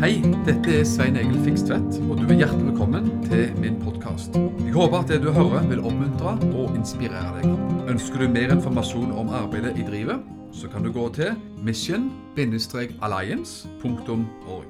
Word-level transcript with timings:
Hei, 0.00 0.22
dette 0.46 0.70
er 0.78 0.84
Svein 0.88 1.16
Egil 1.20 1.42
Fikstvedt, 1.44 1.98
og 2.08 2.16
du 2.16 2.22
er 2.24 2.40
hjertelig 2.40 2.70
velkommen 2.70 3.04
til 3.26 3.50
min 3.60 3.74
podkast. 3.82 4.32
Jeg 4.64 4.72
håper 4.72 4.96
at 5.02 5.10
det 5.12 5.18
du 5.20 5.28
hører 5.36 5.60
vil 5.68 5.84
oppmuntre 5.84 6.40
og 6.56 6.72
inspirere 6.72 7.34
deg. 7.34 7.44
Ønsker 7.92 8.24
du 8.24 8.32
mer 8.32 8.48
informasjon 8.54 9.10
om 9.12 9.28
arbeidet 9.28 9.76
i 9.76 9.84
drivet, 9.84 10.24
så 10.56 10.72
kan 10.72 10.80
du 10.80 10.88
gå 10.94 11.04
til 11.18 11.36
mission-alliance.org. 11.68 14.68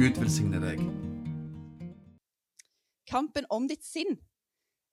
Gud 0.00 0.14
velsigne 0.24 0.56
deg. 0.64 0.80
Kampen 3.12 3.44
om 3.52 3.68
ditt 3.68 3.84
sinn. 3.84 4.16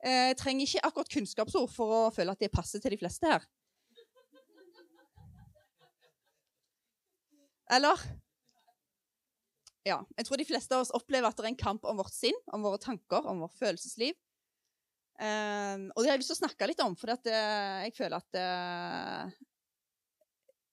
Jeg 0.04 0.36
eh, 0.36 0.38
trenger 0.44 0.68
ikke 0.68 0.84
akkurat 0.84 1.08
kunnskapsord 1.16 1.72
for 1.72 1.88
å 1.96 2.12
føle 2.12 2.36
at 2.36 2.44
det 2.44 2.52
passer 2.52 2.84
til 2.84 2.92
de 2.92 3.00
fleste 3.00 3.24
her. 3.32 3.40
Eller? 7.72 8.27
Ja. 9.88 10.02
Jeg 10.18 10.28
tror 10.28 10.42
de 10.42 10.48
fleste 10.48 10.76
av 10.76 10.84
oss 10.84 10.94
opplever 10.96 11.30
at 11.30 11.38
det 11.38 11.46
er 11.46 11.54
en 11.54 11.60
kamp 11.60 11.86
om 11.88 12.00
vårt 12.02 12.16
sinn, 12.16 12.36
om 12.52 12.66
våre 12.66 12.80
tanker, 12.82 13.24
om 13.30 13.46
vårt 13.46 13.56
følelsesliv. 13.60 14.18
Um, 15.18 15.88
og 15.96 16.04
det 16.04 16.10
har 16.10 16.14
jeg 16.14 16.21
lyst 16.21 16.30
til 16.34 16.38
å 16.38 16.44
snakke 16.44 16.68
litt 16.70 16.82
om, 16.84 16.94
for 17.00 17.10
at, 17.10 17.25
uh, 17.25 17.78
jeg 17.88 17.96
føler 17.97 18.18
at 18.20 18.38
uh, 18.38 19.38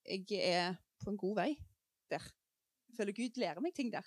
jeg 0.04 0.40
er 0.50 0.74
på 1.00 1.12
en 1.12 1.20
god 1.20 1.38
vei 1.38 1.48
der. 2.12 2.26
Jeg 2.90 2.98
føler 2.98 3.16
Gud 3.16 3.40
lærer 3.40 3.64
meg 3.64 3.76
ting 3.76 3.92
der. 3.94 4.04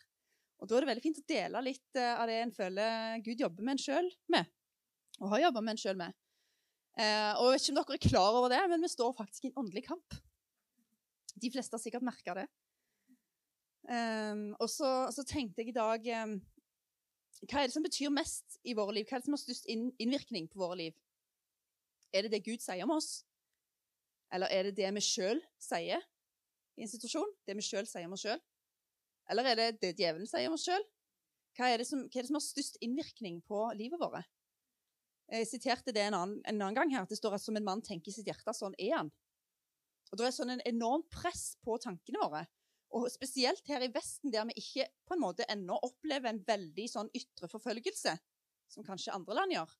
Og 0.61 0.69
da 0.69 0.77
er 0.77 0.85
det 0.85 0.91
veldig 0.91 1.05
fint 1.05 1.21
å 1.21 1.25
dele 1.29 1.63
litt 1.65 1.97
uh, 1.97 2.13
av 2.19 2.27
det 2.29 2.37
en 2.43 2.53
føler 2.53 3.25
Gud 3.25 3.41
jobber 3.47 3.65
med 3.65 3.77
en 3.77 3.83
sjøl 3.87 4.11
med. 4.33 4.53
Og 5.23 5.31
har 5.33 5.47
jobba 5.47 5.63
med 5.65 5.73
en 5.73 5.81
sjøl 5.81 5.97
med. 5.97 6.13
og 6.97 7.47
jeg 7.47 7.53
vet 7.53 7.63
ikke 7.63 7.71
om 7.71 7.77
dere 7.77 7.95
er 7.97 8.09
klar 8.09 8.35
over 8.37 8.51
det, 8.53 8.59
men 8.69 8.83
vi 8.85 8.89
står 8.91 9.15
faktisk 9.17 9.45
i 9.45 9.49
en 9.49 9.59
åndelig 9.63 9.87
kamp. 9.87 10.17
De 11.37 11.49
fleste 11.53 11.73
har 11.73 11.81
sikkert 11.81 12.05
merka 12.05 12.35
det. 12.37 12.45
Um, 13.87 14.51
og 14.59 14.67
så, 14.67 15.07
så, 15.15 15.23
tenkte 15.23 15.63
jeg 15.63 15.71
i 15.71 15.77
dag 15.77 16.07
um, 16.25 16.33
Hva 17.47 17.61
er 17.61 17.69
det 17.69 17.75
som 17.77 17.85
betyr 17.85 18.11
mest 18.11 18.57
i 18.67 18.73
våre 18.75 18.97
liv? 18.97 19.07
Hva 19.07 19.15
er 19.15 19.23
det 19.23 19.29
som 19.29 19.37
har 19.37 19.39
størst 19.39 19.69
inn, 19.71 19.85
innvirkning 19.95 20.49
på 20.51 20.59
våre 20.59 20.75
liv? 20.81 20.97
Er 22.11 22.25
det 22.25 22.33
det 22.33 22.43
Gud 22.43 22.59
sier 22.63 22.83
om 22.83 22.95
oss? 22.97 23.21
Eller 24.33 24.51
er 24.51 24.67
det 24.67 24.75
det 24.81 24.91
vi 24.97 25.03
sjøl 25.03 25.39
sier 25.61 26.03
i 26.75 26.83
en 26.83 26.91
situasjon? 26.91 27.31
Det 27.47 27.55
vi 27.55 27.63
sjøl 27.63 27.87
sier 27.87 28.09
om 28.09 28.17
oss 28.17 28.25
sjøl? 28.27 28.41
Eller 29.31 29.51
er 29.51 29.59
det 29.59 29.69
det 29.83 29.93
djevelen 29.99 30.27
sier 30.27 30.49
om 30.49 30.57
oss 30.57 30.67
sjøl? 30.67 30.83
Hva, 31.55 31.69
hva, 31.69 31.71
er 31.71 31.79
det 31.81 31.87
som 31.87 32.37
har 32.37 32.43
størst 32.43 32.81
innvirkning 32.83 33.39
på 33.47 33.63
livet 33.79 34.03
vårt? 34.03 34.27
Jeg 35.31 35.47
siterte 35.49 35.91
det 35.95 36.03
en 36.07 36.15
annen, 36.15 36.37
en 36.43 36.61
annen, 36.61 36.75
gang 36.75 36.91
her, 36.93 37.03
at 37.03 37.11
det 37.11 37.19
står 37.19 37.35
at 37.35 37.43
som 37.43 37.55
en 37.59 37.65
mann 37.65 37.81
tenker 37.83 38.11
i 38.11 38.15
sitt 38.15 38.27
hjerte, 38.27 38.53
sånn 38.55 38.75
er 38.79 38.93
han. 38.95 39.09
Og 40.11 40.19
Det 40.19 40.27
er 40.27 40.35
sånn 40.35 40.53
en 40.53 40.63
enormt 40.69 41.09
press 41.11 41.57
på 41.63 41.75
tankene 41.83 42.21
våre. 42.23 42.45
Og 42.95 43.09
spesielt 43.11 43.67
her 43.67 43.83
i 43.83 43.91
Vesten, 43.91 44.31
der 44.31 44.45
vi 44.47 44.55
ikke 44.61 44.87
på 45.07 45.15
en 45.17 45.23
måte 45.23 45.47
ennå 45.51 45.75
opplever 45.83 46.31
en 46.31 46.43
veldig 46.47 46.85
sånn 46.91 47.09
ytre 47.17 47.49
forfølgelse, 47.51 48.13
som 48.71 48.85
kanskje 48.87 49.15
andre 49.15 49.35
land 49.35 49.55
gjør, 49.55 49.73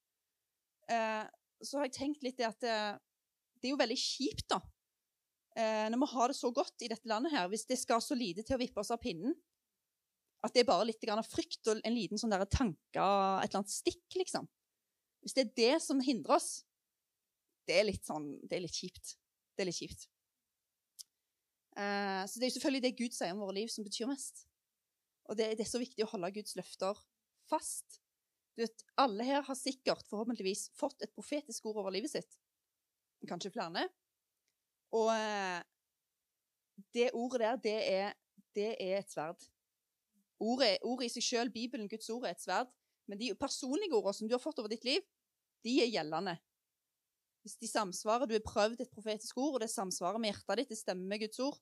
eh, 0.92 1.24
så 1.64 1.80
har 1.80 1.88
jeg 1.88 1.98
tenkt 1.98 2.26
litt 2.26 2.38
det 2.40 2.50
at 2.50 2.68
eh, 2.68 2.98
det 3.58 3.70
er 3.70 3.74
jo 3.74 3.80
veldig 3.80 3.98
kjipt, 4.00 4.48
da. 4.52 4.60
Eh, 5.58 5.88
når 5.90 6.04
vi 6.04 6.10
har 6.14 6.30
det 6.30 6.38
så 6.38 6.52
godt 6.54 6.86
i 6.86 6.92
dette 6.92 7.10
landet 7.10 7.34
her, 7.34 7.48
hvis 7.50 7.66
det 7.70 7.80
skal 7.82 8.04
så 8.04 8.16
lite 8.18 8.44
til 8.46 8.58
å 8.58 8.62
vippe 8.62 8.84
oss 8.84 8.94
av 8.94 9.02
pinnen, 9.02 9.34
at 10.46 10.54
det 10.54 10.62
er 10.62 10.70
bare 10.70 10.86
litt 10.86 11.02
av 11.10 11.26
frykt 11.26 11.72
og 11.72 11.82
en 11.82 11.96
liten 11.96 12.20
sånn 12.22 12.36
tanke, 12.46 12.78
et 12.94 13.00
eller 13.02 13.60
annet 13.60 13.74
stikk, 13.74 14.06
liksom. 14.20 14.46
Hvis 15.26 15.34
det 15.34 15.48
er 15.48 15.56
det 15.58 15.76
som 15.84 16.04
hindrer 16.04 16.38
oss, 16.38 16.52
det 17.68 17.80
er 17.82 17.88
litt 17.90 18.06
sånn 18.08 18.30
Det 18.48 18.56
er 18.56 18.64
litt 18.64 18.78
kjipt. 18.78 19.18
Det 19.58 19.66
er 19.66 19.68
litt 19.68 19.80
kjipt. 19.82 20.06
Eh, 21.78 22.24
så 22.26 22.40
det 22.40 22.48
er 22.48 22.50
jo 22.50 22.58
selvfølgelig 22.58 22.84
det 22.88 22.98
Gud 22.98 23.14
sier 23.14 23.36
om 23.36 23.44
våre 23.44 23.58
liv, 23.60 23.70
som 23.70 23.86
betyr 23.86 24.10
mest. 24.10 24.48
Og 25.30 25.38
det, 25.38 25.52
er 25.54 25.70
så 25.70 25.82
viktig 25.82 26.06
å 26.06 26.12
holde 26.14 26.34
Guds 26.40 26.56
løfter 26.58 27.00
fast. 27.50 28.00
Du 28.58 28.64
vet, 28.64 28.86
Alle 28.98 29.26
her 29.28 29.44
har 29.46 29.60
sikkert 29.60 30.08
forhåpentligvis 30.10 30.72
fått 30.78 31.04
et 31.06 31.14
profetisk 31.14 31.68
ord 31.70 31.84
over 31.84 31.94
livet 31.94 32.16
sitt. 32.16 32.40
Kanskje 33.28 33.54
flere. 33.54 33.86
Og 34.96 35.12
eh, 35.14 35.62
det 36.96 37.12
ordet 37.14 37.44
der, 37.44 37.62
det 37.62 37.78
er, 37.92 38.18
det 38.56 38.72
er 38.82 38.98
et 39.02 39.14
sverd. 39.14 39.46
Ordet, 40.42 40.78
ordet 40.86 41.10
i 41.10 41.14
seg 41.18 41.26
sjøl, 41.26 41.54
Bibelen, 41.54 41.90
Guds 41.92 42.10
ord, 42.14 42.26
er 42.26 42.34
et 42.38 42.42
sverd. 42.42 42.74
Men 43.08 43.20
de 43.20 43.32
personlige 43.40 43.96
ordene 43.96 44.18
som 44.18 44.30
du 44.30 44.36
har 44.36 44.44
fått 44.44 44.60
over 44.62 44.72
ditt 44.72 44.86
liv, 44.86 45.04
de 45.66 45.78
er 45.84 45.92
gjeldende. 45.92 46.38
Hvis 47.48 47.56
de 47.62 47.68
samsvarer, 47.72 48.28
du 48.28 48.36
har 48.36 48.44
prøvd 48.44 48.82
et 48.84 48.92
profetisk 48.92 49.38
ord, 49.40 49.54
og 49.56 49.62
det 49.64 49.70
samsvarer 49.72 50.20
med 50.20 50.34
hjertet 50.34 50.60
ditt, 50.60 50.72
det 50.74 50.80
stemmer 50.82 51.08
med 51.08 51.22
Guds 51.22 51.40
ord, 51.40 51.56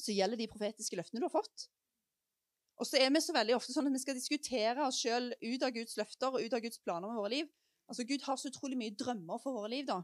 så 0.00 0.14
gjelder 0.16 0.40
de 0.40 0.48
profetiske 0.48 0.96
løftene 0.96 1.20
du 1.20 1.26
har 1.26 1.34
fått. 1.34 1.66
Og 2.80 2.88
så 2.88 2.96
er 2.96 3.12
vi 3.12 3.20
så 3.20 3.34
veldig 3.36 3.58
ofte 3.58 3.74
sånn 3.74 3.90
at 3.90 3.94
vi 3.94 4.00
skal 4.00 4.16
diskutere 4.16 4.86
oss 4.86 5.02
sjøl 5.02 5.34
ut 5.36 5.66
av 5.66 5.74
Guds 5.76 5.98
løfter 6.00 6.32
og 6.32 6.40
ut 6.40 6.56
av 6.56 6.62
Guds 6.64 6.80
planer 6.80 7.12
med 7.12 7.20
våre 7.20 7.34
liv. 7.34 7.50
Altså, 7.92 8.06
Gud 8.08 8.24
har 8.24 8.40
så 8.40 8.48
utrolig 8.48 8.78
mye 8.80 8.96
drømmer 8.96 9.42
for 9.42 9.58
våre 9.58 9.68
liv, 9.74 9.84
da. 9.90 10.00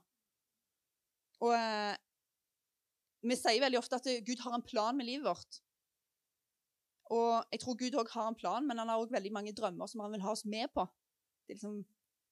Og 1.41 1.55
eh, 1.57 1.97
vi 3.25 3.39
sier 3.41 3.65
veldig 3.65 3.81
ofte 3.81 3.97
at 3.97 4.13
Gud 4.29 4.45
har 4.45 4.59
en 4.59 4.67
plan 4.69 4.99
med 4.99 5.09
livet 5.09 5.25
vårt. 5.25 5.63
Og 7.17 7.49
jeg 7.49 7.63
tror 7.65 7.81
Gud 7.81 7.97
òg 7.97 8.13
har 8.13 8.29
en 8.29 8.37
plan, 8.37 8.67
men 8.69 8.85
han 8.85 8.93
har 8.93 9.01
òg 9.01 9.17
veldig 9.17 9.33
mange 9.33 9.57
drømmer 9.57 9.89
som 9.89 10.05
han 10.05 10.13
vil 10.13 10.27
ha 10.27 10.37
oss 10.37 10.45
med 10.45 10.69
på. 10.77 10.85
Det 11.47 11.57
er 11.57 11.63
liksom 11.63 11.81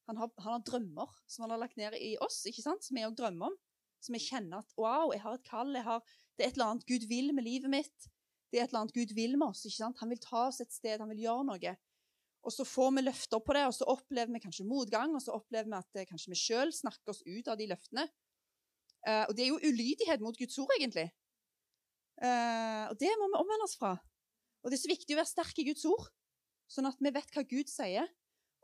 han 0.06 0.20
har, 0.20 0.30
han 0.42 0.56
har, 0.56 0.64
drømmer 0.66 1.14
som 1.26 1.44
han 1.44 1.54
har 1.54 1.62
lagt 1.64 1.78
ned 1.80 1.96
i 1.98 2.14
oss, 2.22 2.44
ikke 2.46 2.62
sant? 2.62 2.84
som 2.86 2.98
vi 2.98 3.06
òg 3.06 3.16
drømmer 3.18 3.50
om. 3.50 3.56
Som 4.04 4.14
vi 4.14 4.22
kjenner 4.22 4.60
at 4.62 4.76
wow, 4.78 5.10
jeg 5.14 5.22
har 5.24 5.38
et 5.38 5.48
kall, 5.48 5.72
har, 5.82 6.04
det 6.36 6.44
er 6.44 6.52
et 6.52 6.58
eller 6.58 6.74
annet 6.74 6.86
Gud 6.86 7.08
vil 7.10 7.32
med 7.34 7.46
livet 7.46 7.72
mitt. 7.72 8.08
Det 8.52 8.60
er 8.60 8.66
et 8.66 8.70
eller 8.70 8.84
annet 8.84 8.94
Gud 8.94 9.14
vil 9.16 9.34
med 9.40 9.48
oss. 9.48 9.64
ikke 9.66 9.80
sant? 9.80 9.98
Han 10.02 10.12
vil 10.12 10.22
ta 10.22 10.46
oss 10.46 10.60
et 10.62 10.74
sted, 10.74 11.00
han 11.02 11.10
vil 11.10 11.24
gjøre 11.24 11.46
noe. 11.48 11.74
Og 12.46 12.54
så 12.54 12.66
får 12.68 12.92
vi 12.94 13.02
løfter 13.02 13.42
på 13.42 13.56
det, 13.56 13.64
og 13.66 13.74
så 13.74 13.88
opplever 13.90 14.30
vi 14.36 14.42
kanskje 14.44 14.68
motgang, 14.68 15.16
og 15.18 15.22
så 15.24 15.34
opplever 15.34 15.66
vi 15.72 15.78
at 15.80 15.98
eh, 15.98 16.06
kanskje 16.06 16.30
vi 16.30 16.38
sjøl 16.38 16.70
snakker 16.74 17.10
oss 17.10 17.24
ut 17.26 17.50
av 17.50 17.58
de 17.58 17.66
løftene. 17.72 18.06
Uh, 19.06 19.24
og 19.28 19.32
det 19.38 19.44
er 19.44 19.50
jo 19.52 19.62
ulydighet 19.62 20.22
mot 20.22 20.38
Guds 20.38 20.58
ord, 20.62 20.70
egentlig. 20.78 21.08
Uh, 22.18 22.86
og 22.90 22.96
det 22.98 23.10
må 23.18 23.28
vi 23.30 23.38
omvende 23.38 23.66
oss 23.66 23.76
fra. 23.78 23.92
Og 24.62 24.70
det 24.70 24.78
er 24.78 24.82
så 24.82 24.90
viktig 24.90 25.14
å 25.14 25.20
være 25.20 25.30
sterk 25.30 25.58
i 25.62 25.66
Guds 25.68 25.84
ord, 25.86 26.06
sånn 26.70 26.88
at 26.90 27.02
vi 27.02 27.12
vet 27.14 27.34
hva 27.34 27.44
Gud 27.46 27.70
sier. 27.70 28.08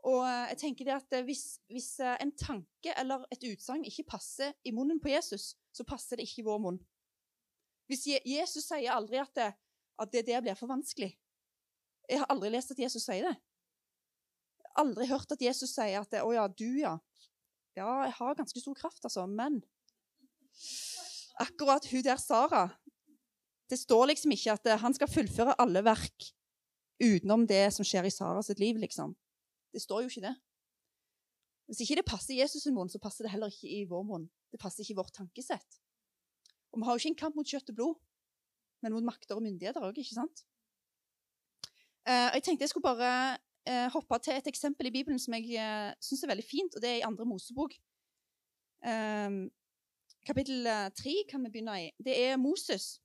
Og 0.03 0.19
eh, 0.27 0.49
jeg 0.51 0.59
tenker 0.65 0.87
det 0.87 0.95
at 0.97 1.15
eh, 1.15 1.23
hvis, 1.23 1.43
hvis 1.71 1.93
eh, 2.03 2.17
en 2.23 2.33
tanke 2.35 2.91
eller 2.99 3.23
et 3.31 3.45
utsagn 3.47 3.85
ikke 3.87 4.07
passer 4.15 4.51
i 4.67 4.73
munnen 4.75 4.99
på 4.99 5.13
Jesus, 5.13 5.53
så 5.71 5.85
passer 5.87 6.19
det 6.19 6.27
ikke 6.27 6.41
i 6.43 6.47
vår 6.47 6.59
munn. 6.65 6.81
Hvis 7.87 8.05
Jesus 8.27 8.67
sier 8.67 8.91
aldri 8.95 9.21
at 9.21 9.31
det, 9.37 9.49
at 10.01 10.11
det 10.11 10.25
der 10.27 10.41
blir 10.41 10.55
for 10.55 10.71
vanskelig 10.71 11.11
Jeg 12.09 12.19
har 12.19 12.29
aldri 12.31 12.49
lest 12.51 12.71
at 12.73 12.79
Jesus 12.79 13.03
sier 13.05 13.27
det. 13.27 13.35
Aldri 14.79 15.07
hørt 15.07 15.31
at 15.31 15.43
Jesus 15.43 15.71
sier 15.75 16.01
at 16.01 16.11
det, 16.11 16.23
'Å 16.23 16.33
ja, 16.33 16.47
du, 16.47 16.69
ja'. 16.81 16.97
Ja, 17.77 18.03
jeg 18.03 18.13
har 18.19 18.35
ganske 18.35 18.59
stor 18.59 18.75
kraft, 18.75 19.03
altså, 19.03 19.25
men 19.25 19.63
Akkurat 21.41 21.85
hun 21.89 22.03
der 22.05 22.19
Sara 22.21 22.69
Det 23.69 23.79
står 23.79 24.11
liksom 24.11 24.35
ikke 24.35 24.53
at 24.53 24.67
han 24.83 24.93
skal 24.93 25.09
fullføre 25.09 25.55
alle 25.57 25.81
verk 25.85 26.33
utenom 27.01 27.47
det 27.47 27.71
som 27.73 27.85
skjer 27.87 28.05
i 28.05 28.13
Sara 28.13 28.43
sitt 28.45 28.59
liv, 28.59 28.77
liksom. 28.77 29.15
Det 29.73 29.81
står 29.81 30.03
jo 30.03 30.11
ikke 30.11 30.27
det. 30.27 30.35
Hvis 31.67 31.83
ikke 31.83 32.01
det 32.01 32.05
passer 32.05 32.37
Jesus 32.37 32.65
sin 32.65 32.75
munn, 32.75 32.91
så 32.91 32.99
passer 33.01 33.25
det 33.25 33.31
heller 33.33 33.51
ikke 33.51 33.69
i 33.71 33.83
vår 33.89 34.03
munn. 34.05 34.27
Det 34.51 34.59
passer 34.61 34.83
ikke 34.83 34.93
i 34.93 34.99
vårt 34.99 35.15
tankesett. 35.15 35.79
Og 36.73 36.79
vi 36.79 36.85
har 36.85 36.93
jo 36.93 37.01
ikke 37.01 37.13
en 37.13 37.21
kamp 37.21 37.37
mot 37.37 37.49
kjøtt 37.49 37.71
og 37.71 37.77
blod, 37.77 37.95
men 38.83 38.93
mot 38.93 39.05
makter 39.07 39.37
og 39.37 39.45
myndigheter 39.45 39.85
òg, 39.85 39.97
ikke 39.97 40.17
sant? 40.17 40.43
Uh, 42.03 42.29
jeg 42.35 42.43
tenkte 42.43 42.65
jeg 42.65 42.73
skulle 42.73 42.89
bare 42.89 43.39
uh, 43.69 43.87
hoppe 43.93 44.19
til 44.25 44.35
et 44.35 44.49
eksempel 44.51 44.89
i 44.89 44.93
Bibelen 44.93 45.21
som 45.21 45.37
jeg 45.37 45.55
uh, 45.55 45.93
syns 46.03 46.25
er 46.25 46.33
veldig 46.33 46.45
fint, 46.45 46.75
og 46.75 46.83
det 46.83 46.89
er 46.89 46.99
i 46.99 47.07
andre 47.07 47.25
Mosebok. 47.29 47.77
Uh, 48.83 49.47
kapittel 50.27 50.67
tre 50.97 51.15
kan 51.29 51.45
vi 51.45 51.53
begynne 51.53 51.77
i. 51.85 51.87
Det 52.03 52.17
er 52.27 52.37
Moses 52.39 52.97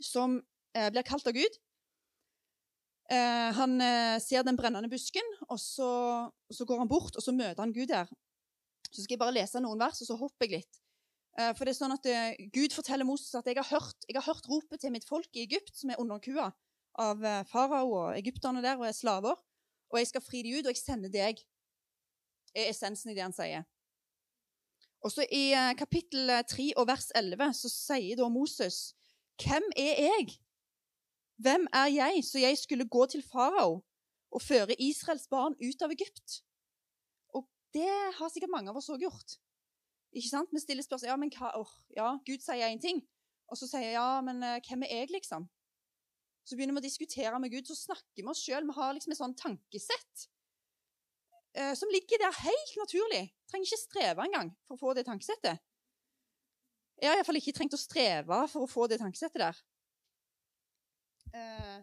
som 0.00 0.40
blir 0.76 1.06
kalt 1.08 1.24
av 1.24 1.32
Gud 1.32 1.54
Eh, 3.06 3.50
han 3.54 3.76
eh, 3.80 4.16
ser 4.22 4.42
den 4.42 4.56
brennende 4.58 4.90
busken, 4.90 5.28
og 5.46 5.60
så, 5.62 5.90
og 6.26 6.54
så, 6.54 6.64
går 6.66 6.80
han 6.82 6.90
bort 6.90 7.14
og 7.14 7.22
så 7.22 7.34
møter 7.34 7.62
han 7.62 7.74
Gud 7.74 7.92
der. 7.92 8.10
Så 8.90 9.02
skal 9.02 9.14
jeg 9.14 9.22
bare 9.22 9.36
lese 9.36 9.62
noen 9.62 9.78
vers, 9.78 10.00
og 10.02 10.10
så 10.10 10.16
hopper 10.18 10.48
jeg 10.48 10.60
litt. 10.60 10.80
Eh, 11.36 11.52
for 11.56 11.68
det 11.68 11.74
er 11.74 11.78
sånn 11.78 11.94
at 11.94 12.06
eh, 12.08 12.38
Gud 12.54 12.72
forteller 12.72 13.08
Moses 13.08 13.34
at 13.36 13.48
jeg 13.48 13.58
har, 13.60 13.68
hørt, 13.68 14.06
jeg 14.08 14.16
har 14.16 14.24
hørt 14.24 14.48
ropet 14.48 14.80
til 14.80 14.94
mitt 14.94 15.04
folk 15.08 15.28
i 15.36 15.44
Egypt, 15.44 15.74
som 15.76 15.92
er 15.92 16.00
underkua 16.00 16.48
av 17.02 17.24
eh, 17.24 17.42
farao 17.50 17.92
og 17.92 18.16
egypterne 18.16 18.64
der 18.64 18.80
og 18.80 18.88
er 18.88 18.96
slaver. 18.96 19.36
Og 19.92 20.00
jeg 20.00 20.10
skal 20.10 20.24
fri 20.24 20.42
dem 20.42 20.56
ut, 20.56 20.66
og 20.66 20.72
jeg 20.72 20.80
sender 20.80 21.12
deg. 21.12 21.42
er 22.56 22.70
essensen 22.72 23.12
i 23.12 23.14
det 23.14 23.22
han 23.22 23.36
sier. 23.36 23.66
Og 25.04 25.12
så 25.12 25.26
I 25.30 25.52
kapittel 25.78 26.32
3 26.48 26.70
og 26.80 26.88
vers 26.88 27.12
11 27.14 27.52
så 27.54 27.68
sier 27.70 28.16
da 28.18 28.26
Moses 28.32 28.96
Hvem 29.38 29.68
er 29.76 30.00
jeg? 30.00 30.38
Hvem 31.36 31.66
er 31.72 31.90
jeg 31.92 32.24
så 32.24 32.40
jeg 32.40 32.58
skulle 32.58 32.88
gå 32.88 33.06
til 33.12 33.24
farao 33.24 33.82
og 34.32 34.42
føre 34.42 34.76
Israels 34.80 35.26
barn 35.28 35.56
ut 35.60 35.82
av 35.84 35.92
Egypt? 35.92 36.40
Og 37.36 37.44
det 37.76 37.90
har 38.18 38.32
sikkert 38.32 38.54
mange 38.54 38.72
av 38.72 38.78
oss 38.80 38.88
òg 38.92 39.04
gjort. 39.04 39.36
Ikke 40.16 40.30
sant? 40.32 40.52
Vi 40.54 40.62
stiller 40.62 40.86
spørsmål 40.86 41.12
ja, 41.12 41.18
men 41.20 41.32
hva, 41.34 41.52
oh, 41.60 41.74
ja, 41.92 42.14
Gud 42.24 42.40
sier 42.40 42.70
én 42.70 42.80
ting, 42.80 43.02
og 43.52 43.60
så 43.60 43.68
sier 43.68 43.84
jeg 43.84 43.98
ja, 43.98 44.22
men 44.24 44.40
uh, 44.40 44.56
hvem 44.64 44.86
er 44.86 44.94
jeg, 45.02 45.12
liksom? 45.12 45.44
Så 46.46 46.56
begynner 46.56 46.78
vi 46.78 46.84
å 46.84 46.86
diskutere 46.86 47.42
med 47.42 47.52
Gud, 47.52 47.68
så 47.68 47.76
snakker 47.76 48.22
vi 48.22 48.30
oss 48.30 48.40
sjøl. 48.40 48.64
Vi 48.68 48.78
har 48.78 48.94
liksom 48.94 49.12
et 49.12 49.18
sånn 49.18 49.34
tankesett 49.34 50.26
eh, 51.58 51.72
som 51.74 51.90
ligger 51.90 52.22
der 52.22 52.36
helt 52.38 52.76
naturlig. 52.78 53.22
Trenger 53.50 53.66
ikke 53.66 53.80
streve 53.80 54.26
engang 54.28 54.52
for 54.68 54.76
å 54.76 54.82
få 54.84 54.92
det 54.94 55.02
tankesettet. 55.08 55.58
Jeg 57.02 57.10
har 57.10 57.18
iallfall 57.18 57.40
ikke 57.40 57.56
trengt 57.56 57.74
å 57.74 57.80
streve 57.80 58.38
for 58.52 58.62
å 58.62 58.70
få 58.70 58.86
det 58.88 59.00
tankesettet 59.02 59.42
der. 59.42 59.58
Eh, 61.36 61.78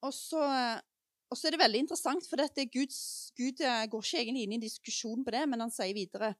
og 0.00 0.14
så 0.16 0.40
er 0.40 1.54
det 1.54 1.60
veldig 1.60 1.84
interessant, 1.84 2.26
for 2.26 2.40
dette 2.40 2.66
Guds, 2.72 3.00
Gud 3.38 3.60
eh, 3.60 3.86
går 3.90 4.04
ikke 4.06 4.22
egentlig 4.22 4.46
inn 4.46 4.54
i 4.56 4.58
en 4.58 4.64
diskusjon 4.64 5.24
på 5.26 5.34
det, 5.34 5.44
men 5.50 5.64
han 5.66 5.72
sier 5.74 5.94
videre 5.96 6.32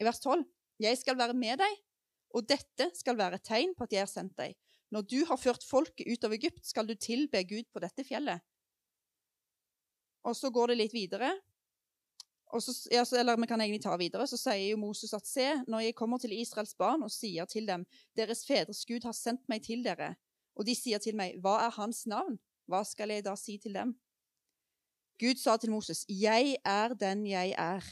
i 0.00 0.06
vers 0.06 0.22
12.: 0.22 0.44
Jeg 0.80 1.00
skal 1.00 1.18
være 1.18 1.36
med 1.36 1.60
deg, 1.60 1.80
og 2.36 2.46
dette 2.48 2.90
skal 2.96 3.18
være 3.18 3.40
et 3.40 3.46
tegn 3.46 3.74
på 3.76 3.86
at 3.86 3.96
jeg 3.96 4.06
har 4.06 4.12
sendt 4.12 4.36
deg. 4.38 4.56
Når 4.94 5.06
du 5.06 5.18
har 5.26 5.38
ført 5.38 5.66
folket 5.66 6.06
ut 6.06 6.24
av 6.26 6.34
Egypt, 6.34 6.64
skal 6.66 6.86
du 6.86 6.96
tilbe 6.98 7.42
Gud 7.46 7.68
på 7.70 7.82
dette 7.82 8.06
fjellet. 8.06 8.42
Og 10.26 10.34
så 10.36 10.50
går 10.52 10.72
det 10.72 10.80
litt 10.80 10.94
videre. 10.94 11.30
Så, 12.58 12.74
eller 13.14 13.38
vi 13.38 13.46
kan 13.46 13.62
egentlig 13.62 13.82
ta 13.84 13.94
videre. 13.98 14.26
Så 14.26 14.38
sier 14.40 14.72
jo 14.72 14.80
Moses 14.82 15.14
at 15.14 15.28
se, 15.28 15.46
når 15.70 15.84
jeg 15.86 15.96
kommer 15.98 16.18
til 16.18 16.34
Israels 16.34 16.74
barn 16.74 17.06
og 17.06 17.12
sier 17.14 17.46
til 17.46 17.68
dem, 17.70 17.86
deres 18.18 18.42
fedres 18.46 18.82
Gud 18.88 19.06
har 19.06 19.14
sendt 19.14 19.46
meg 19.48 19.62
til 19.66 19.84
dere, 19.86 20.16
og 20.60 20.66
de 20.68 20.74
sier 20.76 21.00
til 21.00 21.16
meg, 21.16 21.38
hva 21.40 21.56
er 21.64 21.72
hans 21.72 22.04
navn? 22.10 22.36
Hva 22.68 22.82
skal 22.84 23.08
jeg 23.14 23.24
da 23.24 23.32
si 23.40 23.56
til 23.58 23.72
dem? 23.72 23.94
Gud 25.20 25.40
sa 25.40 25.56
til 25.56 25.70
Moses, 25.72 26.04
'Jeg 26.08 26.56
er 26.64 26.94
den 26.94 27.26
jeg 27.26 27.54
er'. 27.56 27.88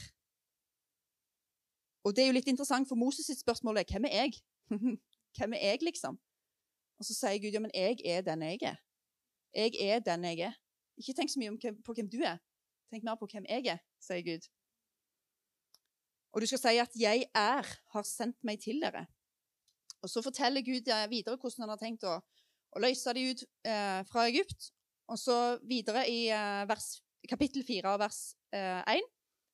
Og 2.03 2.15
det 2.15 2.23
er 2.23 2.27
jo 2.27 2.37
litt 2.37 2.47
interessant, 2.47 2.87
for 2.87 2.95
Moses 2.95 3.25
sitt 3.25 3.39
spørsmål 3.39 3.77
er 3.77 3.83
'Hvem 3.89 4.05
er 4.05 4.15
jeg?' 4.21 4.41
Hvem 5.37 5.53
er 5.53 5.57
jeg, 5.57 5.81
liksom? 5.81 6.19
Og 6.99 7.05
så 7.05 7.13
sier 7.13 7.41
Gud, 7.41 7.51
'Ja, 7.51 7.59
men 7.59 7.71
jeg 7.73 7.97
er 8.05 8.21
den 8.21 8.41
jeg 8.41 8.59
er'. 8.61 8.81
Jeg 9.53 9.71
er 9.81 9.99
den 9.99 10.23
jeg 10.23 10.39
er. 10.39 10.53
Ikke 10.97 11.13
tenk 11.13 11.29
så 11.29 11.39
mye 11.39 11.73
på 11.85 11.93
hvem 11.93 12.09
du 12.09 12.21
er. 12.21 12.37
Tenk 12.91 13.03
mer 13.03 13.15
på 13.15 13.27
hvem 13.31 13.45
jeg 13.49 13.65
er, 13.65 13.79
sier 13.99 14.21
Gud. 14.21 14.43
Og 16.33 16.41
du 16.41 16.45
skal 16.45 16.59
si 16.59 16.77
at 16.77 16.93
'jeg 16.95 17.25
er, 17.35 17.65
har 17.93 18.03
sendt 18.03 18.43
meg 18.43 18.59
til 18.61 18.81
dere'. 18.83 19.05
Og 20.01 20.09
så 20.09 20.21
forteller 20.21 20.61
Gud 20.61 21.09
videre 21.09 21.37
hvordan 21.37 21.61
han 21.63 21.69
har 21.69 21.81
tenkt 21.81 22.03
å, 22.03 22.19
å 22.75 22.81
løse 22.83 23.13
de 23.17 23.25
ut 23.31 23.45
eh, 23.67 24.01
fra 24.09 24.27
Egypt. 24.29 24.71
Og 25.09 25.17
så 25.17 25.37
videre 25.65 26.05
i 26.09 26.27
eh, 26.33 26.65
vers 26.69 26.99
kapittel 27.29 27.65
4 27.65 27.95
vers 27.99 28.19
eh, 28.55 28.95
1, 28.95 29.07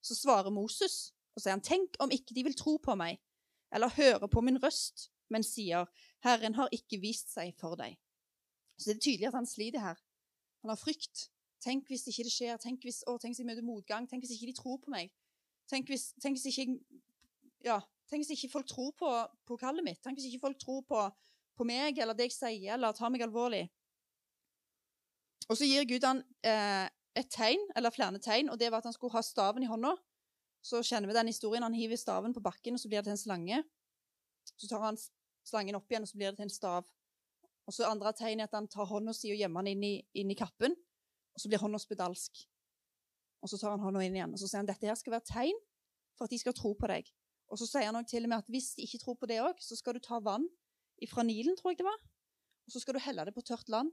så 0.06 0.18
svarer 0.18 0.54
Moses 0.54 1.16
og 1.36 1.44
sier 1.44 1.56
han, 1.56 1.64
tenk 1.64 1.98
om 2.04 2.12
ikke 2.14 2.36
de 2.36 2.46
vil 2.48 2.56
tro 2.56 2.78
på 2.80 2.96
meg 3.00 3.20
eller 3.76 3.92
høre 3.98 4.30
på 4.32 4.44
min 4.46 4.60
røst, 4.64 5.10
men 5.34 5.44
sier, 5.44 5.90
Herren 6.24 6.56
har 6.56 6.72
ikke 6.76 7.02
vist 7.02 7.34
seg 7.34 7.56
for 7.60 7.76
deg. 7.80 7.98
Så 8.78 8.92
det 8.92 8.96
er 8.96 9.04
tydelig 9.04 9.30
at 9.32 9.40
han 9.40 9.50
sliter 9.50 9.84
her. 9.84 10.00
Han 10.64 10.72
har 10.72 10.80
frykt. 10.80 11.30
Tenk 11.64 11.90
hvis 11.90 12.06
ikke 12.12 12.28
det 12.28 12.32
skjer. 12.32 12.60
Tenk 12.62 12.86
hvis, 12.86 13.02
å, 13.10 13.18
tenk 13.20 13.34
hvis 13.34 13.42
jeg 13.42 13.50
møter 13.50 13.66
motgang. 13.66 14.08
Tenk 14.08 14.24
hvis 14.24 14.36
ikke 14.38 14.52
de 14.52 14.56
tror 14.60 14.80
på 14.84 14.94
meg. 14.94 15.12
Tenk 15.72 15.90
hvis, 15.90 16.12
tenk 16.22 16.38
hvis 16.38 16.52
ikke 16.54 16.78
ja, 17.66 17.80
tenk 18.10 18.22
hvis 18.22 18.36
ikke 18.36 18.52
folk 18.54 18.70
tror 18.70 18.92
på, 19.00 19.12
på 19.50 19.58
kallet 19.60 19.86
mitt. 19.86 20.00
Tenk 20.06 20.20
hvis 20.20 20.30
ikke 20.30 20.46
folk 20.46 20.60
tror 20.62 20.84
på, 20.88 21.02
på 21.58 21.68
meg 21.68 21.98
eller 22.02 22.18
det 22.18 22.30
jeg 22.30 22.36
sier, 22.36 22.76
eller 22.76 22.96
tar 22.96 23.12
meg 23.14 23.24
alvorlig. 23.26 23.66
Og 25.50 25.60
så 25.60 25.68
gir 25.70 25.86
Gud 25.88 26.06
han 26.08 26.24
eh, 26.46 26.88
et 27.16 27.30
tegn, 27.32 27.62
eller 27.78 27.94
flere 27.94 28.20
tegn, 28.20 28.50
og 28.52 28.60
det 28.60 28.72
var 28.72 28.82
at 28.82 28.90
han 28.90 28.96
skulle 28.96 29.16
ha 29.16 29.24
staven 29.24 29.64
i 29.64 29.70
hånda. 29.70 29.94
Så 30.66 30.82
kjenner 30.82 31.12
vi 31.12 31.18
den 31.18 31.30
historien. 31.30 31.64
Han 31.64 31.78
hiver 31.78 32.00
staven 32.00 32.34
på 32.34 32.42
bakken, 32.44 32.76
og 32.76 32.82
så 32.82 32.90
blir 32.90 33.00
det 33.00 33.12
til 33.12 33.16
en 33.16 33.22
slange. 33.22 33.62
Så 34.56 34.68
tar 34.70 34.82
han 34.82 34.98
slangen 35.46 35.78
opp 35.78 35.92
igjen, 35.92 36.06
og 36.08 36.10
så 36.10 36.18
blir 36.18 36.32
det 36.32 36.40
til 36.40 36.48
en 36.48 36.54
stav. 36.54 36.90
Og 37.66 37.74
så 37.74 37.86
andre 37.90 38.14
tegn 38.18 38.42
er 38.42 38.50
at 38.50 38.58
han 38.58 38.68
tar 38.70 38.90
hånda 38.90 39.14
si 39.14 39.32
og 39.34 39.40
gjemmer 39.40 39.66
den 39.66 39.78
inn 39.78 39.86
i, 39.86 39.94
inn 40.22 40.34
i 40.34 40.38
kappen, 40.38 40.76
og 41.36 41.42
så 41.42 41.50
blir 41.52 41.62
hånda 41.62 41.82
spedalsk. 41.82 42.44
Og 43.46 43.52
så 43.52 43.62
tar 43.62 43.76
han 43.76 43.86
hånda 43.86 44.02
inn 44.06 44.18
igjen, 44.18 44.34
og 44.34 44.42
så 44.42 44.50
sier 44.50 44.64
han 44.64 44.70
dette 44.70 44.90
her 44.90 44.98
skal 44.98 45.18
være 45.18 45.30
tegn 45.30 45.62
for 46.18 46.26
at 46.26 46.34
de 46.34 46.42
skal 46.42 46.56
tro 46.58 46.74
på 46.78 46.90
deg. 46.90 47.10
Og 47.52 47.62
så 47.62 47.68
sier 47.70 47.90
han 47.90 47.98
også 48.00 48.16
til 48.16 48.26
og 48.26 48.32
med 48.32 48.42
at 48.42 48.50
hvis 48.50 48.72
de 48.78 48.86
ikke 48.88 49.02
tror 49.04 49.18
på 49.22 49.30
det 49.30 49.42
òg, 49.44 49.60
så 49.62 49.78
skal 49.78 49.98
du 49.98 50.02
ta 50.02 50.18
vann 50.24 50.48
fra 51.10 51.24
Nilen, 51.24 51.58
tror 51.58 51.74
jeg 51.74 51.82
det 51.82 51.88
var, 51.88 52.00
og 52.66 52.74
så 52.74 52.82
skal 52.82 52.96
du 52.96 53.04
helle 53.04 53.26
det 53.28 53.36
på 53.36 53.44
tørt 53.46 53.70
land, 53.70 53.92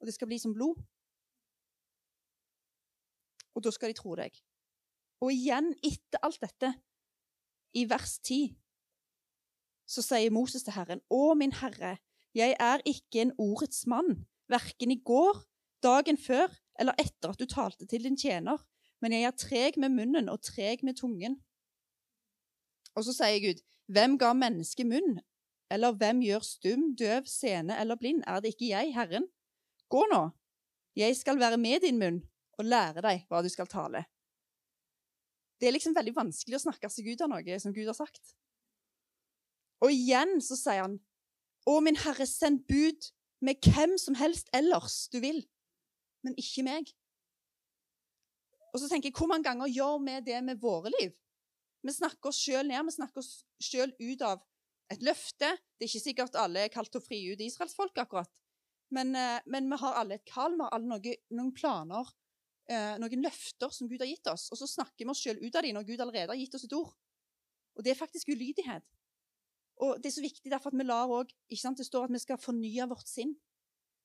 og 0.00 0.08
det 0.08 0.14
skal 0.14 0.30
bli 0.30 0.38
som 0.40 0.54
blod 0.54 0.78
og 3.54 3.64
da 3.64 3.72
skal 3.72 3.92
de 3.92 3.98
tro 3.98 4.16
deg. 4.18 4.34
Og 5.22 5.32
igjen, 5.32 5.72
etter 5.84 6.22
alt 6.26 6.40
dette, 6.42 6.72
i 7.78 7.84
vers 7.88 8.18
10, 8.20 8.52
så 9.88 10.04
sier 10.04 10.32
Moses 10.32 10.64
til 10.64 10.74
Herren, 10.76 11.02
Å, 11.12 11.22
min 11.38 11.54
Herre, 11.60 11.96
jeg 12.36 12.56
er 12.60 12.84
ikke 12.88 13.26
en 13.26 13.34
ordets 13.40 13.84
mann, 13.88 14.24
verken 14.52 14.92
i 14.92 15.00
går, 15.04 15.42
dagen 15.84 16.18
før 16.20 16.52
eller 16.80 16.96
etter 17.00 17.32
at 17.32 17.40
du 17.40 17.46
talte 17.48 17.86
til 17.88 18.04
din 18.06 18.16
tjener, 18.16 18.60
men 19.04 19.12
jeg 19.12 19.28
er 19.28 19.36
treg 19.36 19.78
med 19.80 19.92
munnen 19.92 20.30
og 20.32 20.40
treg 20.44 20.84
med 20.86 20.96
tungen. 21.00 21.36
Og 22.96 23.04
så 23.06 23.14
sier 23.16 23.40
Gud, 23.42 23.60
hvem 23.92 24.16
ga 24.20 24.32
mennesket 24.36 24.88
munn, 24.88 25.18
eller 25.72 25.96
hvem 25.96 26.20
gjør 26.24 26.44
stum, 26.44 26.90
døv, 26.98 27.26
sene 27.30 27.78
eller 27.80 27.98
blind? 28.00 28.22
Er 28.28 28.42
det 28.42 28.52
ikke 28.54 28.70
jeg, 28.72 28.92
Herren? 28.94 29.28
Gå 29.92 30.04
nå, 30.10 30.26
jeg 30.96 31.16
skal 31.16 31.40
være 31.40 31.58
med 31.60 31.84
din 31.84 32.00
munn 32.00 32.20
og 32.60 32.68
lære 32.68 33.04
deg 33.04 33.24
hva 33.28 33.40
du 33.44 33.48
skal 33.52 33.68
tale. 33.70 34.04
Det 35.60 35.68
er 35.68 35.76
liksom 35.76 35.94
veldig 35.96 36.14
vanskelig 36.16 36.58
å 36.58 36.64
snakke 36.66 36.90
seg 36.90 37.08
ut 37.12 37.22
av 37.24 37.30
noe 37.32 37.58
som 37.62 37.74
Gud 37.74 37.86
har 37.88 37.96
sagt. 37.96 38.34
Og 39.82 39.94
igjen 39.94 40.40
så 40.44 40.58
sier 40.58 40.84
han, 40.84 41.00
Å, 41.62 41.78
min 41.78 41.94
Herre, 41.94 42.26
send 42.26 42.64
bud 42.66 43.06
med 43.42 43.62
hvem 43.62 43.94
som 43.98 44.16
helst 44.18 44.48
ellers 44.54 45.04
du 45.12 45.20
vil, 45.22 45.38
men 46.26 46.34
ikke 46.38 46.64
meg. 46.66 46.90
Og 48.72 48.82
så 48.82 48.88
tenker 48.90 49.10
jeg, 49.10 49.16
Hvor 49.18 49.30
mange 49.30 49.46
ganger 49.46 49.70
gjør 49.70 50.00
vi 50.02 50.16
det 50.26 50.40
med 50.42 50.60
våre 50.62 50.90
liv? 50.98 51.14
Vi 51.82 51.94
snakker 51.94 52.30
oss 52.30 52.40
sjøl 52.42 52.66
ned, 52.66 52.82
vi 52.86 52.94
snakker 52.94 53.22
oss 53.22 53.44
sjøl 53.62 53.94
ut 53.98 54.22
av 54.26 54.42
et 54.94 55.04
løfte. 55.06 55.50
Det 55.76 55.86
er 55.86 55.90
ikke 55.90 56.06
sikkert 56.06 56.38
alle 56.40 56.66
er 56.66 56.72
kalt 56.72 56.92
til 56.92 57.02
å 57.02 57.04
fri 57.04 57.20
ut 57.32 57.42
israelsfolk, 57.42 57.98
akkurat. 58.02 58.30
Men, 58.92 59.14
eh, 59.16 59.40
men, 59.46 59.70
vi 59.70 59.78
har 59.80 60.00
alle 60.00 60.18
et 60.18 60.26
kall, 60.28 60.56
vi 60.58 60.66
har 60.66 60.74
alle 60.76 60.90
noen, 60.90 61.22
noen 61.32 61.52
planer 61.56 62.10
eh, 62.70 62.96
noen 63.00 63.24
løfter 63.24 63.72
som 63.72 63.88
Gud 63.90 64.02
har 64.02 64.10
gitt 64.10 64.28
oss, 64.30 64.48
og 64.52 64.60
så 64.60 64.68
snakker 64.68 65.04
vi 65.04 65.12
oss 65.12 65.22
sjøl 65.22 65.40
ut 65.42 65.56
av 65.56 65.64
dem 65.64 65.76
når 65.78 65.88
Gud 65.88 66.02
allerede 66.02 66.32
har 66.32 66.40
gitt 66.40 66.56
oss 66.58 66.66
et 66.68 66.76
ord. 66.76 66.92
Og 67.76 67.84
det 67.84 67.94
er 67.94 68.00
faktisk 68.00 68.32
ulydighet. 68.32 68.84
Og 69.82 69.98
det 69.98 70.10
er 70.10 70.16
så 70.18 70.24
viktig 70.24 70.52
derfor 70.52 70.70
at 70.70 70.78
vi 70.78 70.84
lar 70.84 71.10
òg 71.10 71.30
Det 71.48 71.86
står 71.86 72.04
at 72.04 72.12
vi 72.12 72.20
skal 72.20 72.38
fornye 72.38 72.86
vårt 72.86 73.08
sinn. 73.08 73.32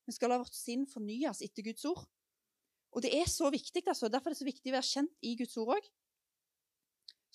Vi 0.07 0.16
skal 0.16 0.31
la 0.31 0.39
vårt 0.39 0.56
sinn 0.56 0.88
fornyes 0.88 1.44
etter 1.44 1.66
Guds 1.68 1.84
ord. 1.86 2.06
Og 2.96 3.03
det 3.03 3.12
er 3.13 3.27
så 3.27 3.51
viktig, 3.51 3.84
altså. 3.86 4.08
Derfor 4.08 4.32
er 4.32 4.34
det 4.34 4.39
så 4.39 4.48
viktig 4.48 4.72
å 4.72 4.77
være 4.77 4.88
kjent 4.88 5.12
i 5.22 5.36
Guds 5.38 5.58
ord 5.60 5.75
òg. 5.75 5.89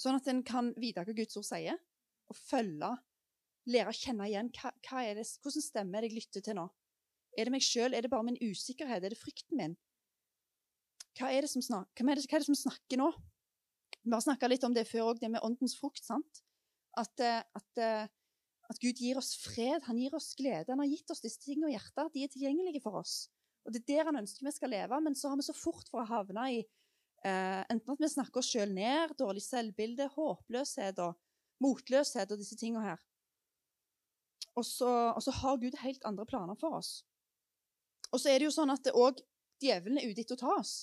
Sånn 0.01 0.17
at 0.17 0.27
en 0.33 0.41
kan 0.43 0.73
vite 0.81 1.05
hva 1.05 1.15
Guds 1.15 1.37
ord 1.39 1.47
sier, 1.47 1.77
og 2.33 2.39
følge, 2.39 2.89
lære 3.71 3.93
å 3.93 3.97
kjenne 3.97 4.27
igjen 4.29 4.51
hva, 4.57 4.73
hva 4.89 5.05
er 5.07 5.21
det, 5.21 5.27
hvordan 5.43 5.65
stemme 5.65 6.03
det 6.03 6.11
jeg 6.11 6.19
lytter 6.19 6.45
til 6.45 6.59
nå. 6.59 6.67
Er 7.39 7.49
det 7.49 7.55
meg 7.55 7.65
sjøl? 7.65 7.95
Er 7.95 8.05
det 8.05 8.11
bare 8.13 8.27
min 8.27 8.41
usikkerhet? 8.43 9.05
Er 9.05 9.15
det 9.15 9.21
frykten 9.21 9.61
min? 9.61 9.77
hva 11.19 11.29
er 11.33 11.45
det 11.45 11.53
som, 11.53 11.63
snak, 11.65 11.91
hva 11.99 12.13
er 12.13 12.19
det, 12.19 12.27
hva 12.29 12.39
er 12.39 12.45
det 12.45 12.49
som 12.49 12.59
snakker 12.59 13.01
nå? 13.01 13.11
Vi 14.03 14.15
har 14.15 14.25
snakka 14.25 14.49
litt 14.51 14.65
om 14.67 14.75
det 14.75 14.87
før 14.89 15.13
òg, 15.13 15.21
det 15.21 15.31
med 15.31 15.45
åndens 15.45 15.77
frukt. 15.79 16.03
sant? 16.05 16.43
At, 16.99 17.13
eh, 17.21 17.43
at, 17.43 17.79
eh, 17.79 18.09
at, 18.69 18.81
Gud 18.83 18.99
gir 18.99 19.21
oss 19.21 19.35
fred, 19.39 19.85
han 19.87 20.01
gir 20.01 20.15
oss 20.17 20.33
glede. 20.39 20.73
Han 20.73 20.83
har 20.83 20.91
gitt 20.91 21.13
oss 21.13 21.23
disse 21.23 21.41
tingene 21.41 21.71
og 21.71 21.77
hjertet. 21.77 22.13
De 22.15 22.25
er 22.25 22.33
tilgjengelige 22.33 22.83
for 22.83 22.99
oss. 23.03 23.29
Og 23.67 23.73
Det 23.73 23.83
er 23.85 24.03
der 24.03 24.11
han 24.11 24.19
ønsker 24.25 24.49
vi 24.49 24.55
skal 24.57 24.73
leve, 24.73 25.01
men 25.01 25.15
så 25.15 25.31
har 25.31 25.39
vi 25.39 25.47
så 25.47 25.55
fort 25.55 25.87
for 25.89 26.03
å 26.03 26.09
havne 26.09 26.49
i 26.51 26.59
eh, 26.59 27.63
enten 27.71 27.95
at 27.95 28.03
vi 28.03 28.11
snakker 28.11 28.43
oss 28.43 28.51
sjøl 28.51 28.73
ned, 28.75 29.15
dårlig 29.15 29.45
selvbilde, 29.45 30.09
håpløshet 30.17 30.99
og 31.05 31.15
motløshet 31.63 32.33
og 32.33 32.41
disse 32.41 32.59
tingene 32.59 32.83
her. 32.83 33.05
Og 34.59 34.67
så, 34.69 34.89
og 35.17 35.23
så 35.25 35.33
har 35.41 35.61
Gud 35.61 35.77
helt 35.81 36.05
andre 36.05 36.27
planer 36.29 36.59
for 36.61 36.77
oss. 36.81 37.01
Og 38.13 38.21
så 38.21 38.33
er 38.33 38.41
det 38.41 38.51
jo 38.51 38.55
sånn 38.55 38.73
at 38.73 38.91
òg 38.93 39.23
djevelen 39.63 40.01
er 40.01 40.11
ute 40.11 40.25
etter 40.25 40.37
å 40.37 40.43
ta 40.43 40.57
oss. 40.59 40.75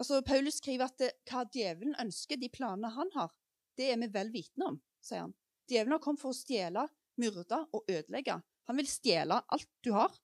Altså, 0.00 0.22
Paulus 0.26 0.58
skriver 0.58 0.88
at 0.88 0.98
det, 0.98 1.12
hva 1.30 1.44
djevelen 1.46 1.94
ønsker, 2.02 2.40
de 2.40 2.50
planene 2.50 2.90
han 2.96 3.12
har, 3.14 3.30
det 3.78 3.92
er 3.92 4.00
vi 4.00 4.08
vel 4.14 4.32
vitende 4.34 4.72
om, 4.72 4.80
sier 5.04 5.26
han. 5.26 5.36
Djevelen 5.70 5.94
har 5.94 6.02
kommet 6.02 6.22
for 6.24 6.32
å 6.32 6.36
stjele, 6.36 6.86
myrde 7.20 7.60
og 7.76 7.86
ødelegge. 7.86 8.40
Han 8.70 8.78
vil 8.80 8.88
stjele 8.88 9.38
alt 9.52 9.68
du 9.84 9.92
har. 9.94 10.14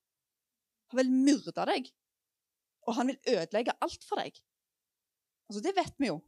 Han 0.91 1.03
vil 1.03 1.13
myrde 1.13 1.67
deg. 1.71 1.91
Og 2.89 2.97
han 2.97 3.11
vil 3.13 3.21
ødelegge 3.37 3.77
alt 3.85 4.05
for 4.09 4.21
deg. 4.23 4.41
Altså, 5.49 5.63
Det 5.65 5.75
vet 5.77 5.95
vi 6.01 6.11
jo. 6.11 6.19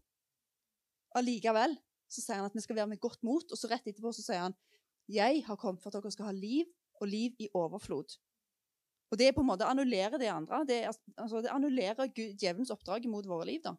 Allikevel 1.16 1.74
så 2.10 2.22
sier 2.22 2.38
han 2.38 2.48
at 2.48 2.54
vi 2.54 2.62
skal 2.62 2.76
være 2.78 2.92
med 2.92 3.02
godt 3.02 3.22
mot, 3.26 3.44
og 3.44 3.58
så 3.58 3.70
rett 3.70 3.86
etterpå 3.86 4.12
så 4.14 4.24
sier 4.24 4.44
han 4.44 4.56
jeg 5.14 5.44
har 5.46 5.58
kommet 5.60 5.82
for 5.82 5.90
at 5.90 6.02
dere 6.02 6.12
skal 6.14 6.30
ha 6.30 6.34
liv, 6.36 6.68
og 7.00 7.08
liv 7.08 7.36
i 7.40 7.48
overflod. 7.54 8.16
Og 9.10 9.18
det 9.18 9.26
er 9.26 9.32
på 9.34 9.42
en 9.42 9.48
måte 9.48 9.66
annullerer 9.66 10.18
det 10.20 10.28
andre. 10.30 10.64
Det, 10.68 10.82
altså, 11.16 11.40
det 11.42 11.50
annullerer 11.50 12.10
djevelens 12.14 12.70
oppdrag 12.70 13.08
mot 13.08 13.26
våre 13.26 13.46
liv. 13.48 13.62
da. 13.64 13.74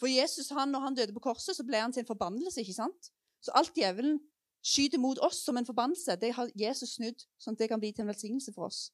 For 0.00 0.10
Jesus, 0.10 0.48
han, 0.50 0.68
når 0.68 0.80
han 0.80 0.94
døde 0.94 1.12
på 1.12 1.20
korset, 1.20 1.56
så 1.56 1.64
ble 1.64 1.78
han 1.80 1.92
til 1.92 2.02
en 2.02 2.06
forbannelse. 2.06 2.60
ikke 2.60 2.74
sant? 2.74 3.12
Så 3.44 3.52
alt 3.54 3.76
djevelen 3.76 4.18
skyter 4.64 4.98
mot 4.98 5.18
oss 5.22 5.44
som 5.44 5.56
en 5.56 5.66
forbannelse, 5.66 6.16
det 6.16 6.32
har 6.34 6.50
Jesus 6.56 6.96
snudd 6.96 7.26
sånn 7.38 7.54
at 7.54 7.60
det 7.60 7.68
kan 7.68 7.80
bli 7.80 7.92
til 7.92 8.06
en 8.06 8.10
velsignelse 8.10 8.54
for 8.56 8.70
oss. 8.70 8.88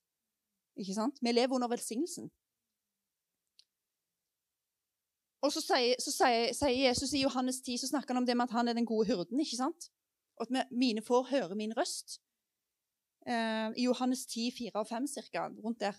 Ikke 0.77 0.97
sant? 0.97 1.23
Vi 1.23 1.33
lever 1.33 1.55
under 1.55 1.71
velsignelsen. 1.71 2.29
Og 5.41 5.55
så 5.55 5.63
sier, 5.65 5.97
så 6.03 6.13
sier, 6.13 6.51
sier 6.53 6.83
Jesus 6.91 7.15
i 7.17 7.23
Johannes 7.23 7.63
10 7.63 7.81
så 7.81 7.89
snakker 7.95 8.13
han 8.13 8.21
om 8.21 8.27
det 8.29 8.37
med 8.37 8.51
at 8.51 8.57
han 8.59 8.69
er 8.69 8.77
den 8.77 8.89
gode 8.89 9.09
hyrden. 9.09 9.41
ikke 9.41 9.57
sant? 9.57 9.89
Og 10.41 10.49
at 10.49 10.71
mine 10.73 11.03
får 11.05 11.29
høre 11.31 11.57
min 11.59 11.75
røst. 11.77 12.19
Eh, 13.29 13.69
I 13.77 13.85
Johannes 13.85 14.25
10, 14.27 14.51
4 14.57 14.81
og 14.81 14.89
5 14.89 15.07
cirka, 15.13 15.49
rundt 15.65 15.81
der. 15.81 15.99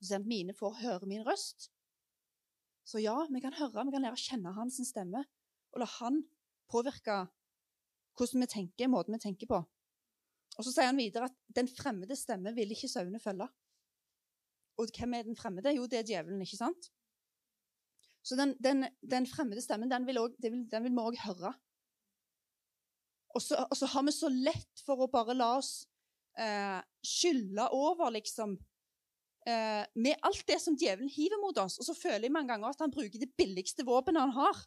Så 0.00 0.16
at 0.16 0.26
mine 0.26 0.54
får 0.56 0.78
høre 0.80 1.06
min 1.06 1.24
røst. 1.26 1.68
Så 2.86 3.02
ja, 3.02 3.16
vi 3.32 3.42
kan 3.42 3.56
høre, 3.58 3.84
vi 3.84 3.92
kan 3.92 4.04
lære 4.04 4.16
å 4.16 4.20
kjenne 4.20 4.54
hans 4.56 4.78
stemme, 4.88 5.24
og 5.74 5.82
la 5.82 5.88
han 5.98 6.22
påvirke 6.70 7.24
hvordan 8.16 8.44
vi 8.44 8.48
tenker, 8.48 8.88
måten 8.88 9.16
vi 9.16 9.20
tenker 9.20 9.50
på. 9.50 9.58
Og 10.56 10.64
Så 10.64 10.72
sier 10.72 10.88
han 10.88 10.96
videre 10.96 11.28
at 11.28 11.36
den 11.52 11.68
fremmede 11.68 12.16
stemme 12.16 12.54
vil 12.56 12.72
ikke 12.72 12.88
sauene 12.88 13.20
følge. 13.20 13.48
Og 14.80 14.92
hvem 14.96 15.16
er 15.16 15.26
den 15.26 15.36
fremmede? 15.36 15.74
Jo, 15.76 15.84
det 15.90 16.00
er 16.00 16.06
djevelen, 16.08 16.40
ikke 16.44 16.60
sant? 16.60 16.88
Så 18.26 18.38
den, 18.38 18.54
den, 18.62 18.86
den 19.02 19.26
fremmede 19.28 19.62
stemmen, 19.62 19.90
den 19.90 20.06
vil, 20.06 20.18
også, 20.18 20.40
den 20.42 20.86
vil 20.86 20.94
vi 20.94 21.04
òg 21.04 21.18
høre. 21.26 21.52
Og 23.36 23.42
så, 23.44 23.58
og 23.60 23.76
så, 23.76 23.88
har 23.92 24.04
vi 24.06 24.14
så 24.16 24.30
lett 24.32 24.82
for 24.86 25.04
å 25.04 25.10
bare 25.12 25.36
la 25.36 25.50
oss 25.58 25.84
eh, 26.40 26.78
skylde 27.04 27.66
over, 27.76 28.08
liksom, 28.14 28.54
eh, 29.48 29.82
med 30.00 30.24
alt 30.24 30.46
det 30.48 30.56
som 30.62 30.76
djevelen 30.78 31.12
hiver 31.12 31.42
mot 31.42 31.58
oss. 31.60 31.76
Og 31.80 31.88
så 31.88 31.96
føler 31.96 32.28
jeg 32.28 32.36
mange 32.36 32.54
ganger 32.54 32.72
at 32.72 32.80
han 32.84 32.94
bruker 32.94 33.20
det 33.20 33.34
billigste 33.36 33.84
våpenet 33.86 34.24
han 34.24 34.34
har. 34.38 34.64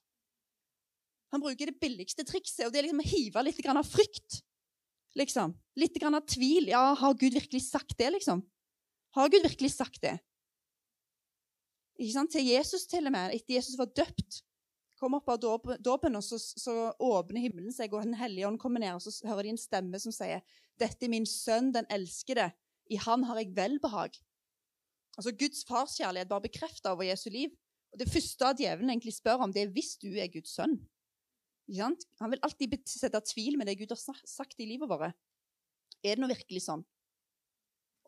Han 1.34 1.44
bruker 1.44 1.70
det 1.70 1.80
billigste 1.82 2.26
trikset, 2.26 2.68
og 2.68 2.74
det 2.74 2.82
er 2.82 2.88
liksom 2.88 3.04
å 3.04 3.10
hive 3.10 3.44
litt 3.46 3.66
av 3.70 3.82
frykt. 3.86 4.40
Liksom. 5.18 5.54
Litt 5.82 5.98
av 6.06 6.22
tvil. 6.30 6.70
Ja, 6.70 6.94
har 6.98 7.18
Gud 7.18 7.38
virkelig 7.38 7.66
sagt 7.68 7.98
det, 7.98 8.12
liksom? 8.18 8.44
Har 9.18 9.30
Gud 9.34 9.46
virkelig 9.46 9.74
sagt 9.74 10.02
det? 10.06 10.18
Ikke 12.00 12.16
sant? 12.16 12.32
Til 12.34 12.46
Jesus, 12.48 12.86
til 12.90 13.10
og 13.10 13.14
med. 13.14 13.34
Etter 13.36 13.58
Jesus 13.58 13.78
var 13.80 13.90
døpt, 13.92 14.44
kom 15.00 15.16
opp 15.18 15.30
av 15.32 15.40
dåpen, 15.42 16.18
og 16.20 16.24
så, 16.26 16.38
så, 16.40 16.74
åpner 17.00 17.46
himmelen 17.48 17.74
seg, 17.74 17.94
og 17.94 18.04
Den 18.04 18.18
hellige 18.20 18.48
ånd 18.50 18.60
kommer 18.62 18.84
ned, 18.84 18.98
og 18.98 19.04
så 19.04 19.14
hører 19.28 19.48
de 19.48 19.54
en 19.56 19.62
stemme 19.62 20.00
som 20.02 20.14
sier, 20.16 20.44
'Dette 20.80 21.08
er 21.08 21.12
min 21.12 21.28
sønn, 21.28 21.74
den 21.76 21.88
elskede. 21.92 22.52
I 22.90 23.00
han 23.00 23.24
har 23.24 23.40
jeg 23.42 23.56
velbehag.' 23.56 24.20
Altså 25.18 25.34
Guds 25.36 25.66
farskjærlighet 25.68 26.30
bare 26.30 26.48
bekrefta 26.48 26.94
over 26.94 27.04
Jesu 27.04 27.30
liv. 27.30 27.50
Og 27.92 28.00
Det 28.00 28.08
første 28.08 28.54
djevelen 28.60 28.90
egentlig 28.90 29.18
spør 29.18 29.44
om, 29.44 29.54
det 29.54 29.64
er 29.64 29.74
hvis 29.74 29.98
du 30.00 30.14
er 30.14 30.32
Guds 30.32 30.54
sønn. 30.56 30.78
Han 31.78 32.32
vil 32.32 32.42
alltid 32.42 32.78
sette 32.88 33.20
tvil 33.34 33.58
med 33.58 33.68
det 33.68 33.78
Gud 33.78 33.92
har 33.92 34.22
sagt 34.26 34.60
i 34.60 34.66
livet 34.66 34.90
vårt. 34.90 35.14
Er 36.04 36.16
det 36.16 36.24
nå 36.24 36.30
virkelig 36.32 36.64
sånn? 36.66 36.86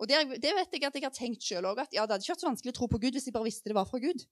Og 0.01 0.07
det, 0.09 0.17
det, 0.41 0.53
vet 0.57 0.71
jeg 0.73 0.87
at 0.87 0.95
jeg 0.97 1.03
har 1.05 1.13
tenkt 1.13 1.45
sjøl 1.45 1.67
òg, 1.69 1.83
at 1.83 1.91
ja, 1.93 2.07
det 2.07 2.15
hadde 2.15 2.25
ikke 2.25 2.33
vært 2.33 2.43
så 2.45 2.49
vanskelig 2.49 2.73
å 2.73 2.77
tro 2.79 2.87
på 2.89 3.01
Gud 3.03 3.17
hvis 3.17 3.27
jeg 3.27 3.35
bare 3.35 3.45
visste 3.45 3.69
det 3.69 3.77
var 3.77 3.89
fra 3.89 3.99
Gud. 4.01 4.23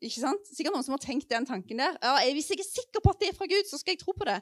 Ikke 0.00 0.22
sant? 0.22 0.48
Sikkert 0.48 0.74
noen 0.74 0.86
som 0.86 0.96
har 0.96 1.02
tenkt 1.02 1.28
den 1.28 1.46
tanken 1.48 1.82
der. 1.82 1.96
Ja, 2.00 2.16
Hvis 2.32 2.48
jeg 2.52 2.62
er 2.62 2.68
sikker 2.68 3.04
på 3.04 3.12
at 3.12 3.20
det 3.20 3.30
er 3.30 3.36
fra 3.36 3.48
Gud, 3.50 3.68
så 3.68 3.78
skal 3.80 3.94
jeg 3.94 4.02
tro 4.02 4.14
på 4.16 4.28
det. 4.28 4.40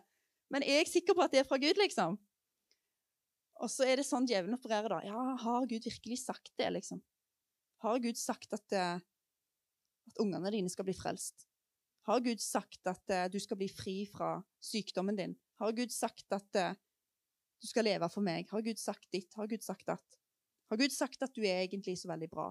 Men 0.55 0.65
er 0.65 0.81
jeg 0.81 0.93
sikker 0.93 1.19
på 1.19 1.25
at 1.25 1.35
det 1.35 1.43
er 1.43 1.49
fra 1.49 1.59
Gud, 1.61 1.81
liksom? 1.81 2.17
Og 3.59 3.71
så 3.73 3.89
er 3.91 3.99
det 3.99 4.07
sånn 4.07 4.27
djevelen 4.29 4.55
opererer, 4.55 4.93
da. 4.93 5.01
Ja, 5.03 5.23
har 5.43 5.67
Gud 5.67 5.85
virkelig 5.85 6.21
sagt 6.23 6.53
det, 6.61 6.71
liksom? 6.77 7.03
Har 7.83 7.99
Gud 8.03 8.19
sagt 8.19 8.55
at, 8.55 8.75
eh, 8.75 9.03
at 10.09 10.23
ungene 10.23 10.55
dine 10.55 10.71
skal 10.71 10.87
bli 10.87 10.95
frelst? 10.97 11.49
Har 12.09 12.23
Gud 12.25 12.41
sagt 12.41 12.89
at 12.89 13.13
uh, 13.13 13.27
du 13.29 13.37
skal 13.43 13.59
bli 13.61 13.67
fri 13.69 13.97
fra 14.09 14.39
sykdommen 14.65 15.19
din? 15.19 15.35
Har 15.61 15.75
Gud 15.77 15.93
sagt 15.93 16.33
at 16.33 16.57
uh, 16.57 16.71
du 17.61 17.69
skal 17.69 17.85
leve 17.85 18.09
for 18.09 18.25
meg? 18.25 18.49
Har 18.49 18.65
Gud 18.65 18.81
sagt 18.81 19.11
ditt? 19.13 19.35
Har 19.37 19.51
Gud 19.51 19.61
sagt 19.67 19.91
at? 19.93 20.17
Har 20.73 20.81
Gud 20.81 20.95
sagt 20.95 21.21
at 21.27 21.35
du 21.37 21.43
er 21.45 21.67
egentlig 21.67 21.99
så 22.01 22.09
veldig 22.09 22.31
bra? 22.33 22.47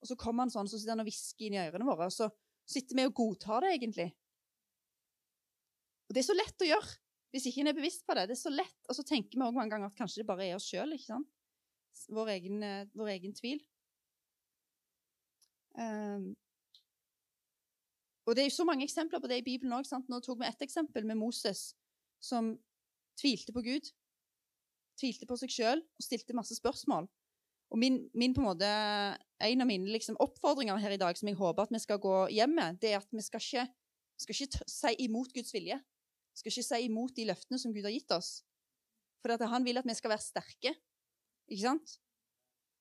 Og 0.00 0.08
så 0.08 0.16
kommer 0.16 0.46
han 0.46 0.52
sånn, 0.52 0.68
så 0.70 0.78
sitter 0.78 0.94
han 0.96 1.04
og 1.04 1.10
hvisker 1.10 1.46
inn 1.46 1.58
i 1.58 1.62
ørene 1.62 1.86
våre, 1.88 2.08
og 2.08 2.14
så 2.14 2.30
sitter 2.70 2.96
vi 2.96 3.06
og 3.08 3.14
godtar 3.16 3.66
det, 3.66 3.74
egentlig. 3.76 4.08
Og 6.08 6.16
det 6.16 6.22
er 6.22 6.30
så 6.30 6.36
lett 6.36 6.64
å 6.64 6.68
gjøre 6.68 6.96
hvis 7.30 7.46
ikke 7.46 7.62
en 7.62 7.70
er 7.70 7.76
bevisst 7.76 8.02
på 8.06 8.14
det. 8.18 8.26
Det 8.26 8.34
er 8.34 8.42
så 8.42 8.50
lett, 8.50 8.78
Og 8.88 8.96
så 8.96 9.04
tenker 9.06 9.36
vi 9.36 9.44
også 9.44 9.54
mange 9.54 9.70
ganger 9.70 9.90
at 9.90 9.98
kanskje 9.98 10.22
det 10.22 10.26
bare 10.26 10.48
er 10.48 10.56
oss 10.56 10.66
sjøl. 10.66 10.96
Vår, 12.10 12.30
egen, 12.34 12.62
uh, 12.62 12.88
vår 12.98 13.12
egen 13.14 13.34
tvil. 13.36 13.60
Um, 15.78 16.32
og 18.26 18.34
Det 18.34 18.42
er 18.42 18.48
jo 18.50 18.56
så 18.56 18.66
mange 18.66 18.84
eksempler 18.86 19.22
på 19.22 19.30
det 19.30 19.40
i 19.40 19.46
Bibelen 19.46 19.76
òg. 19.78 19.86
Nå 20.10 20.20
tok 20.22 20.40
vi 20.42 20.48
ett 20.48 20.66
eksempel 20.66 21.06
med 21.06 21.18
Moses, 21.18 21.76
som 22.22 22.56
tvilte 23.18 23.54
på 23.54 23.62
Gud. 23.62 23.92
Tvilte 24.98 25.26
på 25.26 25.38
seg 25.38 25.54
sjøl 25.54 25.82
og 25.82 26.04
stilte 26.04 26.36
masse 26.36 26.58
spørsmål. 26.58 27.08
Og 27.70 27.78
min, 27.78 28.00
min, 28.14 28.34
måte, 28.38 28.66
En 29.40 29.62
av 29.62 29.68
mine 29.68 29.88
liksom, 29.88 30.18
oppfordringer 30.20 30.76
her 30.82 30.92
i 30.92 31.00
dag 31.00 31.16
som 31.16 31.28
jeg 31.30 31.38
håper 31.38 31.64
at 31.64 31.72
vi 31.72 31.78
skal 31.80 32.00
gå 32.02 32.16
hjem 32.34 32.52
med, 32.58 32.80
det 32.82 32.90
er 32.92 32.98
at 32.98 33.08
vi 33.14 33.22
skal 33.24 33.40
ikke, 33.40 33.66
skal 34.20 34.36
ikke 34.36 34.66
si 34.68 34.92
imot 35.06 35.32
Guds 35.32 35.54
vilje. 35.54 35.78
Vi 35.78 36.42
skal 36.42 36.52
ikke 36.52 36.66
si 36.66 36.80
imot 36.84 37.14
de 37.16 37.26
løftene 37.30 37.60
som 37.62 37.72
Gud 37.72 37.86
har 37.86 37.94
gitt 37.94 38.12
oss. 38.12 38.42
For 39.22 39.46
han 39.52 39.64
vil 39.64 39.80
at 39.80 39.88
vi 39.88 39.96
skal 39.96 40.12
være 40.12 40.26
sterke. 40.26 40.74
Ikke 41.48 41.62
sant? 41.62 41.96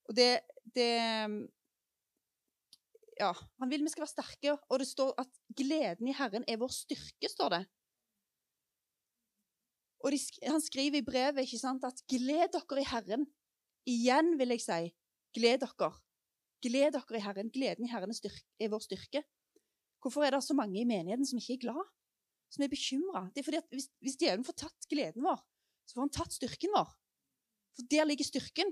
Og 0.09 0.17
det, 0.17 0.29
det 0.75 0.89
ja, 3.19 3.33
han 3.59 3.71
vil 3.71 3.83
vi 3.83 3.91
skal 3.91 4.05
være 4.05 4.13
sterke, 4.13 4.55
og 4.69 4.79
det 4.81 4.87
står 4.89 5.11
at 5.21 5.41
gleden 5.57 6.07
i 6.07 6.15
Herren 6.15 6.45
er 6.47 6.59
vår 6.61 6.71
styrke, 6.73 7.29
står 7.29 7.55
det. 7.55 7.63
Og 9.99 10.15
de, 10.15 10.19
han 10.47 10.63
skriver 10.63 11.01
i 11.01 11.05
brevet 11.05 11.43
ikke 11.43 11.59
sant, 11.59 11.83
at 11.83 11.99
'gled 12.07 12.55
dere 12.55 12.81
i 12.81 12.87
Herren'. 12.87 13.27
Igjen 13.89 14.35
vil 14.39 14.53
jeg 14.53 14.63
si, 14.63 14.79
gled 15.37 15.63
dere. 15.63 15.91
Gled 16.63 16.95
dere 16.95 17.17
i 17.17 17.23
Herren. 17.23 17.51
Gleden 17.53 17.87
i 17.87 17.91
Herren 17.91 18.13
er, 18.13 18.69
vår 18.71 18.83
styrke. 18.85 19.23
Hvorfor 20.03 20.25
er 20.25 20.35
det 20.35 20.43
så 20.45 20.55
mange 20.55 20.79
i 20.79 20.87
menigheten 20.87 21.27
som 21.27 21.39
ikke 21.39 21.57
er 21.57 21.63
glad? 21.67 21.87
Som 22.53 22.65
er 22.65 22.71
bekymra? 22.71 23.27
Det 23.33 23.41
er 23.41 23.47
fordi 23.47 23.61
at 23.61 23.71
hvis, 23.73 23.89
hvis 24.03 24.17
djevelen 24.19 24.45
får 24.47 24.57
tatt 24.63 24.89
gleden 24.91 25.25
vår, 25.25 25.41
så 25.85 25.97
får 25.97 26.05
han 26.05 26.13
tatt 26.19 26.35
styrken 26.35 26.73
vår. 26.75 26.93
For 27.77 27.89
der 27.91 28.07
ligger 28.07 28.27
styrken. 28.27 28.71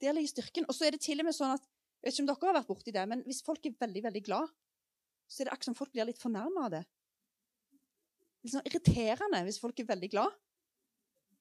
Der 0.00 0.16
ligger 0.16 0.32
styrken. 0.32 0.66
Og 0.68 0.76
så 0.76 0.86
er 0.86 0.96
det 0.96 1.02
til 1.04 1.22
og 1.22 1.28
med 1.28 1.36
sånn 1.36 1.54
at 1.56 1.66
jeg 2.00 2.08
vet 2.08 2.16
ikke 2.16 2.22
om 2.24 2.28
dere 2.30 2.48
har 2.48 2.56
vært 2.56 2.68
borti 2.70 2.92
det, 2.96 3.02
men 3.10 3.22
hvis 3.26 3.42
folk 3.44 3.66
er 3.68 3.76
veldig 3.82 4.02
veldig 4.06 4.22
glad, 4.24 4.52
så 5.28 5.42
er 5.42 5.48
det 5.48 5.52
akkurat 5.52 5.68
som 5.68 5.76
folk 5.76 5.90
blir 5.92 6.08
litt 6.08 6.20
fornærma 6.20 6.62
av 6.66 6.70
det. 6.72 6.80
Litt 8.40 8.54
sånn 8.54 8.70
irriterende 8.70 9.42
hvis 9.44 9.60
folk 9.60 9.82
er 9.82 9.90
veldig 9.90 10.08
glad. 10.14 10.38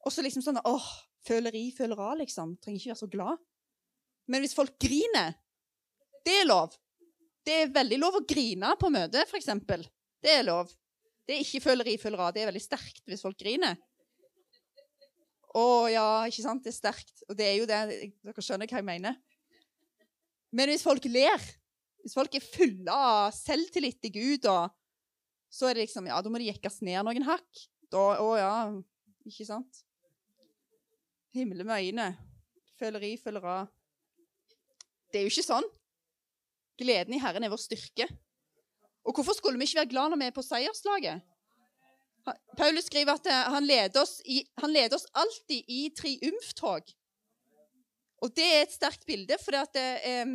Og 0.04 0.12
så 0.12 0.24
liksom 0.26 0.44
sånn 0.44 0.60
åh, 0.68 0.90
føleri, 1.26 1.70
føler 1.76 2.00
av, 2.00 2.18
liksom. 2.22 2.56
Trenger 2.62 2.82
ikke 2.82 2.94
være 2.94 3.02
så 3.02 3.12
glad. 3.12 3.42
Men 4.30 4.44
hvis 4.44 4.56
folk 4.58 4.76
griner, 4.82 5.36
det 6.26 6.36
er 6.42 6.50
lov. 6.50 6.76
Det 7.46 7.56
er 7.64 7.74
veldig 7.74 8.00
lov 8.02 8.20
å 8.20 8.26
grine 8.30 8.76
på 8.80 8.92
møte, 8.94 9.24
f.eks. 9.26 9.50
Det 10.22 10.34
er 10.34 10.46
lov. 10.46 10.72
Det 11.26 11.36
er 11.36 11.44
ikke 11.44 11.64
føleri, 11.64 11.96
føler 12.02 12.26
av. 12.26 12.34
Det 12.36 12.44
er 12.44 12.50
veldig 12.52 12.64
sterkt 12.64 13.04
hvis 13.10 13.24
folk 13.26 13.38
griner. 13.40 13.78
Å 15.58 15.66
ja, 15.90 16.06
ikke 16.30 16.46
sant? 16.46 16.64
Det 16.66 16.74
er 16.74 16.78
sterkt. 16.78 17.24
Og 17.30 17.38
det 17.38 17.48
er 17.48 17.58
jo 17.58 17.68
det. 17.70 17.80
Dere 18.26 18.46
skjønner 18.46 18.70
hva 18.70 18.82
jeg 18.82 18.88
mener. 18.88 19.18
Men 20.54 20.72
hvis 20.72 20.86
folk 20.86 21.06
ler, 21.10 21.42
hvis 22.04 22.16
folk 22.18 22.34
er 22.38 22.46
fulle 22.46 22.94
av 22.94 23.34
selvtillit 23.36 24.00
til 24.02 24.14
Gud, 24.16 24.50
og, 24.50 24.74
så 25.50 25.70
er 25.70 25.78
det 25.78 25.88
liksom 25.88 26.10
Ja, 26.10 26.22
da 26.22 26.32
må 26.32 26.42
de 26.42 26.50
jekkes 26.50 26.82
ned 26.86 27.02
noen 27.06 27.26
hakk. 27.26 27.66
Da, 27.90 28.06
å 28.22 28.34
ja, 28.38 28.54
ikke 29.26 29.48
sant? 29.48 29.84
Himmelen 31.36 31.68
med 31.68 31.86
øyne. 31.86 32.08
Føleri 32.80 33.18
følger 33.24 33.46
av. 33.46 33.68
Det 35.12 35.20
er 35.20 35.26
jo 35.26 35.34
ikke 35.34 35.46
sånn. 35.46 35.68
Gleden 36.80 37.16
i 37.16 37.22
Herren 37.22 37.44
er 37.44 37.52
vår 37.52 37.62
styrke. 37.62 38.08
Og 39.06 39.16
hvorfor 39.16 39.36
skulle 39.38 39.60
vi 39.60 39.68
ikke 39.68 39.82
være 39.82 39.92
glad 39.94 40.14
når 40.14 40.22
vi 40.22 40.30
er 40.30 40.36
på 40.36 40.46
seierslaget? 40.46 41.26
Paulus 42.58 42.86
skriver 42.90 43.18
at 43.18 43.28
eh, 43.32 43.50
han 43.56 43.66
leder 43.66 44.02
oss, 44.02 44.20
i, 44.26 44.44
han 44.62 44.74
leder 44.74 44.96
oss 45.00 45.08
alltid 45.18 45.66
i 45.68 45.90
triumftog. 45.98 46.92
Og 48.22 48.34
det 48.36 48.46
er 48.46 48.64
et 48.64 48.76
sterkt 48.76 49.06
bilde, 49.08 49.38
for 49.42 49.56
det, 49.56 49.86
eh, 50.06 50.34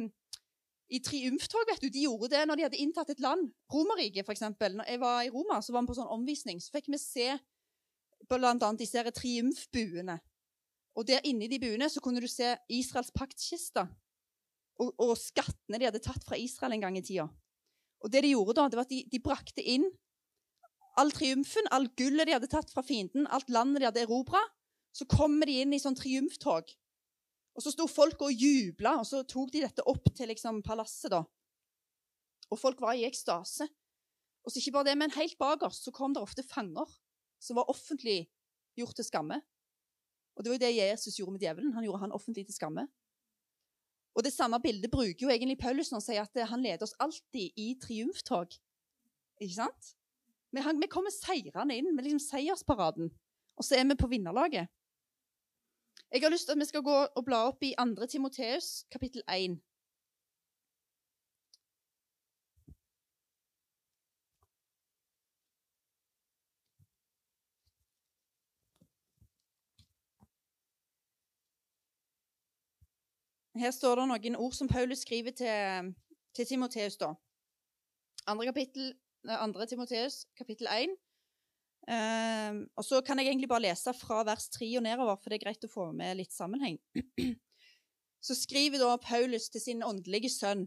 i 0.94 1.00
triumftog 1.04 1.68
vet 1.68 1.82
du, 1.84 1.88
de 1.88 2.04
gjorde 2.06 2.32
det 2.32 2.42
når 2.48 2.56
de 2.56 2.66
hadde 2.66 2.80
inntatt 2.82 3.12
et 3.14 3.22
land. 3.22 3.46
Romerriket, 3.72 4.26
f.eks. 4.26 4.42
Når 4.60 4.88
jeg 4.88 5.00
var 5.00 5.22
i 5.22 5.30
Roma, 5.32 5.60
så 5.62 5.74
var 5.74 5.84
vi 5.84 5.92
på 5.92 5.98
sånn 6.00 6.12
omvisning. 6.16 6.60
Så 6.60 6.74
fikk 6.74 6.90
vi 6.92 7.00
se 7.00 7.28
bl.a. 8.28 8.70
disse 8.78 9.04
triumfbuene. 9.20 10.18
Og 10.94 11.06
der 11.08 11.24
inne 11.26 11.46
i 11.46 11.50
de 11.50 11.58
buene 11.62 11.88
så 11.90 12.00
kunne 12.02 12.22
du 12.22 12.28
se 12.30 12.54
Israels 12.70 13.10
paktkister 13.14 13.88
og, 14.80 14.90
og, 14.98 15.14
skattene 15.18 15.78
de 15.78 15.86
hadde 15.86 16.02
tatt 16.02 16.24
fra 16.26 16.38
Israel 16.38 16.74
en 16.76 16.84
gang 16.86 16.96
i 16.98 17.02
tida. 17.04 17.28
Og 18.04 18.10
det 18.12 18.24
de 18.24 18.32
gjorde 18.34 18.56
da, 18.58 18.66
det 18.68 18.78
var 18.78 18.86
at 18.86 18.92
de, 18.92 19.04
de 19.10 19.20
brakte 19.22 19.62
inn 19.62 19.86
all 21.00 21.10
triumfen, 21.14 21.66
all 21.74 21.88
gullet 21.98 22.28
de 22.28 22.34
hadde 22.36 22.50
tatt 22.50 22.70
fra 22.70 22.84
fienden, 22.86 23.26
alt 23.34 23.50
landet 23.50 23.82
de 23.82 23.88
hadde 23.88 24.02
erobra. 24.04 24.42
Så 24.94 25.06
kommer 25.10 25.50
de 25.50 25.56
inn 25.62 25.74
i 25.74 25.80
sånn 25.82 25.96
triumftog. 25.98 26.68
Og 27.54 27.62
så 27.62 27.72
sto 27.74 27.86
folk 27.90 28.20
og 28.22 28.34
jubla, 28.34 28.96
og 29.00 29.06
så 29.08 29.24
tok 29.26 29.50
de 29.54 29.64
dette 29.64 29.82
opp 29.90 30.06
til 30.14 30.30
liksom 30.30 30.60
palasset. 30.66 31.10
da. 31.10 31.24
Og 32.50 32.60
folk 32.60 32.82
var 32.82 32.94
i 32.94 33.06
ekstase. 33.06 33.66
Og 34.44 34.52
så 34.52 34.60
ikke 34.60 34.76
bare 34.76 34.90
det, 34.90 34.98
men 35.00 35.14
helt 35.16 35.38
bak 35.40 35.64
så 35.72 35.90
kom 35.94 36.14
det 36.14 36.22
ofte 36.22 36.44
fanger 36.46 36.90
som 37.42 37.58
var 37.58 37.70
offentlig 37.72 38.26
gjort 38.78 38.94
til 38.98 39.06
skamme. 39.06 39.40
Og 40.34 40.44
det 40.44 40.50
var 40.50 40.58
jo 40.58 40.64
det 40.64 40.76
Jesus 40.76 41.16
gjorde 41.18 41.32
med 41.32 41.42
djevelen. 41.44 41.72
Han 41.72 41.84
gjorde 41.84 42.04
han 42.04 42.14
offentlig 42.14 42.46
til 42.46 42.56
skamme. 42.56 42.86
Og 44.14 44.22
det 44.22 44.32
samme 44.32 44.60
bildet 44.62 44.90
bruker 44.90 45.26
jo 45.26 45.30
egentlig 45.30 45.58
Paulus 45.58 45.90
når 45.90 45.98
han 45.98 46.06
sier 46.06 46.22
at 46.22 46.48
han 46.50 46.62
leder 46.62 46.86
oss 46.86 46.94
alltid 47.02 47.58
i 47.58 47.74
triumftog. 47.82 48.54
Ikke 49.42 49.54
sant? 49.54 49.94
Vi, 50.54 50.62
han, 50.62 50.78
vi 50.78 50.90
kommer 50.90 51.10
seirende 51.10 51.74
inn 51.74 51.90
med 51.94 52.06
liksom 52.06 52.22
seiersparaden, 52.22 53.10
og 53.58 53.66
så 53.66 53.74
er 53.74 53.88
vi 53.90 53.98
på 53.98 54.10
vinnerlaget. 54.10 54.70
Jeg 56.14 56.22
har 56.22 56.30
lyst 56.30 56.46
til 56.46 56.54
at 56.54 56.62
vi 56.62 56.68
skal 56.68 56.84
gå 56.86 56.94
og 56.94 57.24
bla 57.26 57.40
opp 57.48 57.62
i 57.66 57.72
2. 57.74 58.06
Timoteus, 58.06 58.84
kapittel 58.90 59.24
1. 59.26 59.58
Her 73.54 73.70
står 73.70 74.00
det 74.00 74.08
noen 74.10 74.36
ord 74.42 74.54
som 74.56 74.68
Paulus 74.68 75.04
skriver 75.04 75.34
til, 75.38 75.94
til 76.34 76.46
Timoteus. 76.46 76.96
da. 76.98 77.12
Andre, 78.26 78.46
kapittel, 78.50 78.94
andre 79.28 79.66
Timoteus, 79.66 80.24
kapittel 80.36 80.66
1. 80.70 80.94
Um, 81.84 81.94
ehm, 81.94 82.60
og 82.76 82.84
så 82.84 83.00
kan 83.04 83.18
jeg 83.18 83.28
egentlig 83.28 83.48
bare 83.48 83.66
lese 83.68 83.92
fra 83.94 84.24
vers 84.24 84.48
3 84.48 84.70
og 84.76 84.82
nedover, 84.82 85.16
for 85.16 85.30
det 85.30 85.38
er 85.38 85.44
greit 85.44 85.66
å 85.66 85.70
få 85.70 85.90
med 85.92 86.16
litt 86.18 86.32
sammenheng. 86.32 86.78
Så 88.24 88.32
skriver 88.38 88.80
da 88.80 88.96
Paulus 88.96 89.50
til 89.52 89.60
sin 89.60 89.82
åndelige 89.84 90.30
sønn. 90.32 90.64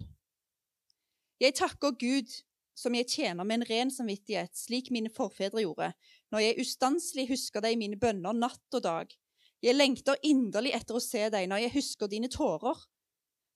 Jeg 1.41 1.56
takker 1.58 1.96
Gud 1.98 2.29
som 2.77 2.94
jeg 2.94 3.10
tjener 3.10 3.44
med 3.44 3.60
en 3.60 3.70
ren 3.72 3.91
samvittighet, 3.91 4.53
slik 4.53 4.91
mine 4.94 5.10
forfedre 5.10 5.63
gjorde, 5.63 5.89
når 6.29 6.44
jeg 6.44 6.62
ustanselig 6.62 7.25
husker 7.32 7.65
deg 7.65 7.74
i 7.74 7.79
mine 7.82 7.98
bønner 7.98 8.38
natt 8.38 8.77
og 8.77 8.84
dag. 8.86 9.15
Jeg 9.64 9.76
lengter 9.76 10.20
inderlig 10.26 10.76
etter 10.78 10.98
å 10.98 11.02
se 11.02 11.24
deg 11.34 11.48
når 11.50 11.64
jeg 11.66 11.76
husker 11.80 12.10
dine 12.12 12.30
tårer, 12.30 12.78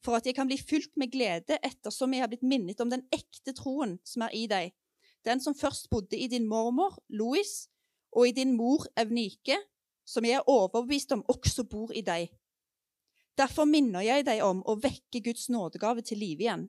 for 0.02 0.18
at 0.18 0.26
jeg 0.26 0.34
kan 0.38 0.50
bli 0.50 0.58
fylt 0.58 0.96
med 0.98 1.12
glede 1.14 1.60
ettersom 1.62 2.14
jeg 2.16 2.24
har 2.24 2.32
blitt 2.32 2.46
minnet 2.48 2.82
om 2.82 2.90
den 2.90 3.04
ekte 3.14 3.54
troen 3.58 4.00
som 4.08 4.26
er 4.26 4.34
i 4.34 4.48
deg, 4.50 4.74
den 5.26 5.42
som 5.44 5.58
først 5.58 5.92
bodde 5.92 6.18
i 6.18 6.30
din 6.32 6.48
mormor 6.50 6.98
Louis 7.14 7.68
og 8.12 8.28
i 8.28 8.34
din 8.36 8.56
mor 8.58 8.88
Evnike, 8.98 9.60
som 10.06 10.26
jeg 10.26 10.40
er 10.40 10.50
overbevist 10.50 11.14
om 11.14 11.22
også 11.30 11.68
bor 11.70 11.94
i 11.94 12.02
deg. 12.02 12.32
Derfor 13.38 13.70
minner 13.70 14.04
jeg 14.04 14.26
deg 14.28 14.42
om 14.44 14.66
å 14.68 14.76
vekke 14.82 15.22
Guds 15.24 15.48
nådegave 15.54 16.04
til 16.06 16.20
live 16.20 16.44
igjen, 16.48 16.66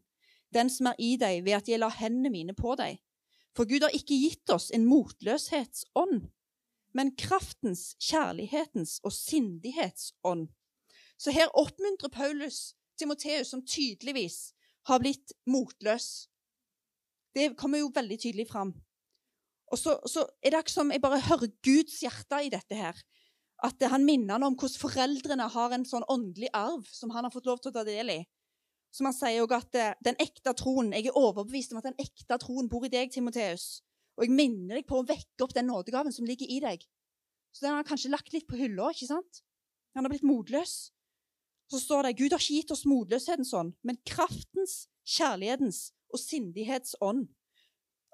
den 0.53 0.69
som 0.71 0.93
er 0.93 1.01
i 1.01 1.17
deg 1.17 1.41
ved 1.47 1.57
at 1.57 1.73
jeg 1.73 1.81
lar 1.81 1.97
hendene 1.97 2.31
mine 2.31 2.55
på 2.55 2.77
deg. 2.79 3.01
For 3.57 3.69
Gud 3.69 3.85
har 3.85 3.97
ikke 3.97 4.17
gitt 4.17 4.53
oss 4.53 4.71
en 4.73 4.87
motløshetsånd, 4.89 6.29
men 6.95 7.15
kraftens, 7.17 7.95
kjærlighetens 8.01 8.99
og 9.05 9.13
sindighetsånd. 9.17 10.49
Så 11.19 11.33
her 11.33 11.53
oppmuntrer 11.57 12.13
Paulus 12.13 12.75
Timoteus, 12.99 13.51
som 13.51 13.65
tydeligvis 13.67 14.53
har 14.89 15.01
blitt 15.03 15.33
motløs. 15.47 16.29
Det 17.35 17.55
kommer 17.57 17.81
jo 17.81 17.93
veldig 17.95 18.19
tydelig 18.21 18.49
fram. 18.51 18.75
Og 19.73 19.81
så, 19.81 19.97
så 20.07 20.27
er 20.43 20.53
det 20.53 20.61
akkurat 20.61 20.77
som 20.77 20.93
jeg 20.93 21.03
bare 21.03 21.23
hører 21.25 21.53
Guds 21.65 22.03
hjerte 22.05 22.43
i 22.45 22.53
dette 22.53 22.77
her. 22.77 22.99
At 23.65 23.81
han 23.89 24.05
minner 24.05 24.37
han 24.37 24.45
om 24.45 24.57
hvordan 24.59 24.83
foreldrene 24.83 25.49
har 25.55 25.73
en 25.73 25.87
sånn 25.89 26.05
åndelig 26.11 26.51
arv 26.57 26.85
som 26.91 27.15
han 27.15 27.25
har 27.25 27.33
fått 27.33 27.49
lov 27.49 27.63
til 27.63 27.73
å 27.73 27.77
ta 27.79 27.85
del 27.87 28.11
i. 28.13 28.21
Som 28.93 29.09
han 29.09 29.17
sier 29.17 29.41
også 29.41 29.61
at 29.63 29.79
eh, 29.81 29.95
den 30.05 30.19
ekte 30.21 30.53
troen, 30.59 30.93
Jeg 30.93 31.09
er 31.09 31.17
overbevist 31.17 31.73
om 31.73 31.81
at 31.81 31.89
den 31.89 31.97
ekte 32.03 32.37
troen 32.43 32.69
bor 32.69 32.85
i 32.85 32.93
deg, 32.93 33.09
Timoteus. 33.15 33.81
Og 34.23 34.29
jeg 34.29 34.39
minner 34.39 34.79
deg 34.79 34.87
på 34.87 35.01
å 35.01 35.07
vekke 35.07 35.43
opp 35.43 35.55
den 35.57 35.67
nådegaven 35.67 36.15
som 36.15 36.27
ligger 36.29 36.47
i 36.47 36.61
deg. 36.63 36.85
Så 37.51 37.65
den 37.65 37.73
har 37.73 37.81
han 37.81 37.89
kanskje 37.89 38.13
lagt 38.13 38.31
litt 38.31 38.47
på 38.47 38.55
hylla. 38.55 38.93
ikke 38.95 39.09
sant? 39.09 39.41
Han 39.97 40.07
har 40.07 40.13
blitt 40.13 40.23
motløs. 40.23 40.93
Så 41.67 41.81
står 41.83 42.07
det 42.07 42.19
Gud 42.21 42.31
har 42.31 42.39
ikke 42.39 42.61
gitt 42.61 42.71
oss 42.71 42.85
motløshetens 42.87 43.51
ånd, 43.59 43.75
men 43.83 43.99
kraftens, 44.07 44.87
kjærlighetens 45.03 45.89
og 46.15 46.23
sindighets 46.23 46.95
ånd. 47.03 47.27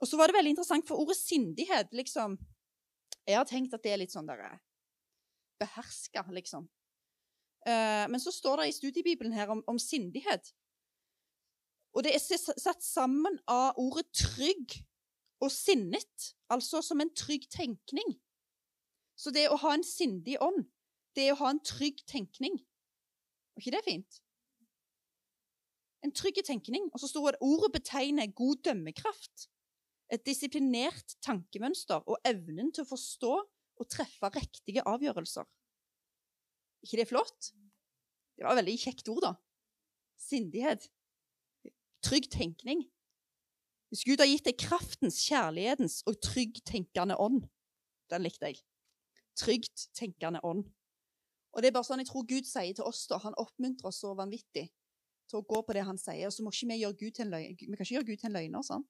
Og 0.00 0.08
så 0.08 0.16
var 0.16 0.30
det 0.30 0.38
veldig 0.38 0.54
interessant, 0.54 0.88
for 0.88 1.02
ordet 1.02 1.18
sindighet 1.18 1.92
liksom 1.92 2.38
Jeg 3.28 3.36
har 3.36 3.44
tenkt 3.44 3.74
at 3.76 3.82
det 3.84 3.92
er 3.92 4.00
litt 4.00 4.14
sånn 4.14 4.28
der 4.28 4.40
eh, 4.40 4.60
beherska, 5.60 6.22
liksom. 6.32 6.64
Uh, 7.68 8.06
men 8.08 8.16
så 8.22 8.32
står 8.32 8.62
det 8.62 8.70
i 8.70 8.76
studiebibelen 8.78 9.34
her 9.36 9.50
om, 9.52 9.60
om 9.68 9.76
sindighet. 9.76 10.54
Og 11.92 12.06
det 12.06 12.14
er 12.16 12.22
satt 12.40 12.80
sammen 12.80 13.36
av 13.44 13.76
ordet 13.76 14.06
trygg 14.16 14.78
og 15.40 15.52
sinnet, 15.54 16.32
altså 16.50 16.82
som 16.82 17.00
en 17.00 17.12
trygg 17.14 17.46
tenkning. 17.52 18.16
Så 19.18 19.32
det 19.34 19.48
å 19.50 19.58
ha 19.62 19.74
en 19.74 19.86
sindig 19.86 20.38
ånd, 20.42 20.64
det 21.16 21.26
er 21.26 21.34
å 21.34 21.42
ha 21.42 21.52
en 21.52 21.62
trygg 21.64 22.04
tenkning. 22.06 22.58
Var 23.54 23.64
ikke 23.64 23.74
det 23.74 23.84
fint? 23.86 24.18
En 26.06 26.14
trygg 26.14 26.38
tenkning. 26.46 26.86
Og 26.92 27.02
så 27.02 27.10
står 27.10 27.24
det 27.26 27.38
at 27.38 27.46
ordet 27.46 27.72
betegner 27.74 28.34
god 28.38 28.62
dømmekraft. 28.68 29.48
Et 30.14 30.22
disiplinert 30.24 31.16
tankemønster 31.24 32.06
og 32.06 32.22
evnen 32.28 32.70
til 32.72 32.86
å 32.86 32.90
forstå 32.92 33.32
og 33.78 33.88
treffe 33.90 34.30
riktige 34.34 34.84
avgjørelser. 34.86 35.46
ikke 36.82 37.00
det 37.00 37.08
flott? 37.10 37.50
Det 38.38 38.46
var 38.46 38.54
et 38.54 38.62
veldig 38.62 38.78
kjekt 38.78 39.08
ord, 39.10 39.24
da. 39.26 39.32
Sindighet. 40.22 40.86
Trygg 42.06 42.30
tenkning. 42.30 42.86
Hvis 43.88 44.04
Gud 44.04 44.20
har 44.20 44.28
gitt 44.28 44.44
deg 44.44 44.58
kraftens, 44.60 45.20
kjærlighetens 45.24 46.02
og 46.08 46.18
tryggtenkende 46.24 47.16
ånd 47.16 47.46
Den 48.12 48.24
likte 48.24 48.50
jeg. 48.50 48.60
Trygt 49.36 49.88
tenkende 49.96 50.40
ånd. 50.44 50.64
Og 51.52 51.62
det 51.62 51.68
er 51.68 51.74
bare 51.76 51.86
sånn 51.86 52.00
jeg 52.00 52.08
tror 52.08 52.26
Gud 52.28 52.46
sier 52.48 52.72
til 52.76 52.86
oss. 52.88 53.06
da. 53.08 53.18
Han 53.20 53.36
oppmuntrer 53.40 53.90
oss 53.90 54.00
så 54.00 54.14
vanvittig 54.16 54.68
til 55.28 55.40
å 55.40 55.44
gå 55.44 55.60
på 55.64 55.76
det 55.76 55.84
han 55.84 56.00
sier. 56.00 56.28
Og 56.28 56.32
så 56.32 56.44
må 56.44 56.52
ikke 56.52 56.70
vi 56.70 56.78
gjøre 56.80 56.98
Gud 57.02 57.16
til 57.16 57.26
en 57.26 57.34
løgner. 57.34 57.56
Vi 57.60 57.76
kan 57.76 57.84
ikke 57.84 57.96
gjøre 57.98 58.08
Gud 58.08 58.22
til 58.22 58.30
en 58.30 58.38
løgner. 58.38 58.64
sant? 58.64 58.88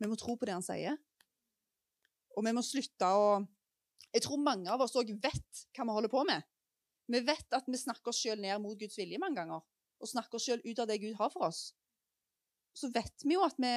Vi 0.00 0.08
må 0.08 0.16
tro 0.20 0.36
på 0.36 0.48
det 0.48 0.56
han 0.56 0.64
sier. 0.64 1.00
Og 2.36 2.44
vi 2.46 2.54
må 2.56 2.64
slutte 2.64 3.08
å 3.08 3.24
Jeg 4.10 4.24
tror 4.24 4.40
mange 4.42 4.66
av 4.66 4.80
oss 4.82 4.96
òg 4.98 5.12
vet 5.22 5.66
hva 5.76 5.84
vi 5.86 5.94
holder 5.94 6.10
på 6.10 6.24
med. 6.26 6.42
Vi 7.06 7.20
vet 7.22 7.54
at 7.54 7.68
vi 7.70 7.78
snakker 7.78 8.10
oss 8.10 8.18
sjøl 8.18 8.40
ned 8.42 8.58
mot 8.58 8.78
Guds 8.78 8.98
vilje 8.98 9.20
mange 9.22 9.38
ganger. 9.38 9.60
Og 10.00 10.08
snakker 10.10 10.34
oss 10.34 10.48
sjøl 10.48 10.64
ut 10.64 10.78
av 10.82 10.88
det 10.90 10.98
Gud 10.98 11.14
har 11.14 11.30
for 11.30 11.46
oss 11.46 11.70
så 12.76 12.90
vet 12.94 13.24
vi 13.26 13.34
jo 13.34 13.46
at 13.46 13.58
vi 13.58 13.74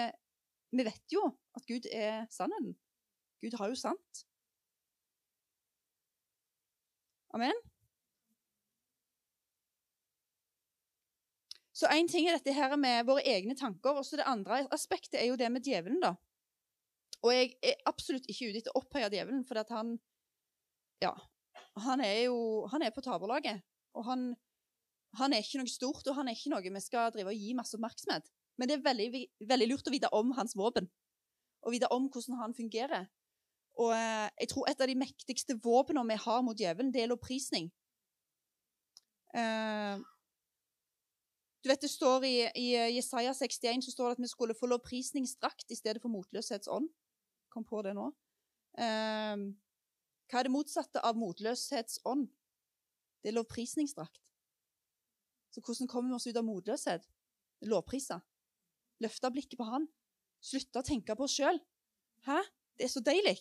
Vi 0.73 0.83
vet 0.85 1.13
jo 1.13 1.21
at 1.53 1.65
Gud 1.69 1.85
er 1.91 2.25
sannheten. 2.33 2.73
Gud 3.41 3.53
har 3.59 3.69
jo 3.69 3.75
sant. 3.77 4.23
Amen. 7.33 7.53
Så 11.73 11.89
én 11.89 12.07
ting 12.07 12.25
er 12.29 12.37
dette 12.37 12.53
her 12.53 12.75
med 12.77 13.05
våre 13.05 13.21
egne 13.25 13.55
tanker. 13.57 13.97
og 13.97 14.05
så 14.05 14.17
Det 14.17 14.25
andre 14.25 14.67
aspektet 14.71 15.21
er 15.21 15.25
jo 15.25 15.35
det 15.35 15.51
med 15.51 15.61
djevelen. 15.61 16.01
da. 16.01 16.15
Og 17.23 17.33
jeg 17.33 17.53
er 17.63 17.73
absolutt 17.85 18.25
ikke 18.29 18.49
ute 18.49 18.57
etter 18.61 18.71
å 18.73 18.81
opphøye 18.81 19.09
djevelen, 19.09 19.45
for 19.45 19.63
han 19.69 19.99
Ja. 21.01 21.13
Han 21.77 22.01
er 22.01 22.25
jo 22.25 22.67
han 22.67 22.81
er 22.81 22.89
på 22.89 23.01
taperlaget. 23.01 23.61
Og 23.93 24.05
han, 24.05 24.35
han 25.17 25.33
er 25.33 25.37
ikke 25.37 25.57
noe 25.57 25.67
stort, 25.67 26.07
og 26.07 26.15
han 26.15 26.27
er 26.27 26.33
ikke 26.33 26.49
noe 26.49 26.61
vi 26.61 26.79
skal 26.79 27.11
drive 27.11 27.29
og 27.29 27.35
gi 27.35 27.53
masse 27.53 27.75
oppmerksomhet. 27.75 28.29
Men 28.57 28.69
det 28.69 28.77
er 28.77 28.85
veldig, 28.85 29.25
veldig 29.49 29.67
lurt 29.71 29.89
å 29.89 29.93
vite 29.93 30.11
om 30.13 30.33
hans 30.37 30.55
våpen, 30.57 30.89
og 31.63 31.73
vite 31.73 31.89
om 31.93 32.09
hvordan 32.11 32.39
han 32.41 32.55
fungerer. 32.57 33.07
Og 33.81 33.93
eh, 33.95 34.29
jeg 34.43 34.49
tror 34.51 34.69
et 34.69 34.81
av 34.81 34.89
de 34.89 34.97
mektigste 34.99 35.57
våpnene 35.63 36.05
vi 36.11 36.19
har 36.25 36.41
mot 36.45 36.59
djevelen, 36.59 36.91
det 36.93 37.03
er 37.03 37.09
lovprisning. 37.09 37.71
Eh, 39.33 40.01
du 41.63 41.69
vet 41.71 41.81
Det 41.81 41.89
står 41.89 42.25
i, 42.27 42.35
i 42.59 42.67
Jesaja 42.97 43.33
61 43.33 43.85
så 43.85 43.93
står 43.93 44.09
det 44.09 44.17
at 44.17 44.23
vi 44.25 44.29
skulle 44.29 44.57
få 44.57 44.67
lovprisningsdrakt 44.69 45.71
i 45.71 45.79
stedet 45.79 46.03
for 46.03 46.13
motløshetsånd. 46.13 46.89
Kom 47.49 47.65
på 47.65 47.81
det 47.85 47.95
nå. 47.97 48.09
Eh, 48.77 49.47
hva 50.29 50.41
er 50.41 50.49
det 50.49 50.53
motsatte 50.53 51.01
av 51.01 51.17
motløshetsånd? 51.17 52.27
Det 53.23 53.31
er 53.31 53.37
lovprisningsdrakt. 53.39 54.19
Så 55.53 55.61
hvordan 55.61 55.87
kommer 55.87 56.11
vi 56.11 56.19
oss 56.19 56.27
ut 56.27 56.37
av 56.37 56.45
motløshet? 56.45 57.09
Lovpriser 57.69 58.21
løfte 59.03 59.31
blikket 59.33 59.59
på 59.59 59.67
han. 59.67 59.87
Slutte 60.43 60.81
å 60.81 60.85
tenke 60.87 61.15
på 61.17 61.27
oss 61.27 61.37
sjøl. 61.37 61.59
Hæ? 62.27 62.39
Det 62.77 62.87
er 62.87 62.91
så 62.93 63.03
deilig. 63.05 63.37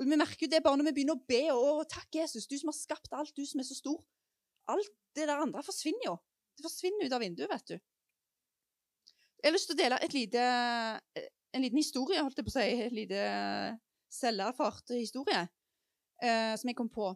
Vi 0.00 0.18
merker 0.18 0.50
det 0.50 0.62
bare 0.64 0.80
når 0.80 0.90
vi 0.90 0.96
begynner 0.98 1.18
å 1.18 1.26
be. 1.28 1.42
Å, 1.54 1.82
takk, 1.90 2.08
Jesus, 2.16 2.48
du 2.50 2.56
som 2.58 2.72
har 2.72 2.78
skapt 2.78 3.12
alt, 3.14 3.34
du 3.36 3.44
som 3.46 3.62
er 3.62 3.68
så 3.68 3.76
stor. 3.78 4.00
Alt 4.72 4.94
det 5.14 5.28
der 5.28 5.42
andre 5.42 5.62
forsvinner 5.62 6.08
jo. 6.08 6.14
Det 6.54 6.64
forsvinner 6.66 7.06
ut 7.06 7.14
av 7.14 7.22
vinduet, 7.22 7.50
vet 7.50 7.74
du. 7.74 7.76
Jeg 9.44 9.50
har 9.50 9.54
lyst 9.54 9.68
til 9.68 9.76
å 9.76 9.82
dele 9.82 9.98
lite, 10.14 10.44
en 11.54 11.62
liten 11.62 11.78
historie, 11.78 12.22
holdt 12.24 12.38
jeg 12.40 12.46
på 12.46 12.54
å 12.54 12.56
si. 12.56 12.68
En 12.86 12.96
lite 12.96 13.24
selverfart 14.14 14.94
historie 14.96 15.42
eh, 16.22 16.54
som 16.56 16.70
jeg 16.70 16.78
kom 16.78 16.88
på. 16.92 17.10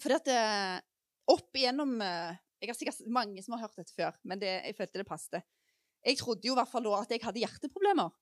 For 0.00 0.16
at 0.16 0.28
eh, 0.30 0.76
opp 1.30 1.56
igjennom 1.56 1.98
eh, 2.04 2.38
Jeg 2.60 2.70
har 2.70 2.76
sikkert 2.76 3.08
mange 3.08 3.42
som 3.44 3.54
har 3.56 3.64
hørt 3.64 3.78
dette 3.80 3.94
før, 3.96 4.16
men 4.28 4.40
det, 4.40 4.50
jeg 4.66 4.76
følte 4.76 5.00
det 5.00 5.08
passet. 5.08 5.46
Jeg 6.06 6.20
trodde 6.20 6.48
jo 6.48 6.54
i 6.54 6.58
hvert 6.58 6.70
fall 6.70 6.86
da 6.86 7.00
at 7.02 7.12
jeg 7.12 7.22
hadde 7.24 7.42
hjerteproblemer. 7.42 8.12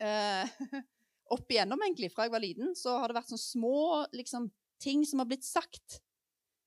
Eh, 0.00 0.60
opp 1.34 1.52
igjennom, 1.52 1.82
egentlig, 1.84 2.10
fra 2.12 2.26
jeg 2.26 2.34
var 2.34 2.42
liten, 2.42 2.72
så 2.78 2.96
har 3.00 3.10
det 3.10 3.18
vært 3.18 3.32
sånne 3.32 3.44
små 3.44 3.80
liksom, 4.16 4.48
ting 4.82 5.04
som 5.06 5.22
har 5.22 5.28
blitt 5.30 5.46
sagt. 5.46 6.00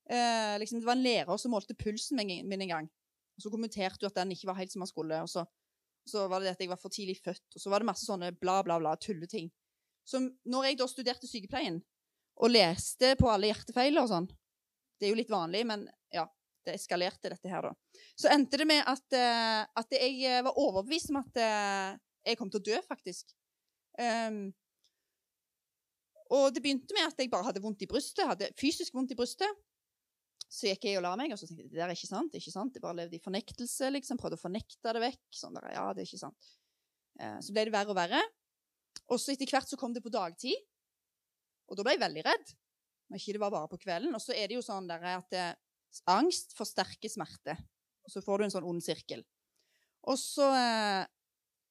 Eh, 0.09 0.53
liksom, 0.61 0.79
det 0.79 0.87
var 0.87 0.97
en 0.97 1.05
lærer 1.05 1.41
som 1.41 1.53
målte 1.55 1.77
pulsen 1.79 2.19
min, 2.21 2.61
en 2.61 2.73
gang. 2.75 2.91
Og 3.33 3.45
så 3.45 3.51
kommenterte 3.53 4.05
hun 4.05 4.11
at 4.11 4.21
den 4.21 4.35
ikke 4.35 4.51
var 4.51 4.59
helt 4.59 4.73
som 4.73 4.85
han 4.85 4.91
skulle. 4.91 5.23
Og 5.25 5.31
så, 5.31 5.45
så 6.09 6.27
var 6.31 6.43
det 6.43 6.53
at 6.53 6.61
jeg 6.61 6.71
var 6.71 6.81
for 6.81 6.93
tidlig 6.93 7.17
født. 7.23 7.45
Og 7.55 7.63
så 7.63 7.73
var 7.73 7.81
det 7.81 7.89
masse 7.89 8.05
sånne 8.07 8.33
bla, 8.37 8.61
bla, 8.65 8.77
bla, 8.81 8.93
tulleting. 9.01 9.49
Så 10.05 10.21
når 10.21 10.69
jeg 10.69 10.79
da 10.79 10.87
studerte 10.91 11.29
sykepleien 11.29 11.81
og 12.43 12.51
leste 12.51 13.13
på 13.19 13.29
alle 13.31 13.51
hjertefeiler 13.51 14.01
og 14.01 14.09
sånn 14.09 14.25
Det 14.97 15.05
er 15.05 15.11
jo 15.13 15.19
litt 15.19 15.31
vanlig, 15.31 15.61
men 15.69 15.85
det 16.67 16.77
eskalerte, 16.77 17.31
dette 17.33 17.51
her, 17.51 17.69
da. 17.69 18.01
Så 18.19 18.31
endte 18.31 18.59
det 18.61 18.67
med 18.69 18.81
at, 18.89 19.05
uh, 19.15 19.61
at 19.81 19.95
jeg 19.97 20.43
var 20.45 20.59
overbevist 20.59 21.11
om 21.13 21.21
at 21.21 21.39
uh, 21.39 22.01
jeg 22.23 22.39
kom 22.39 22.51
til 22.51 22.61
å 22.61 22.67
dø, 22.71 22.81
faktisk. 22.87 23.33
Um, 23.99 24.47
og 26.33 26.49
det 26.55 26.63
begynte 26.63 26.95
med 26.97 27.11
at 27.11 27.19
jeg 27.19 27.29
bare 27.31 27.45
hadde 27.49 27.61
vondt 27.61 27.83
i 27.85 27.89
brystet, 27.89 28.25
hadde 28.25 28.49
fysisk 28.59 28.95
vondt 28.95 29.13
i 29.13 29.17
brystet. 29.19 29.63
Så 30.53 30.69
gikk 30.69 30.85
jeg 30.87 30.99
og 30.99 31.05
la 31.05 31.15
meg, 31.17 31.33
og 31.33 31.39
så 31.39 31.47
tenkte 31.47 31.65
jeg 31.65 31.71
det 31.73 31.81
der 31.81 31.89
er 31.89 31.97
ikke 31.97 32.09
sant. 32.09 32.31
det 32.31 32.39
er 32.39 32.45
ikke 32.45 32.55
sant. 32.55 32.75
Jeg 32.77 32.83
bare 32.83 32.99
levde 33.01 33.17
i 33.17 33.23
fornektelse, 33.23 33.89
liksom. 33.95 34.19
Prøvde 34.21 34.37
å 34.37 34.41
fornekte 34.41 34.93
det 34.95 35.01
vekk. 35.01 35.23
sånn 35.33 35.57
der, 35.57 35.71
ja, 35.75 35.85
det 35.93 36.03
er 36.03 36.09
ikke 36.09 36.21
sant. 36.21 36.49
Uh, 37.19 37.39
så 37.41 37.55
ble 37.55 37.67
det 37.67 37.73
verre 37.73 37.93
og 37.93 37.97
verre. 37.97 38.21
Og 39.11 39.19
så 39.21 39.33
etter 39.33 39.49
hvert 39.49 39.69
så 39.69 39.79
kom 39.79 39.93
det 39.95 40.03
på 40.05 40.13
dagtid, 40.13 40.57
og 41.69 41.77
da 41.77 41.85
ble 41.85 41.95
jeg 41.95 42.03
veldig 42.03 42.23
redd. 42.27 42.53
Når 43.09 43.19
ikke 43.19 43.35
det 43.35 43.41
var 43.41 43.53
bare 43.53 43.69
på 43.71 43.79
kvelden. 43.81 44.15
Og 44.15 44.21
så 44.21 44.35
er 44.37 44.49
det 44.49 44.57
jo 44.57 44.65
sånn 44.65 44.87
der 44.89 45.03
at 45.15 45.29
det, 45.33 45.47
angst 46.09 46.55
forsterker 46.57 47.11
smerte. 47.11 47.57
Og 48.03 48.11
så 48.11 48.23
får 48.23 48.39
du 48.39 48.45
en 48.47 48.53
sånn 48.53 48.67
ond 48.67 48.83
sirkel. 48.83 49.23
Og 50.11 50.17
så, 50.19 50.49
eh, 50.57 51.03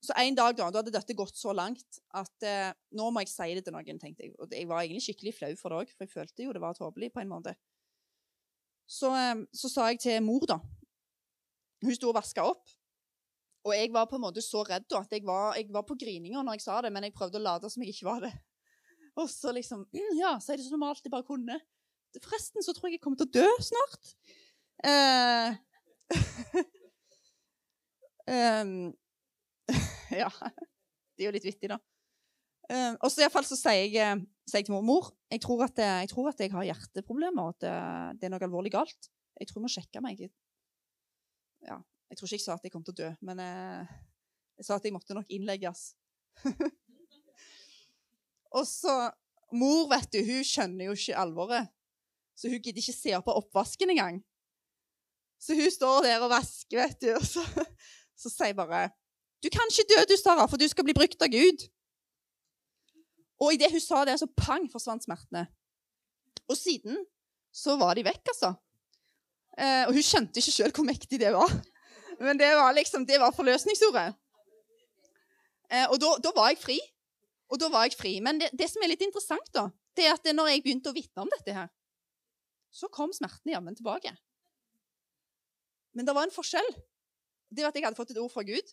så 0.02 0.16
en 0.18 0.36
dag 0.38 0.56
da, 0.56 0.70
da 0.72 0.80
hadde 0.80 0.94
dette 0.94 1.16
gått 1.16 1.36
så 1.36 1.52
langt 1.54 2.00
at 2.16 2.46
eh, 2.48 2.70
nå 2.96 3.10
må 3.12 3.22
jeg 3.22 3.32
si 3.32 3.48
det 3.56 3.64
til 3.66 3.76
noen, 3.76 4.00
tenkte 4.00 4.26
jeg. 4.26 4.36
Og 4.40 4.52
jeg 4.54 4.68
var 4.70 4.82
egentlig 4.82 5.04
skikkelig 5.06 5.34
flau 5.36 5.52
for 5.60 5.72
det 5.72 5.82
òg, 5.82 5.92
for 5.92 6.06
jeg 6.06 6.14
følte 6.14 6.46
jo 6.46 6.54
det 6.56 6.62
var 6.64 6.78
tåpelig 6.78 7.12
på 7.12 7.22
en 7.22 7.32
måte. 7.32 7.56
Så, 8.88 9.12
eh, 9.16 9.42
så, 9.52 9.72
sa 9.72 9.90
jeg 9.90 10.00
til 10.04 10.22
mor, 10.24 10.46
da 10.48 10.60
Hun 11.82 11.96
sto 11.96 12.12
og 12.12 12.16
vaska 12.16 12.44
opp. 12.46 12.62
Og 13.66 13.72
jeg 13.74 13.90
var 13.94 14.08
på 14.10 14.18
en 14.18 14.24
måte 14.24 14.42
så 14.42 14.62
redd 14.66 14.88
da, 14.90 15.02
at 15.02 15.12
jeg 15.14 15.22
var, 15.26 15.54
jeg 15.58 15.68
var 15.70 15.84
på 15.86 15.96
grininga 15.98 16.42
når 16.42 16.58
jeg 16.58 16.64
sa 16.64 16.80
det, 16.82 16.90
men 16.94 17.06
jeg 17.06 17.14
prøvde 17.14 17.38
å 17.38 17.42
late 17.42 17.70
som 17.70 17.82
jeg 17.82 17.94
ikke 17.94 18.08
var 18.08 18.24
det. 18.26 18.32
Og 19.20 19.28
så 19.30 19.52
liksom 19.54 19.84
Ja, 20.22 20.36
si 20.40 20.56
det 20.56 20.64
så 20.64 20.74
normalt 20.74 21.04
jeg 21.04 21.12
bare 21.12 21.26
kunne. 21.26 21.58
Forresten 22.20 22.64
så 22.64 22.74
tror 22.76 22.90
jeg 22.90 22.98
jeg 22.98 23.04
kommer 23.04 23.20
til 23.20 23.28
å 23.30 23.34
dø 23.40 23.48
snart. 23.64 24.12
Eh, 24.84 25.54
um, 28.28 28.74
ja. 30.22 30.28
Det 31.16 31.24
er 31.24 31.28
jo 31.28 31.34
litt 31.36 31.46
vittig, 31.46 31.70
da. 31.72 31.78
Um, 32.72 32.96
og 33.02 33.10
så 33.10 33.24
iallfall 33.24 33.46
så 33.46 33.58
sier 33.58 33.82
jeg, 33.84 33.96
eh, 34.00 34.20
sier 34.48 34.62
jeg 34.62 34.68
til 34.68 34.76
mormor 34.76 35.10
jeg 35.32 35.42
tror, 35.42 35.64
at, 35.66 35.80
jeg 35.80 36.08
tror 36.12 36.28
at 36.30 36.40
jeg 36.40 36.52
har 36.52 36.66
hjerteproblemer, 36.68 37.48
og 37.48 37.56
at 37.56 37.64
det, 37.64 37.72
det, 38.20 38.28
er 38.28 38.32
noe 38.34 38.46
alvorlig 38.46 38.72
galt. 38.74 39.08
Jeg 39.40 39.48
tror 39.48 39.60
jeg 39.60 39.64
må 39.64 39.72
sjekke 39.72 40.02
meg. 40.04 40.20
Ja, 41.64 41.78
jeg 42.10 42.18
tror 42.18 42.28
ikke 42.28 42.38
jeg 42.38 42.44
sa 42.44 42.56
at 42.58 42.66
jeg 42.66 42.74
kom 42.74 42.84
til 42.84 42.94
å 42.94 43.00
dø, 43.00 43.10
men 43.24 43.40
eh, 43.42 43.92
jeg 44.60 44.68
sa 44.68 44.76
at 44.76 44.86
jeg 44.86 44.94
måtte 44.94 45.16
nok 45.16 45.30
innlegges. 45.32 45.92
og 48.58 48.64
så 48.68 48.96
Mor, 49.52 49.90
vet 49.90 50.08
du, 50.14 50.22
hun 50.24 50.46
skjønner 50.48 50.86
jo 50.86 50.94
ikke 50.96 51.16
alvoret, 51.20 51.68
så 52.36 52.50
hun 52.50 52.62
gidder 52.62 52.82
ikke 52.82 52.96
se 52.96 53.14
opp 53.18 53.26
på 53.28 53.36
oppvasken 53.40 53.92
engang. 53.92 54.20
Så 55.42 55.56
hun 55.58 55.70
står 55.70 56.06
der 56.06 56.22
og 56.22 56.30
vasker, 56.30 56.78
vet 56.78 56.98
du, 57.02 57.10
og 57.16 57.24
så, 57.26 57.42
så 58.22 58.32
sier 58.32 58.56
bare 58.58 58.90
'Du 59.42 59.48
kan 59.50 59.66
ikke 59.70 59.88
dø, 59.90 59.98
du, 60.06 60.16
Sara, 60.16 60.46
for 60.46 60.56
du 60.56 60.68
skal 60.68 60.84
bli 60.86 60.94
brukt 60.94 61.22
av 61.22 61.30
Gud.' 61.32 61.66
Og 63.42 63.54
idet 63.54 63.72
hun 63.72 63.82
sa 63.82 64.04
det, 64.06 64.20
så 64.20 64.28
pang, 64.38 64.68
forsvant 64.70 65.02
smertene. 65.02 65.48
Og 66.46 66.56
siden 66.56 67.00
så 67.52 67.74
var 67.80 67.98
de 67.98 68.04
vekk, 68.06 68.30
altså. 68.32 68.52
Eh, 69.58 69.84
og 69.88 69.96
hun 69.96 70.06
skjønte 70.06 70.38
ikke 70.38 70.54
sjøl 70.54 70.74
hvor 70.76 70.86
mektig 70.86 71.18
det 71.20 71.32
var. 71.34 71.50
Men 72.26 72.38
det 72.38 72.52
var 72.54 72.70
liksom, 72.76 73.06
det 73.08 73.18
var 73.20 73.34
forløsningsordet. 73.34 74.14
Eh, 75.72 75.86
og 75.90 75.98
da, 76.00 76.14
da, 76.22 76.32
var 76.36 76.52
jeg 76.52 76.60
fri. 76.62 76.78
Og 77.50 77.60
da 77.60 77.68
var 77.72 77.88
jeg 77.88 77.98
fri. 77.98 78.14
Men 78.24 78.40
det, 78.40 78.52
det, 78.56 78.70
som 78.70 78.84
er 78.84 78.92
litt 78.92 79.04
interessant, 79.04 79.50
da, 79.56 79.66
det 79.96 80.06
er 80.06 80.14
at 80.14 80.32
når 80.36 80.52
jeg 80.52 80.64
begynte 80.64 80.92
å 80.92 80.96
vitne 80.96 81.24
om 81.24 81.32
dette 81.34 81.56
her, 81.56 81.68
så 82.72 82.88
kom 82.92 83.12
smertene 83.14 83.54
jammen 83.54 83.76
tilbake. 83.76 84.14
Men 85.92 86.08
det 86.08 86.14
var 86.16 86.26
en 86.26 86.34
forskjell. 86.34 86.70
Det 87.52 87.64
var 87.64 87.72
at 87.72 87.76
jeg 87.76 87.84
hadde 87.84 87.98
fått 87.98 88.14
et 88.14 88.20
ord 88.20 88.32
fra 88.32 88.44
Gud. 88.48 88.72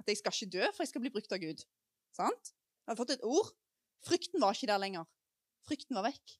At 0.00 0.08
jeg 0.08 0.20
skal 0.20 0.32
ikke 0.32 0.52
dø, 0.56 0.68
for 0.72 0.84
jeg 0.84 0.92
skal 0.92 1.04
bli 1.04 1.12
brukt 1.12 1.34
av 1.34 1.42
Gud. 1.42 1.64
Sant? 2.16 2.52
Jeg 2.54 2.90
hadde 2.90 3.00
fått 3.02 3.16
et 3.18 3.26
ord. 3.28 3.50
Frykten 4.08 4.40
var 4.40 4.56
ikke 4.56 4.70
der 4.70 4.80
lenger. 4.80 5.04
Frykten 5.68 5.98
var 5.98 6.06
vekk. 6.08 6.38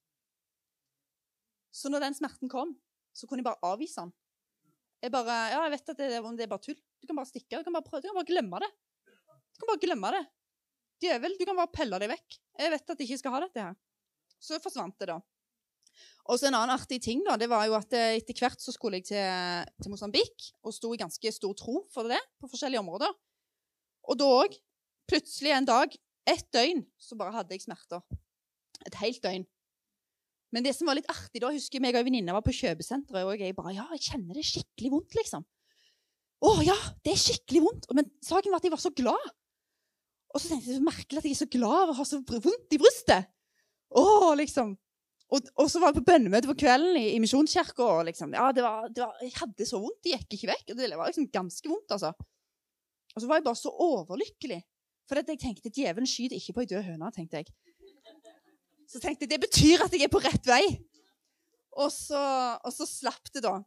Så 1.74 1.92
når 1.92 2.06
den 2.06 2.16
smerten 2.16 2.50
kom, 2.50 2.72
så 3.12 3.28
kunne 3.28 3.42
jeg 3.42 3.50
bare 3.50 3.60
avvise 3.68 4.00
den. 4.00 4.14
Jeg 5.04 5.12
bare 5.14 5.36
Ja, 5.52 5.60
jeg 5.66 5.74
vet 5.76 5.92
at 5.92 6.00
det, 6.00 6.08
det 6.40 6.46
er 6.46 6.50
bare 6.50 6.64
tull. 6.64 6.78
Du 6.98 7.06
kan 7.06 7.18
bare 7.18 7.28
stikke. 7.28 7.60
Du 7.60 7.66
kan 7.66 7.76
bare 7.76 7.86
prøve. 7.86 8.02
Du 8.02 8.08
kan 8.08 8.18
bare 8.18 8.30
glemme 8.30 8.62
det. 8.64 8.70
Du 9.04 9.60
kan 9.60 9.70
bare 9.74 9.82
glemme 9.84 10.12
det. 10.16 10.24
Djevel, 11.04 11.36
du 11.38 11.44
kan 11.46 11.58
bare 11.58 11.70
pelle 11.70 12.00
deg 12.02 12.10
vekk. 12.10 12.38
Jeg 12.58 12.72
vet 12.74 12.90
at 12.94 13.02
jeg 13.02 13.06
ikke 13.06 13.20
skal 13.20 13.36
ha 13.36 13.42
dette 13.44 13.66
her. 13.68 13.76
Så 14.42 14.58
forsvant 14.62 14.96
det, 14.98 15.12
da. 15.12 15.18
Og 16.28 16.36
så 16.36 16.48
En 16.48 16.58
annen 16.58 16.74
artig 16.74 17.00
ting 17.04 17.22
da, 17.24 17.38
det 17.40 17.48
var 17.48 17.64
jo 17.68 17.76
at 17.78 17.94
eh, 17.96 18.18
etter 18.18 18.36
hvert 18.36 18.60
så 18.60 18.74
skulle 18.74 19.00
jeg 19.00 19.08
til, 19.08 19.68
til 19.80 19.92
Mosambik 19.92 20.50
og 20.60 20.74
sto 20.76 20.92
i 20.92 21.00
ganske 21.00 21.32
stor 21.32 21.54
tro 21.56 21.82
for 21.94 22.10
det 22.10 22.20
på 22.40 22.50
forskjellige 22.50 22.82
områder. 22.82 23.14
Og 24.08 24.18
da 24.20 24.28
òg, 24.42 24.56
plutselig 25.08 25.54
en 25.56 25.68
dag, 25.68 25.94
ett 26.28 26.48
døgn, 26.52 26.82
så 27.00 27.16
bare 27.16 27.32
hadde 27.32 27.56
jeg 27.56 27.64
smerter. 27.64 28.04
Et 28.86 28.98
helt 29.00 29.22
døgn. 29.24 29.46
Men 30.52 30.64
det 30.64 30.74
som 30.76 30.88
var 30.88 30.96
litt 30.96 31.08
artig 31.12 31.42
da, 31.42 31.52
husker 31.52 31.82
meg 31.84 31.96
og 31.96 32.00
ei 32.00 32.08
venninne 32.08 32.34
var 32.36 32.44
på 32.44 32.54
kjøpesenteret, 32.56 33.24
og 33.24 33.40
jeg 33.40 33.56
bare 33.56 33.74
Ja, 33.76 33.84
jeg 33.96 34.04
kjenner 34.06 34.36
det 34.36 34.46
skikkelig 34.48 34.92
vondt, 34.94 35.16
liksom. 35.18 35.44
Å 36.38 36.52
ja, 36.62 36.76
det 37.04 37.12
er 37.12 37.20
skikkelig 37.20 37.64
vondt. 37.64 37.88
Men 37.98 38.08
saken 38.24 38.52
var 38.52 38.62
at 38.62 38.68
jeg 38.68 38.74
var 38.74 38.82
så 38.82 38.92
glad. 38.96 39.32
Og 40.32 40.40
så 40.40 40.52
tenkte 40.52 40.70
jeg 40.70 40.78
så 40.78 40.86
merkelig 40.86 41.20
at 41.20 41.26
jeg 41.26 41.34
er 41.34 41.40
så 41.40 41.50
glad 41.50 41.82
av 41.82 41.92
å 41.92 41.98
ha 41.98 42.06
så 42.06 42.20
vondt 42.22 42.76
i 42.76 42.80
brystet. 42.80 43.28
Å, 43.96 44.04
liksom. 44.38 44.76
Og, 45.28 45.44
og 45.60 45.66
så 45.68 45.80
var 45.80 45.92
jeg 45.92 45.98
på 45.98 46.08
bønnemøte 46.08 46.48
på 46.48 46.56
kvelden 46.62 46.96
i, 46.96 47.10
i 47.12 47.20
Misjonskirka. 47.20 47.84
Og 47.84 48.06
liksom, 48.08 48.32
ja, 48.36 48.48
det 48.56 48.64
var, 48.64 48.88
det 48.88 49.04
var, 49.04 49.16
jeg 49.20 49.34
hadde 49.36 49.68
så 49.68 49.80
vondt, 49.82 50.00
det 50.04 50.14
gikk 50.14 50.36
ikke 50.38 50.50
vekk. 50.54 50.66
og 50.72 50.80
Det 50.80 50.90
var 50.96 51.10
liksom 51.10 51.28
ganske 51.34 51.72
vondt, 51.72 51.96
altså. 51.96 52.12
Og 53.14 53.22
så 53.22 53.28
var 53.28 53.40
jeg 53.40 53.48
bare 53.48 53.60
så 53.60 53.72
overlykkelig. 53.72 54.60
For 55.08 55.20
jeg 55.20 55.40
tenkte 55.40 55.72
djevelen 55.72 56.08
skyter 56.08 56.36
ikke 56.36 56.54
på 56.56 56.64
ei 56.64 56.70
død 56.70 56.84
høne. 56.86 57.10
tenkte 57.12 57.42
jeg. 57.42 57.52
Så 58.88 59.00
tenkte 59.02 59.26
jeg 59.26 59.34
det 59.34 59.42
betyr 59.44 59.84
at 59.84 59.92
jeg 59.92 60.06
er 60.06 60.12
på 60.12 60.22
rett 60.24 60.48
vei. 60.48 60.62
Og 61.78 61.92
så, 61.92 62.20
og 62.64 62.72
så 62.74 62.88
slapp 62.88 63.28
det, 63.34 63.44
da. 63.44 63.58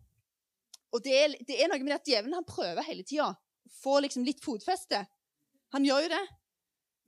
Og 0.92 1.04
det 1.06 1.14
er, 1.16 1.36
det 1.48 1.58
er, 1.62 1.70
noe 1.72 1.82
med 1.86 1.96
at 1.96 2.08
djevelen 2.08 2.36
han 2.36 2.48
prøver 2.48 2.86
hele 2.88 3.06
tida 3.08 3.30
å 3.32 3.74
få 3.82 4.00
liksom 4.04 4.26
litt 4.28 4.42
fotfeste. 4.44 5.06
Han 5.76 5.86
gjør 5.88 6.08
jo 6.08 6.14
det. 6.16 6.24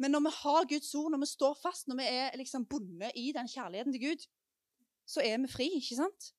Men 0.02 0.16
når 0.16 0.24
vi 0.28 0.36
har 0.38 0.70
Guds 0.70 0.94
ord, 0.98 1.12
når 1.14 1.24
vi 1.24 1.32
står 1.34 1.58
fast, 1.60 1.90
når 1.90 2.00
vi 2.00 2.08
er 2.10 2.38
liksom 2.40 2.66
bundet 2.70 3.18
i 3.20 3.32
den 3.36 3.50
kjærligheten 3.50 3.94
til 3.96 4.06
Gud, 4.08 4.26
så 5.06 5.24
er 5.24 5.40
vi 5.44 5.52
fri, 5.52 5.68
ikke 5.80 6.00
sant? 6.00 6.32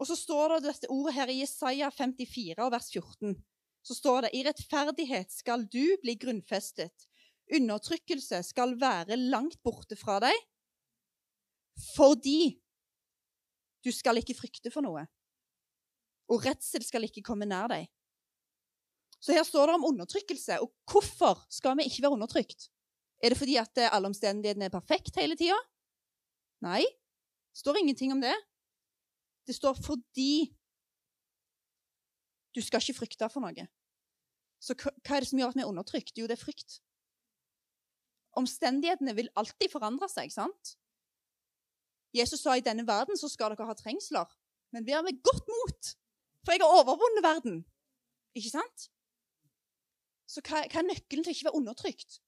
Og 0.00 0.08
så 0.10 0.16
står 0.18 0.56
det 0.56 0.68
dette 0.68 0.90
ordet 0.90 1.14
her 1.16 1.30
i 1.30 1.40
Jesaja 1.40 1.90
54, 1.94 2.70
vers 2.74 2.88
14. 2.90 3.36
Så 3.84 3.96
står 3.98 4.26
det 4.26 4.32
i 4.34 4.42
rettferdighet 4.46 5.32
skal 5.32 5.66
du 5.70 5.96
bli 6.02 6.16
grunnfestet. 6.20 7.06
Undertrykkelse 7.54 8.40
skal 8.46 8.74
være 8.80 9.18
langt 9.20 9.60
borte 9.62 9.96
fra 10.00 10.18
deg. 10.24 10.34
Fordi 11.94 12.56
du 13.84 13.90
skal 13.92 14.18
ikke 14.20 14.36
frykte 14.38 14.72
for 14.72 14.84
noe. 14.86 15.04
Og 16.32 16.40
redsel 16.46 16.84
skal 16.86 17.04
ikke 17.06 17.24
komme 17.26 17.46
nær 17.46 17.68
deg. 17.70 17.90
Så 19.20 19.36
her 19.36 19.44
står 19.46 19.68
det 19.68 19.76
om 19.78 19.86
undertrykkelse. 19.92 20.58
Og 20.64 20.72
hvorfor 20.90 21.44
skal 21.52 21.76
vi 21.78 21.88
ikke 21.88 22.06
være 22.06 22.16
undertrykt? 22.16 22.68
Er 23.22 23.32
det 23.32 23.38
fordi 23.40 23.56
at 23.60 23.84
alle 23.86 24.10
omstendighetene 24.10 24.68
er 24.68 24.74
perfekt 24.74 25.16
hele 25.20 25.36
tida? 25.38 25.56
Nei. 26.64 26.82
Det 27.54 27.62
står 27.62 27.78
ingenting 27.78 28.12
om 28.12 28.20
det. 28.20 28.34
Det 29.46 29.54
står 29.54 29.78
fordi 29.78 30.50
du 32.54 32.62
skal 32.62 32.82
ikke 32.82 32.98
frykte 32.98 33.28
for 33.30 33.44
noe. 33.44 33.66
Så 34.62 34.76
hva 34.78 35.16
er 35.16 35.22
det 35.22 35.28
som 35.28 35.38
gjør 35.38 35.52
at 35.52 35.58
vi 35.58 35.62
er 35.62 35.70
undertrykt? 35.70 36.16
Jo, 36.18 36.26
det 36.30 36.38
er 36.38 36.42
frykt. 36.42 36.80
Omstendighetene 38.38 39.14
vil 39.14 39.30
alltid 39.38 39.70
forandre 39.70 40.08
seg, 40.10 40.32
sant? 40.34 40.74
Jesus 42.14 42.42
sa 42.42 42.54
i 42.56 42.64
denne 42.64 42.86
verden 42.86 43.18
så 43.18 43.28
skal 43.30 43.52
dere 43.52 43.66
ha 43.68 43.74
trengsler, 43.78 44.30
men 44.74 44.86
vær 44.86 45.02
med 45.06 45.18
godt 45.26 45.50
mot, 45.50 45.94
for 46.46 46.54
jeg 46.54 46.62
har 46.62 46.78
overvunnet 46.80 47.26
verden. 47.26 47.60
Ikke 48.38 48.52
sant? 48.54 48.88
Så 50.30 50.42
hva, 50.42 50.62
hva, 50.66 50.80
er 50.80 50.88
nøkkelen 50.88 51.26
til 51.26 51.30
å 51.30 51.36
ikke 51.36 51.48
være 51.50 51.60
undertrykt? 51.60 52.20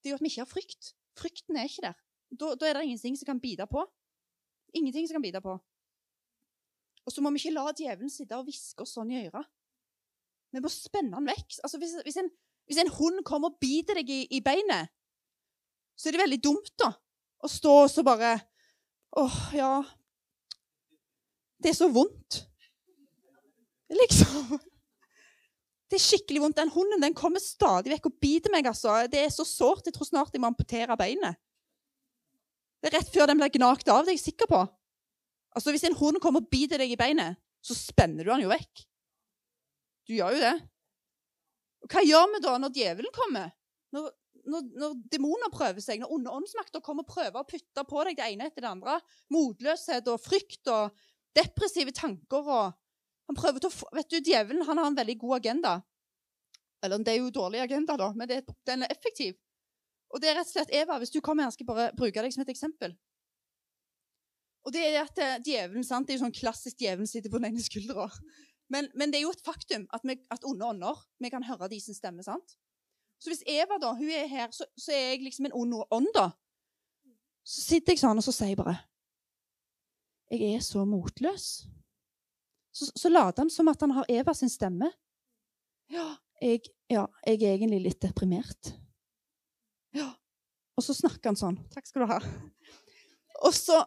Det 0.00 0.08
er 0.08 0.14
jo 0.14 0.18
at 0.18 0.24
vi 0.24 0.32
ikke 0.32 0.44
har 0.44 0.50
frykt. 0.50 0.92
Frykten 1.18 1.56
er 1.56 1.68
ikke 1.68 1.86
der. 1.88 2.00
Da, 2.40 2.52
da 2.60 2.68
er 2.68 2.76
det 2.76 2.88
ingenting 2.88 3.16
som 3.16 3.28
kan 3.30 3.40
bite 3.40 3.66
på. 3.70 3.84
Ingenting 4.76 5.08
som 5.08 5.18
kan 5.18 5.24
bite 5.24 5.42
på. 5.44 5.54
Og 7.06 7.12
så 7.12 7.22
må 7.24 7.32
vi 7.32 7.40
ikke 7.40 7.54
la 7.56 7.70
djevelen 7.72 8.12
sitte 8.12 8.36
og 8.36 8.44
hviske 8.48 8.84
oss 8.84 8.92
sånn 8.98 9.14
i 9.14 9.22
øret. 9.22 9.48
Vi 10.52 10.60
må 10.64 10.70
spenne 10.72 11.16
han 11.16 11.28
vekk. 11.28 11.58
Altså, 11.64 11.80
hvis, 11.80 11.94
hvis, 12.04 12.18
en, 12.20 12.28
hvis, 12.68 12.80
en, 12.82 12.92
hund 12.98 13.22
kommer 13.28 13.52
og 13.52 13.58
biter 13.62 14.00
deg 14.00 14.12
i, 14.12 14.20
i 14.36 14.42
beinet, 14.44 14.92
så 15.98 16.08
er 16.08 16.16
det 16.16 16.22
veldig 16.22 16.40
dumt, 16.44 16.72
da, 16.80 16.92
å 17.40 17.50
stå 17.50 17.74
og 17.84 17.90
så 17.92 18.04
bare 18.06 18.36
Åh, 19.18 19.36
ja 19.56 19.70
Det 21.58 21.70
er 21.70 21.76
så 21.78 21.88
vondt. 21.90 22.42
Liksom. 23.88 24.58
Det 25.88 25.96
er 25.96 26.04
skikkelig 26.04 26.42
vondt. 26.42 26.58
Den 26.60 26.72
hunden 26.74 27.00
den 27.02 27.16
kommer 27.16 27.40
stadig 27.40 27.94
vekk 27.94 28.10
og 28.10 28.18
biter 28.20 28.52
meg. 28.52 28.68
altså. 28.68 29.00
Det 29.08 29.22
er 29.24 29.32
så 29.32 29.46
sårt. 29.48 29.88
Jeg 29.88 29.96
tror 29.96 30.10
snart 30.10 30.36
jeg 30.36 30.42
må 30.44 30.50
amputere 30.52 30.96
beinet. 31.00 31.40
Det 32.78 32.90
er 32.90 32.98
rett 33.00 33.10
før 33.12 33.28
den 33.30 33.40
blir 33.40 33.52
gnagt 33.54 33.88
av, 33.90 34.04
det 34.04 34.14
er 34.14 34.18
jeg 34.18 34.28
sikker 34.28 34.50
på. 34.50 34.62
Altså, 35.56 35.74
Hvis 35.74 35.86
en 35.88 35.98
hund 35.98 36.20
kommer 36.22 36.44
og 36.44 36.50
biter 36.52 36.78
deg 36.78 36.92
i 36.94 36.98
beinet, 37.00 37.38
så 37.64 37.74
spenner 37.74 38.22
du 38.22 38.30
den 38.30 38.44
jo 38.44 38.52
vekk. 38.52 38.84
Du 40.08 40.14
gjør 40.14 40.36
jo 40.36 40.42
det. 40.44 40.54
Og 41.82 41.92
Hva 41.92 42.04
gjør 42.06 42.30
vi 42.32 42.42
da 42.44 42.54
når 42.62 42.74
djevelen 42.76 43.14
kommer? 43.14 43.50
Når, 43.94 44.08
når, 44.48 44.66
når 44.78 44.96
demoner 45.12 45.52
prøver 45.52 45.82
seg, 45.84 46.00
når 46.02 46.14
onde 46.14 46.34
åndsmakter 46.38 46.84
kommer 46.84 47.04
og 47.04 47.10
prøver 47.10 47.40
å 47.40 47.48
putte 47.48 47.84
på 47.88 48.04
deg 48.06 48.18
det 48.20 48.28
ene 48.30 48.48
etter 48.48 48.64
det 48.64 48.70
andre. 48.70 48.98
Motløshet 49.34 50.08
og 50.12 50.22
frykt 50.22 50.70
og 50.72 50.94
depressive 51.36 51.94
tanker. 51.96 52.46
og 52.46 52.76
han 53.28 53.36
prøver 53.36 53.60
til 53.60 53.68
å 53.68 53.96
vet 53.96 54.08
du, 54.08 54.20
Djevelen 54.24 54.64
han 54.64 54.80
har 54.80 54.88
en 54.88 54.96
veldig 54.96 55.18
god 55.20 55.36
agenda. 55.40 55.74
Eller 56.84 57.02
det 57.02 57.12
er 57.12 57.20
jo 57.20 57.34
dårlig 57.34 57.60
agenda, 57.60 57.96
da, 57.98 58.12
men 58.16 58.30
det, 58.30 58.44
den 58.68 58.86
er 58.86 58.94
effektiv. 58.94 59.36
Og 60.14 60.22
det 60.22 60.30
er 60.30 60.38
rett 60.38 60.48
og 60.48 60.54
slett 60.54 60.74
Eva, 60.74 60.96
hvis 61.00 61.12
du 61.12 61.20
kommer 61.24 61.44
her, 61.44 61.52
skal 61.52 61.66
jeg 61.66 61.70
bare 61.70 61.92
bruke 61.96 62.22
deg 62.24 62.32
som 62.34 62.44
et 62.44 62.52
eksempel. 62.52 62.94
Og 64.66 64.72
det 64.74 64.84
er 64.84 65.02
at 65.02 65.20
eh, 65.22 65.40
djevelen, 65.44 65.84
sant, 65.86 66.08
det 66.08 66.14
er 66.14 66.18
jo 66.18 66.24
sånn 66.26 66.36
klassisk 66.36 66.80
djevelen 66.80 67.08
sitter 67.08 67.32
på 67.32 67.40
den 67.40 67.50
ene 67.50 67.64
skuldra. 67.64 68.08
Men, 68.72 68.88
men, 68.98 69.12
det 69.12 69.20
er 69.20 69.26
jo 69.26 69.32
et 69.32 69.44
faktum 69.44 69.86
at, 69.96 70.02
vi, 70.04 70.18
at 70.28 70.44
onde 70.44 70.66
ånder 70.66 70.98
Vi 71.24 71.30
kan 71.32 71.46
høre 71.46 71.70
de 71.72 71.78
sin 71.80 71.96
stemmer. 71.96 72.26
sant? 72.26 72.56
Så 73.18 73.32
hvis 73.32 73.44
Eva 73.48 73.78
da, 73.80 73.94
hun 73.96 74.10
er 74.12 74.28
her, 74.28 74.50
så, 74.52 74.66
så 74.76 74.92
er 74.92 75.14
jeg 75.14 75.24
liksom 75.24 75.48
en 75.48 75.56
ond 75.56 75.78
ånd, 75.90 76.10
da. 76.14 76.28
Så 77.48 77.64
sitter 77.64 77.94
jeg 77.94 78.02
sånn 78.02 78.20
og 78.20 78.26
så 78.26 78.34
sier 78.34 78.52
jeg 78.52 78.60
bare 78.60 78.76
Jeg 80.34 80.52
er 80.58 80.64
så 80.64 80.84
motløs. 80.84 81.48
Så, 82.76 82.90
så 82.92 83.10
later 83.10 83.46
han 83.46 83.52
som 83.52 83.72
at 83.72 83.80
han 83.82 83.96
har 83.96 84.08
Eva 84.12 84.36
sin 84.36 84.52
stemme. 84.52 84.92
Ja 85.88 86.12
jeg, 86.42 86.70
ja, 86.90 87.06
jeg 87.26 87.42
er 87.42 87.56
egentlig 87.56 87.80
litt 87.86 88.02
deprimert. 88.02 88.72
Ja. 89.96 90.08
Og 90.78 90.84
så 90.84 90.94
snakker 90.94 91.32
han 91.32 91.38
sånn. 91.38 91.56
Takk 91.74 91.88
skal 91.88 92.04
du 92.04 92.12
ha. 92.12 92.18
Og 93.46 93.54
så, 93.54 93.78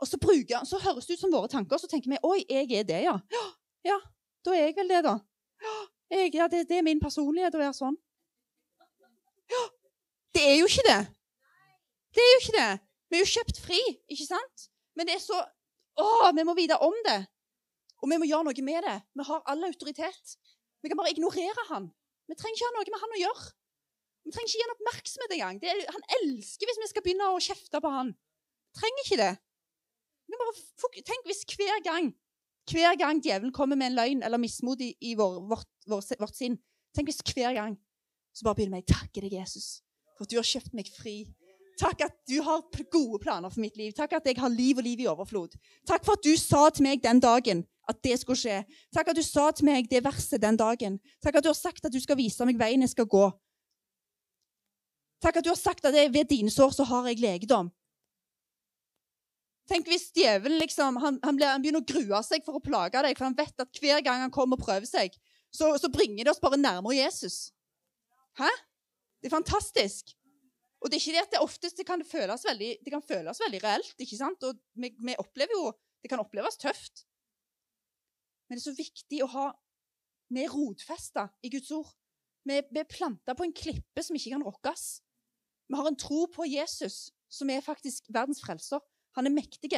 og 0.00 0.08
så, 0.08 0.18
bruker, 0.22 0.64
så 0.66 0.80
høres 0.82 1.06
det 1.06 1.18
ut 1.18 1.24
som 1.24 1.34
våre 1.34 1.50
tanker, 1.50 1.76
og 1.76 1.82
så 1.82 1.90
tenker 1.90 2.10
vi 2.12 2.20
oi, 2.26 2.40
jeg 2.48 2.70
er 2.70 2.86
det, 2.88 3.00
ja. 3.06 3.14
Ja, 3.34 3.44
ja 3.90 3.98
da 4.44 4.54
er 4.54 4.68
jeg 4.68 4.76
vel 4.76 4.90
det, 4.92 5.02
da. 5.06 5.14
Ja, 5.64 5.74
jeg, 6.14 6.32
ja 6.36 6.48
det, 6.52 6.64
det, 6.68 6.78
er 6.78 6.86
min 6.86 7.02
personlighet 7.02 7.54
å 7.56 7.62
være 7.62 7.76
sånn. 7.76 7.96
Ja, 9.50 9.62
Det 10.34 10.42
er 10.50 10.56
jo 10.58 10.68
ikke 10.70 10.86
det. 10.88 11.00
Det 12.14 12.22
er 12.22 12.32
jo 12.32 12.40
ikke 12.42 12.56
det. 12.56 12.70
Vi 13.10 13.18
er 13.18 13.22
jo 13.22 13.32
kjøpt 13.34 13.60
fri, 13.62 13.80
ikke 14.10 14.26
sant? 14.26 14.68
Men 14.98 15.08
det 15.08 15.18
er 15.18 15.22
så 15.22 15.38
Å, 15.94 16.32
vi 16.34 16.42
må 16.42 16.56
vite 16.58 16.74
om 16.82 16.94
det. 17.06 17.20
Og 18.02 18.10
vi 18.10 18.16
må 18.18 18.26
gjøre 18.26 18.48
noe 18.48 18.62
med 18.66 18.82
det. 18.82 18.94
Vi 19.14 19.26
har 19.28 19.44
all 19.46 19.62
autoritet. 19.68 20.32
Vi 20.82 20.90
kan 20.90 20.98
bare 20.98 21.12
ignorere 21.14 21.66
han. 21.68 21.86
Vi 22.26 22.34
trenger 22.34 22.58
ikke 22.58 22.66
ha 22.66 22.74
noe 22.74 22.90
med 22.90 23.02
han 23.04 23.14
å 23.14 23.20
gjøre. 23.20 23.44
Vi 24.24 24.32
trenger 24.32 24.48
ikke 24.50 24.58
gi 24.58 24.64
han 24.64 24.74
oppmerksomhet 24.74 25.34
engang. 25.36 25.62
Er, 25.68 25.80
han 25.92 26.06
elsker 26.20 26.68
hvis 26.68 26.80
vi 26.80 26.90
skal 26.90 27.04
begynne 27.04 27.30
å 27.32 27.40
kjefte 27.44 27.80
på 27.84 27.92
han. 27.92 28.12
Vi 28.14 28.80
trenger 28.80 29.06
ikke 29.06 29.20
det. 29.20 29.32
tenk 31.04 31.28
hvis 31.28 31.44
hver 31.52 31.82
gang 31.84 32.14
hver 32.70 32.96
gang 32.96 33.20
djevelen 33.20 33.52
kommer 33.52 33.76
med 33.76 33.90
en 33.90 33.98
løgn 33.98 34.22
eller 34.24 34.40
mismot 34.40 34.80
i, 34.80 34.94
i 35.00 35.14
vår, 35.14 35.40
vårt, 35.48 35.68
vårt, 35.86 36.14
vårt, 36.20 36.36
sinn 36.36 36.56
Tenk 36.96 37.10
hvis 37.10 37.20
hver 37.34 37.52
gang 37.52 37.74
så 38.34 38.46
bare 38.46 38.56
begynner 38.58 38.80
vi 38.80 38.86
å 38.86 38.94
takke 38.94 39.20
deg, 39.22 39.34
Jesus, 39.36 39.82
for 40.16 40.24
at 40.24 40.30
du 40.30 40.38
har 40.38 40.46
kjøpt 40.46 40.72
meg 40.74 40.88
fri. 40.90 41.14
Takk 41.78 42.04
at 42.06 42.14
du 42.30 42.36
har 42.42 42.62
gode 42.90 43.20
planer 43.22 43.50
for 43.50 43.62
mitt 43.62 43.76
liv. 43.78 43.92
Takk 43.94 44.16
at 44.18 44.26
jeg 44.26 44.38
har 44.38 44.50
liv 44.50 44.78
og 44.78 44.86
liv 44.86 45.02
i 45.02 45.06
overflod. 45.10 45.54
Takk 45.86 46.06
for 46.06 46.18
at 46.18 46.26
du 46.26 46.32
sa 46.38 46.64
til 46.74 46.86
meg 46.86 47.02
den 47.02 47.22
dagen 47.22 47.62
at 47.90 48.00
det 48.06 48.16
skulle 48.20 48.38
skje. 48.38 48.60
Takk 48.94 49.10
at 49.10 49.18
du 49.18 49.22
sa 49.26 49.48
til 49.54 49.68
meg 49.68 49.90
det 49.90 50.02
verset 50.06 50.42
den 50.42 50.58
dagen. 50.58 50.98
Takk 51.22 51.38
at 51.38 51.46
du 51.46 51.50
har 51.50 51.58
sagt 51.58 51.86
at 51.86 51.94
du 51.94 52.00
skal 52.02 52.18
vise 52.18 52.46
meg 52.46 52.58
veien 52.58 52.82
jeg 52.86 52.94
skal 52.94 53.10
gå. 53.10 53.26
Takk 55.24 55.40
at 55.40 55.46
du 55.46 55.50
har 55.50 55.58
sagt 55.60 55.86
at 55.88 55.96
ved 55.96 56.28
dine 56.28 56.52
sår 56.52 56.74
så 56.76 56.84
har 56.90 57.08
jeg 57.08 57.22
legedom. 57.22 57.70
Tenk 59.70 59.88
hvis 59.88 60.10
djevelen 60.12 60.60
liksom, 60.60 60.98
han, 61.00 61.16
han, 61.24 61.36
blir, 61.38 61.48
han, 61.48 61.62
begynner 61.64 61.80
å 61.80 61.88
grue 61.88 62.18
seg 62.26 62.44
for 62.44 62.58
å 62.58 62.64
plage 62.64 63.00
deg, 63.00 63.16
for 63.16 63.30
han 63.30 63.36
vet 63.38 63.62
at 63.64 63.80
hver 63.80 64.02
gang 64.04 64.20
han 64.26 64.34
kommer 64.34 64.60
og 64.60 64.66
prøver 64.66 64.84
seg, 64.88 65.16
så, 65.48 65.70
så 65.80 65.88
bringer 65.88 66.26
det 66.26 66.34
oss 66.34 66.42
bare 66.42 66.58
nærmere 66.60 66.98
Jesus. 66.98 67.48
Hæ? 68.36 68.50
Det 69.22 69.30
er 69.30 69.32
fantastisk. 69.32 70.12
Og 70.84 70.90
det 70.90 70.98
er 70.98 71.00
ikke 71.00 71.14
det 71.16 71.22
at 71.22 71.32
det 71.32 71.40
oftest 71.40 71.80
det 71.80 71.86
kan 71.88 72.04
føles 72.04 72.44
veldig, 72.44 72.70
det 72.84 72.92
kan 72.92 73.04
føles 73.08 73.40
veldig 73.40 73.60
reelt. 73.64 73.94
ikke 73.96 74.18
sant? 74.20 74.44
Og 74.44 74.58
vi, 74.76 74.92
vi, 75.00 75.16
opplever 75.16 75.56
jo 75.56 75.72
Det 76.04 76.10
kan 76.12 76.20
oppleves 76.20 76.60
tøft. 76.60 77.06
Men 78.44 78.58
det 78.58 78.60
er 78.60 78.66
så 78.66 78.76
viktig 78.76 79.22
å 79.24 79.30
ha 79.32 79.46
Vi 80.28 80.42
er 80.44 80.52
rotfesta 80.52 81.30
i 81.40 81.48
Guds 81.48 81.70
ord. 81.72 81.88
Vi 82.44 82.58
er 82.60 82.84
planta 82.90 83.32
på 83.32 83.46
en 83.46 83.56
klippe 83.56 84.04
som 84.04 84.16
ikke 84.18 84.34
kan 84.34 84.44
rokkes. 84.44 84.84
Vi 85.68 85.78
har 85.78 85.88
en 85.88 85.96
tro 85.98 86.26
på 86.32 86.46
Jesus, 86.48 87.08
som 87.32 87.50
er 87.50 87.64
faktisk 87.64 88.10
verdens 88.12 88.42
frelser. 88.44 88.82
Han 89.16 89.26
er 89.28 89.34
mektig, 89.34 89.72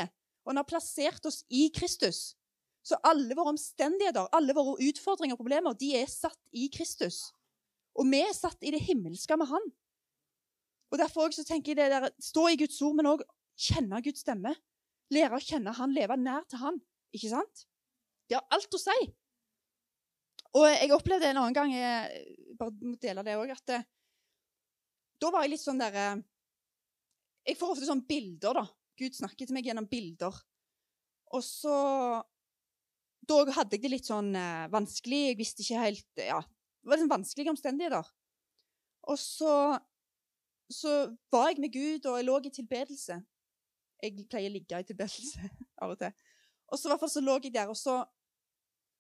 og 0.45 0.53
han 0.53 0.61
har 0.61 0.69
plassert 0.69 1.25
oss 1.29 1.43
i 1.51 1.69
Kristus. 1.75 2.35
Så 2.87 2.99
alle 3.03 3.35
våre 3.35 3.51
omstendigheter, 3.55 4.29
alle 4.37 4.55
våre 4.55 4.77
utfordringer 4.87 5.35
og 5.35 5.43
problemer, 5.43 5.75
de 5.75 5.91
er 5.99 6.07
satt 6.11 6.39
i 6.55 6.69
Kristus. 6.73 7.33
Og 7.99 8.07
vi 8.13 8.21
er 8.23 8.35
satt 8.37 8.63
i 8.63 8.71
det 8.75 8.85
himmelske 8.87 9.37
med 9.39 9.51
Han. 9.51 9.71
Og 10.95 11.01
Derfor 11.01 11.27
også 11.27 11.43
tenker 11.45 11.73
jeg 11.73 11.81
det 11.81 11.91
der, 11.91 12.11
stå 12.23 12.47
i 12.53 12.59
Guds 12.61 12.79
ord, 12.83 12.95
men 12.95 13.11
òg 13.11 13.25
kjenne 13.59 14.03
Guds 14.05 14.23
stemme. 14.23 14.55
Lære 15.11 15.39
å 15.39 15.43
kjenne 15.43 15.75
Han, 15.75 15.95
leve 15.97 16.19
nær 16.21 16.47
til 16.51 16.63
Han. 16.63 16.79
Ikke 17.17 17.33
sant? 17.33 17.67
Det 18.29 18.39
har 18.39 18.47
alt 18.55 18.75
å 18.75 18.81
si. 18.81 18.97
Og 20.57 20.67
jeg 20.71 20.95
opplevde 20.95 21.31
en 21.31 21.41
annen 21.43 21.57
gang 21.57 21.73
jeg 21.75 22.55
bare 22.59 22.75
må 22.81 22.95
dele 23.03 23.25
det 23.27 23.35
også, 23.37 23.59
at 23.59 23.75
eh, 23.75 23.89
da 25.23 25.31
var 25.33 25.45
jeg 25.45 25.55
litt 25.55 25.65
sånn 25.65 25.81
derre 25.81 26.07
eh, 26.15 26.25
Jeg 27.47 27.59
får 27.61 27.73
ofte 27.73 27.89
sånne 27.89 28.09
bilder, 28.09 28.59
da. 28.59 28.65
Gud 28.99 29.17
snakker 29.17 29.47
til 29.47 29.55
meg 29.57 29.69
gjennom 29.69 29.87
bilder. 29.89 30.35
Og 31.37 31.45
så 31.45 31.77
Da 33.27 33.39
hadde 33.57 33.77
jeg 33.77 33.85
det 33.85 33.93
litt 33.93 34.09
sånn 34.09 34.35
eh, 34.39 34.67
vanskelig. 34.73 35.23
Jeg 35.31 35.41
visste 35.41 35.65
ikke 35.65 35.85
helt 35.85 36.25
Ja, 36.27 36.41
det 36.43 36.91
var 36.91 36.99
liksom 36.99 37.15
vanskelige 37.15 37.55
omstendigheter. 37.55 38.11
Og 39.07 39.19
så, 39.23 39.55
så 40.73 40.93
var 41.31 41.53
jeg 41.53 41.63
med 41.63 41.75
Gud, 41.75 42.07
og 42.07 42.19
jeg 42.19 42.27
lå 42.27 42.37
i 42.43 42.53
tilbedelse. 42.55 43.21
Jeg 44.03 44.27
pleier 44.31 44.51
å 44.51 44.55
ligge 44.57 44.81
i 44.83 44.87
tilbedelse 44.87 45.51
av 45.83 45.95
og 45.95 46.01
til. 46.03 46.15
Og 46.67 46.81
så, 46.83 46.99
så 47.07 47.23
lå 47.23 47.39
jeg 47.39 47.55
der, 47.55 47.71
og 47.71 47.79
så 47.79 48.01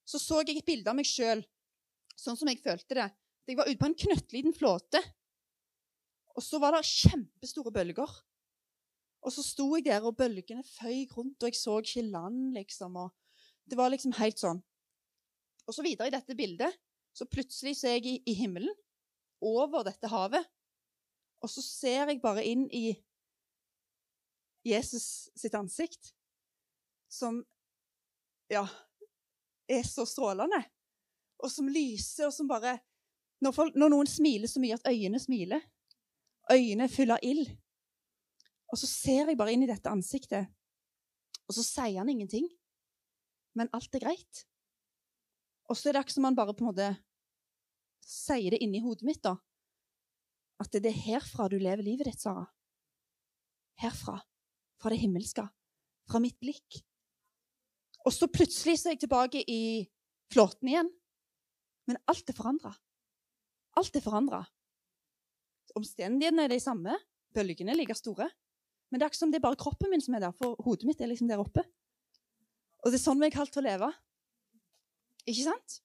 så, 0.07 0.21
så 0.23 0.43
jeg 0.47 0.61
et 0.61 0.67
bilde 0.67 0.91
av 0.91 0.97
meg 0.97 1.09
sjøl, 1.09 1.43
sånn 2.15 2.39
som 2.39 2.49
jeg 2.51 2.63
følte 2.63 2.99
det. 2.99 3.07
Jeg 3.47 3.59
var 3.59 3.69
ute 3.69 3.81
på 3.81 3.89
en 3.89 3.99
knøttliten 4.05 4.55
flåte, 4.55 5.03
og 6.37 6.45
så 6.45 6.61
var 6.61 6.77
det 6.77 6.85
kjempestore 6.85 7.73
bølger. 7.73 8.11
Og 9.27 9.33
så 9.33 9.43
sto 9.43 9.71
jeg 9.75 9.87
der, 9.89 10.05
og 10.05 10.17
bølgene 10.19 10.63
føyk 10.69 11.17
rundt, 11.17 11.43
og 11.43 11.49
jeg 11.49 11.59
så 11.59 11.79
ikke 11.81 12.05
land, 12.07 12.53
liksom. 12.55 12.97
og 12.97 13.15
Det 13.67 13.79
var 13.79 13.91
liksom 13.91 14.15
helt 14.21 14.39
sånn. 14.39 14.61
Og 15.67 15.75
så 15.75 15.83
videre 15.83 16.11
i 16.11 16.15
dette 16.15 16.37
bildet, 16.39 16.77
så 17.17 17.27
plutselig 17.27 17.79
så 17.81 17.89
er 17.89 17.97
jeg 17.97 18.07
i, 18.07 18.17
i 18.31 18.37
himmelen, 18.39 18.75
over 19.43 19.83
dette 19.85 20.09
havet. 20.09 20.45
Og 21.43 21.51
så 21.51 21.65
ser 21.65 22.13
jeg 22.13 22.23
bare 22.23 22.45
inn 22.47 22.67
i 22.73 22.95
Jesus 24.67 25.29
sitt 25.37 25.55
ansikt, 25.59 26.15
som 27.09 27.45
Ja, 28.47 28.63
er 29.67 29.83
så 29.83 30.05
strålende, 30.07 30.61
og 31.43 31.51
som 31.51 31.67
lyser, 31.67 32.29
og 32.29 32.35
som 32.35 32.47
bare 32.47 32.77
når, 33.43 33.55
folk, 33.57 33.75
når 33.75 33.91
noen 33.91 34.07
smiler 34.07 34.47
så 34.47 34.63
mye 34.63 34.77
at 34.77 34.87
øynene 34.87 35.19
smiler 35.19 35.65
Øynene 36.53 36.87
er 36.87 36.93
fulle 36.93 37.17
av 37.17 37.25
ild. 37.27 37.49
Og 38.73 38.79
så 38.81 38.89
ser 38.91 39.31
jeg 39.31 39.39
bare 39.39 39.55
inn 39.55 39.65
i 39.65 39.71
dette 39.71 39.91
ansiktet, 39.91 40.51
og 41.47 41.55
så 41.55 41.63
sier 41.63 42.01
han 42.01 42.11
ingenting. 42.11 42.49
Men 43.57 43.71
alt 43.77 43.95
er 43.95 44.03
greit. 44.03 44.43
Og 45.71 45.79
så 45.79 45.89
er 45.89 45.97
det 45.97 46.03
akkurat 46.03 46.19
som 46.19 46.27
han 46.29 46.39
bare 46.39 46.55
på 46.55 46.65
en 46.65 46.71
måte 46.71 46.89
sier 48.07 48.55
det 48.55 48.61
inni 48.63 48.83
hodet 48.83 49.07
mitt, 49.07 49.23
da. 49.23 49.37
At 50.63 50.73
det 50.73 50.91
er 50.91 51.05
herfra 51.07 51.49
du 51.51 51.59
lever 51.59 51.85
livet 51.85 52.11
ditt, 52.11 52.23
Sara. 52.23 52.47
Herfra. 53.83 54.19
Fra 54.81 54.93
det 54.93 55.01
himmelske. 55.01 55.45
Fra 56.11 56.21
mitt 56.23 56.39
blikk. 56.41 56.81
Og 58.07 58.15
så 58.15 58.29
plutselig 58.31 58.79
så 58.79 58.91
er 58.91 58.97
jeg 58.97 59.07
tilbake 59.07 59.43
i 59.51 59.87
flåten 60.33 60.71
igjen. 60.71 60.91
Men 61.87 61.99
alt 62.11 62.31
er 62.31 62.37
forandra. 62.37 62.73
Alt 63.77 63.99
er 63.99 64.05
forandra. 64.05 64.45
Omstendighetene 65.77 66.47
er 66.47 66.53
de 66.55 66.61
samme. 66.63 66.97
Bølgene 67.37 67.75
er 67.75 67.79
like 67.81 67.97
store. 67.99 68.29
Men 68.91 69.01
det 69.01 69.07
er 69.07 69.13
ikke 69.13 69.19
som 69.19 69.33
det 69.33 69.41
er 69.41 69.47
bare 69.49 69.59
kroppen 69.61 69.91
min 69.93 70.03
som 70.03 70.15
er 70.17 70.29
der, 70.29 70.35
for 70.37 70.55
hodet 70.63 70.87
mitt 70.89 71.01
er 71.03 71.11
liksom 71.11 71.29
der 71.29 71.43
oppe. 71.43 71.65
Og 72.85 72.93
det 72.93 73.01
er 73.01 73.03
sånn 73.03 73.19
vi 73.21 73.27
er 73.29 73.35
kalt 73.35 73.51
til 73.53 73.65
å 73.65 73.67
leve. 73.67 73.91
Ikke 75.27 75.49
sant? 75.49 75.81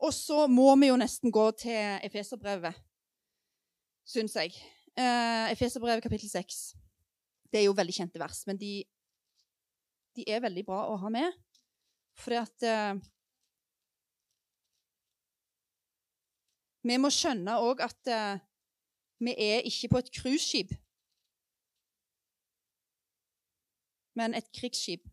Og 0.00 0.12
så 0.16 0.44
må 0.48 0.68
vi 0.80 0.90
jo 0.90 0.98
nesten 1.00 1.32
gå 1.32 1.46
til 1.60 2.04
Efeserbrevet, 2.06 2.76
syns 4.08 4.36
jeg. 4.36 4.54
eh, 4.96 5.48
Efeserbrevet 5.52 6.04
kapittel 6.04 6.28
6. 6.28 6.60
Det 7.50 7.60
er 7.60 7.66
jo 7.66 7.76
veldig 7.76 7.94
kjente 7.96 8.20
vers, 8.20 8.44
men 8.48 8.60
de, 8.60 8.84
de 10.16 10.28
er 10.28 10.44
veldig 10.44 10.64
bra 10.68 10.84
å 10.92 10.98
ha 11.00 11.12
med. 11.12 11.40
Fordi 12.20 12.38
at 12.40 12.68
eh, 12.68 13.00
Vi 16.80 16.96
må 16.96 17.10
skjønne 17.12 17.58
òg 17.60 17.82
at 17.84 18.08
eh, 18.08 18.40
vi 19.20 19.34
er 19.36 19.66
ikke 19.68 19.88
på 19.92 20.00
et 20.00 20.10
cruiseskip, 20.16 20.74
men 24.16 24.34
et 24.34 24.48
krigsskip. 24.56 25.06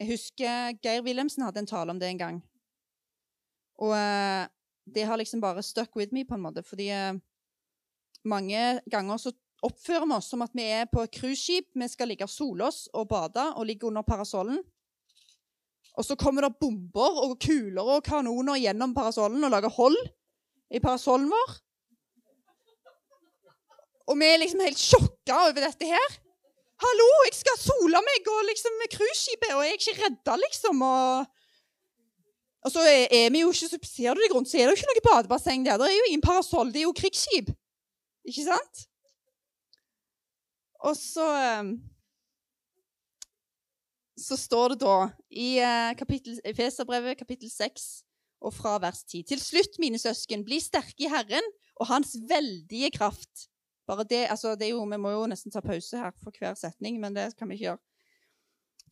Jeg 0.00 0.10
husker 0.10 0.76
Geir 0.84 1.04
Wilhelmsen 1.04 1.46
hadde 1.46 1.62
en 1.62 1.70
tale 1.70 1.92
om 1.94 2.00
det 2.00 2.10
en 2.10 2.20
gang. 2.20 2.42
Og 3.80 3.94
eh, 3.96 4.44
det 4.94 5.06
har 5.08 5.16
liksom 5.16 5.40
bare 5.40 5.64
stuck 5.64 5.96
with 5.96 6.12
me, 6.12 6.24
på 6.24 6.34
en 6.34 6.44
måte. 6.44 6.62
Fordi 6.62 6.90
eh, 6.92 7.16
mange 8.24 8.80
ganger 8.92 9.16
så 9.16 9.32
oppfører 9.64 10.06
vi 10.06 10.16
oss 10.18 10.30
som 10.30 10.44
at 10.44 10.52
vi 10.54 10.66
er 10.68 10.88
på 10.92 11.04
et 11.04 11.14
cruiseskip. 11.16 11.70
Vi 11.74 11.88
skal 11.88 12.12
ligge 12.12 12.28
og 12.28 12.32
sole 12.32 12.68
oss 12.68 12.86
og 12.92 13.08
bade 13.08 13.46
og 13.56 13.66
ligge 13.66 13.88
under 13.88 14.04
parasollen. 14.04 14.60
Og 15.96 16.04
så 16.04 16.16
kommer 16.20 16.44
det 16.44 16.58
bomber 16.60 17.22
og 17.24 17.38
kuler 17.40 17.94
og 17.96 18.04
kanoner 18.04 18.60
gjennom 18.60 18.92
parasollen 18.94 19.44
og 19.44 19.54
lager 19.54 19.72
hold 19.72 19.96
i 20.76 20.80
parasollen 20.82 21.30
vår. 21.32 21.54
Og 24.06 24.18
vi 24.20 24.28
er 24.28 24.40
liksom 24.42 24.62
helt 24.62 24.80
sjokka 24.80 25.40
over 25.48 25.64
dette 25.66 25.88
her. 25.90 26.18
Hallo, 26.82 27.06
jeg 27.26 27.38
skal 27.38 27.58
sole 27.58 28.02
meg 28.04 28.28
og 28.30 28.44
liksom 28.50 28.74
med 28.82 28.92
cruiseskipet, 28.92 29.54
og 29.56 29.64
jeg 29.64 29.72
er 29.72 29.80
ikke 29.80 29.96
redda, 30.02 30.36
liksom. 30.42 30.82
Og, 30.84 31.24
og 32.66 32.74
så 32.74 32.84
er, 32.84 33.30
vi 33.32 33.42
jo 33.42 33.52
ikke 33.54 33.70
så 33.70 33.80
Ser 33.88 34.14
du 34.14 34.22
deg 34.22 34.34
rundt, 34.36 34.50
så 34.50 34.60
er 34.60 34.66
det 34.68 34.74
jo 34.74 34.80
ikke 34.80 34.92
noe 34.92 35.06
badebasseng 35.08 35.64
der. 35.66 35.80
Det 35.80 35.88
er 35.88 35.96
jo 35.96 36.10
ingen 36.10 36.24
parasoll. 36.24 36.72
Det 36.74 36.82
er 36.82 36.88
jo 36.88 36.94
krigsskip. 36.96 37.50
Ikke 38.28 38.44
sant? 38.46 38.86
Og 40.84 40.94
så 40.98 41.24
ehm, 41.40 41.76
så 44.16 44.36
står 44.40 44.74
det 44.74 44.80
da 44.80 44.96
i 45.28 45.56
eh, 45.60 45.92
kapittel, 45.98 46.38
Feserbrevet 46.56 47.18
kapittel 47.20 47.50
6 47.52 47.84
og 48.46 48.54
fra 48.56 48.76
vers 48.80 49.02
10. 49.04 49.26
Til 49.28 49.40
slutt, 49.40 49.76
mine 49.82 50.00
søsken, 50.00 50.44
bli 50.44 50.58
sterke 50.62 51.04
i 51.04 51.10
Herren 51.12 51.44
og 51.76 51.88
Hans 51.90 52.14
veldige 52.28 52.90
kraft. 52.96 53.48
Bare 53.86 54.06
det, 54.08 54.24
altså 54.32 54.56
det 54.58 54.72
jo, 54.72 54.82
Vi 54.82 54.98
må 54.98 55.12
jo 55.14 55.26
nesten 55.30 55.52
ta 55.54 55.62
pause 55.62 55.98
her 55.98 56.14
for 56.22 56.34
hver 56.34 56.56
setning, 56.58 57.00
men 57.00 57.14
det 57.14 57.30
kan 57.38 57.48
vi 57.48 57.58
ikke 57.58 57.68
gjøre. 57.68 57.82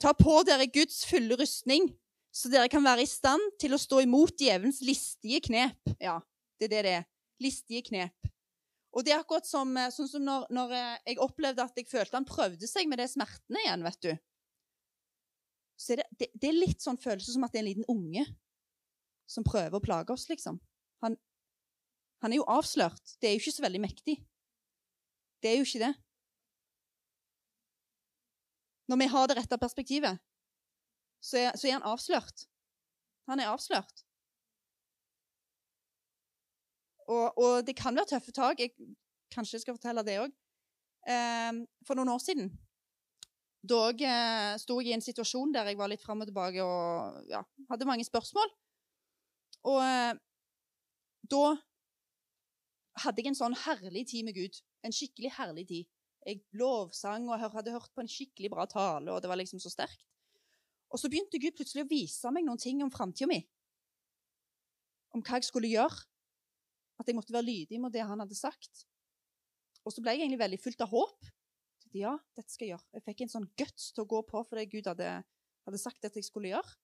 Ta 0.03 0.13
på 0.19 0.37
dere 0.47 0.67
Guds 0.71 1.05
fulle 1.07 1.39
rustning, 1.39 1.89
så 2.35 2.51
dere 2.51 2.71
kan 2.71 2.85
være 2.85 3.03
i 3.03 3.11
stand 3.11 3.43
til 3.63 3.75
å 3.75 3.81
stå 3.81 4.03
imot 4.05 4.37
djevelens 4.39 4.81
listige 4.83 5.41
knep. 5.49 5.95
Ja, 6.03 6.19
det 6.59 6.71
er 6.71 6.75
det 6.77 6.85
det 6.87 6.95
er. 7.01 7.09
Listige 7.43 7.83
knep. 7.87 8.31
Og 8.95 9.03
det 9.07 9.15
er 9.15 9.23
akkurat 9.23 9.47
som, 9.47 9.73
eh, 9.77 9.91
sånn 9.91 10.11
som 10.11 10.23
når, 10.23 10.47
når 10.55 10.75
eh, 10.79 10.99
jeg 11.11 11.23
opplevde 11.23 11.63
at 11.63 11.79
jeg 11.79 11.91
følte 11.91 12.15
han 12.15 12.27
prøvde 12.27 12.67
seg 12.71 12.87
med 12.87 13.03
de 13.03 13.09
smertene 13.11 13.63
igjen, 13.65 13.83
vet 13.87 14.01
du 14.07 14.13
så 15.77 15.95
er 15.95 16.03
det, 16.03 16.07
det, 16.19 16.29
det, 16.35 16.49
er 16.49 16.57
litt 16.57 16.85
sånn 16.85 17.01
følelse 17.01 17.35
som 17.35 17.45
at 17.45 17.55
det 17.55 17.61
er 17.61 17.65
en 17.65 17.71
liten 17.71 17.89
unge 17.91 18.25
som 19.31 19.47
prøver 19.47 19.79
å 19.79 19.83
plage 19.83 20.15
oss, 20.15 20.27
liksom. 20.29 20.59
Han, 21.05 21.17
han 22.23 22.33
er 22.33 22.39
jo 22.39 22.47
avslørt. 22.51 23.17
Det 23.21 23.29
er 23.29 23.35
jo 23.35 23.43
ikke 23.43 23.57
så 23.57 23.65
veldig 23.65 23.83
mektig. 23.83 24.19
Det 25.45 25.51
er 25.53 25.59
jo 25.61 25.67
ikke 25.69 25.85
det. 25.85 25.93
Når 28.89 29.01
vi 29.03 29.09
har 29.13 29.29
det 29.29 29.37
rette 29.37 29.59
perspektivet, 29.61 30.19
så 31.21 31.39
er, 31.39 31.57
så 31.57 31.69
er 31.69 31.77
han 31.77 31.89
avslørt. 31.93 32.47
Han 33.29 33.41
er 33.41 33.53
avslørt. 33.53 34.05
Og, 37.09 37.39
og, 37.39 37.67
det 37.67 37.77
kan 37.77 37.97
være 37.97 38.15
tøffe 38.15 38.33
tak. 38.33 38.61
Jeg 38.61 38.73
kanskje 39.33 39.61
skal 39.61 39.77
fortelle 39.77 40.05
det 40.05 40.19
òg. 40.25 40.33
Eh, 41.05 41.65
for 41.85 42.01
noen 42.01 42.17
år 42.17 42.23
siden 42.25 42.49
da 43.65 43.81
eh, 43.93 44.55
sto 44.61 44.77
jeg 44.81 44.93
i 44.93 44.97
en 44.97 45.05
situasjon 45.05 45.53
der 45.55 45.71
jeg 45.71 45.79
var 45.81 45.89
litt 45.89 46.03
fram 46.05 46.21
og 46.21 46.29
tilbake 46.29 46.65
og 46.65 47.31
ja, 47.31 47.41
hadde 47.71 47.89
mange 47.89 48.05
spørsmål. 48.05 48.53
Og 49.73 49.81
eh, 49.81 50.13
da 51.33 51.45
hadde 53.05 53.23
jeg 53.23 53.33
en 53.33 53.39
sånn 53.39 53.57
herlig 53.65 54.05
tid 54.13 54.29
med 54.29 54.37
Gud. 54.37 54.61
En 54.85 54.95
skikkelig 54.95 55.33
herlig 55.39 55.67
tid. 55.71 55.91
Jeg 56.25 56.41
lovsang 56.57 57.29
og 57.29 57.41
hadde 57.41 57.75
hørt 57.75 57.93
på 57.93 58.03
en 58.05 58.11
skikkelig 58.11 58.51
bra 58.53 58.65
tale, 58.69 59.13
og 59.13 59.21
det 59.21 59.29
var 59.29 59.41
liksom 59.41 59.61
så 59.61 59.73
sterkt. 59.73 60.05
Og 60.93 61.01
så 61.01 61.11
begynte 61.11 61.41
Gud 61.43 61.57
plutselig 61.59 61.85
å 61.85 61.91
vise 61.91 62.31
meg 62.33 62.47
noen 62.47 62.61
ting 62.61 62.81
om 62.85 62.93
framtida 62.93 63.29
mi. 63.29 63.41
Om 65.15 65.25
hva 65.25 65.41
jeg 65.41 65.49
skulle 65.49 65.73
gjøre. 65.73 66.05
At 67.03 67.09
jeg 67.11 67.17
måtte 67.19 67.35
være 67.35 67.49
lydig 67.49 67.81
mot 67.83 67.93
det 67.93 68.05
han 68.07 68.21
hadde 68.23 68.37
sagt. 68.39 68.85
Og 69.83 69.93
så 69.93 70.01
ble 70.01 70.15
jeg 70.15 70.23
egentlig 70.23 70.45
veldig 70.45 70.61
fullt 70.63 70.85
av 70.87 70.93
håp 70.95 71.33
ja, 71.95 72.15
dette 72.35 72.51
skal 72.51 72.67
jeg 72.67 72.75
gjøre. 72.75 72.89
Jeg 72.97 73.05
fikk 73.07 73.23
en 73.23 73.33
sånn 73.33 73.51
guts 73.61 73.91
til 73.95 74.03
å 74.05 74.11
gå 74.11 74.21
på 74.27 74.43
for 74.43 74.59
det 74.59 74.71
Gud 74.73 74.89
hadde, 74.91 75.11
hadde 75.67 75.81
sagt 75.81 76.07
at 76.07 76.17
jeg 76.19 76.27
skulle 76.27 76.51
gjøre. 76.51 76.77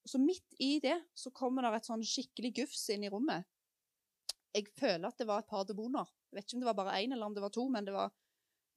Og 0.00 0.12
så 0.14 0.20
midt 0.22 0.56
i 0.62 0.78
det 0.80 0.96
så 1.12 1.32
kommer 1.36 1.66
det 1.66 1.74
et 1.76 1.90
sånn 1.90 2.04
skikkelig 2.06 2.54
gufs 2.62 2.86
inn 2.94 3.04
i 3.04 3.10
rommet. 3.12 3.44
Jeg 4.56 4.66
føler 4.74 5.06
at 5.08 5.20
det 5.20 5.28
var 5.28 5.42
et 5.42 5.50
par 5.50 5.66
demoner. 5.68 6.08
Jeg 6.30 6.38
vet 6.38 6.46
ikke 6.46 6.58
om 6.58 6.64
det 6.64 6.70
var 6.70 6.78
bare 6.80 6.98
én 6.98 7.14
eller 7.14 7.26
om 7.26 7.34
det 7.36 7.42
var 7.44 7.52
to, 7.54 7.68
men 7.70 7.86
det 7.86 7.94
var 7.94 8.10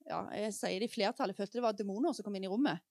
ja, 0.04 0.20
jeg 0.36 0.52
sier 0.54 0.82
det 0.82 0.90
i 0.90 0.92
flertall. 0.92 1.32
Jeg 1.32 1.38
følte 1.38 1.58
det 1.58 1.64
var 1.64 1.76
demoner 1.76 2.14
som 2.14 2.26
kom 2.26 2.34
inn 2.36 2.46
i 2.46 2.50
rommet. 2.50 2.82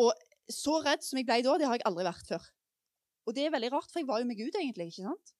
Og 0.00 0.10
så 0.50 0.78
redd 0.84 1.02
som 1.06 1.18
jeg 1.18 1.26
ble 1.28 1.40
da, 1.44 1.56
det 1.58 1.68
har 1.68 1.78
jeg 1.78 1.86
aldri 1.88 2.06
vært 2.06 2.28
før. 2.28 2.46
Og 3.24 3.36
det 3.36 3.46
er 3.46 3.54
veldig 3.54 3.72
rart, 3.72 3.90
for 3.90 4.02
jeg 4.02 4.08
var 4.08 4.20
jo 4.20 4.28
med 4.28 4.38
Gud, 4.38 4.54
egentlig. 4.60 4.90
ikke 4.92 5.08
sant? 5.08 5.34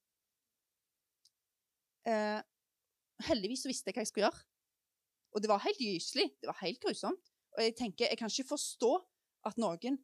Eh, 2.08 2.40
heldigvis 3.28 3.64
så 3.64 3.70
visste 3.70 3.90
jeg 3.90 3.96
hva 3.96 4.04
jeg 4.04 4.10
skulle 4.10 4.28
gjøre. 4.28 4.44
Og 5.34 5.42
det 5.42 5.50
var 5.50 5.64
helt 5.64 5.82
gyselig. 5.82 6.30
Det 6.40 6.48
var 6.48 6.60
helt 6.62 6.80
grusomt. 6.82 7.30
Og 7.54 7.62
jeg 7.62 7.76
tenker, 7.78 8.08
jeg 8.08 8.18
kan 8.18 8.32
ikke 8.32 8.54
forstå 8.54 8.92
at 9.50 9.60
noen 9.60 10.00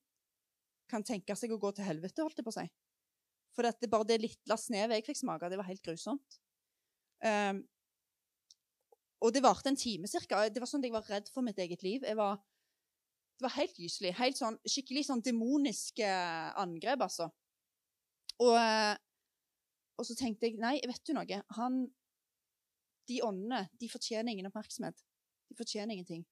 kan 0.90 1.06
tenke 1.06 1.34
seg 1.38 1.54
å 1.54 1.60
gå 1.62 1.70
til 1.74 1.86
helvete, 1.86 2.22
holdt 2.22 2.40
jeg 2.40 2.46
på 2.46 2.52
å 2.52 2.58
si. 2.58 2.66
For 3.56 3.66
det 3.66 3.90
bare 3.90 4.06
det 4.06 4.20
lille 4.22 4.56
snevet 4.58 5.00
jeg 5.00 5.08
fikk 5.10 5.20
smake, 5.24 5.50
det 5.50 5.58
var 5.58 5.68
helt 5.68 5.84
grusomt. 5.84 6.38
Um, 7.20 7.64
og 9.20 9.34
det 9.34 9.42
varte 9.44 9.68
en 9.68 9.76
time 9.76 10.08
cirka. 10.08 10.46
Det 10.48 10.62
var 10.62 10.70
sånn 10.70 10.80
at 10.80 10.88
jeg 10.88 10.96
var 10.96 11.08
redd 11.10 11.28
for 11.32 11.44
mitt 11.44 11.58
eget 11.60 11.82
liv. 11.84 12.04
Var, 12.16 12.40
det 13.36 13.44
var 13.44 13.56
helt 13.58 13.76
gyselig. 13.76 14.14
Helt 14.16 14.40
sånn, 14.40 14.56
skikkelig 14.64 15.04
sånn 15.10 15.22
demoniske 15.24 16.08
angrep, 16.60 17.04
altså. 17.04 17.28
Og, 18.40 18.54
eh, 18.56 18.94
og, 19.98 20.06
så 20.08 20.16
tenkte 20.16 20.48
jeg 20.48 20.60
nei, 20.62 20.78
vet 20.88 21.04
du 21.04 21.12
noe? 21.12 21.40
Han, 21.58 21.82
de 23.10 23.20
åndene 23.26 23.66
de 23.80 23.90
fortjener 23.92 24.32
ingen 24.32 24.48
oppmerksomhet. 24.48 25.04
De 25.50 25.58
fortjener 25.58 25.92
ingenting. 25.98 26.24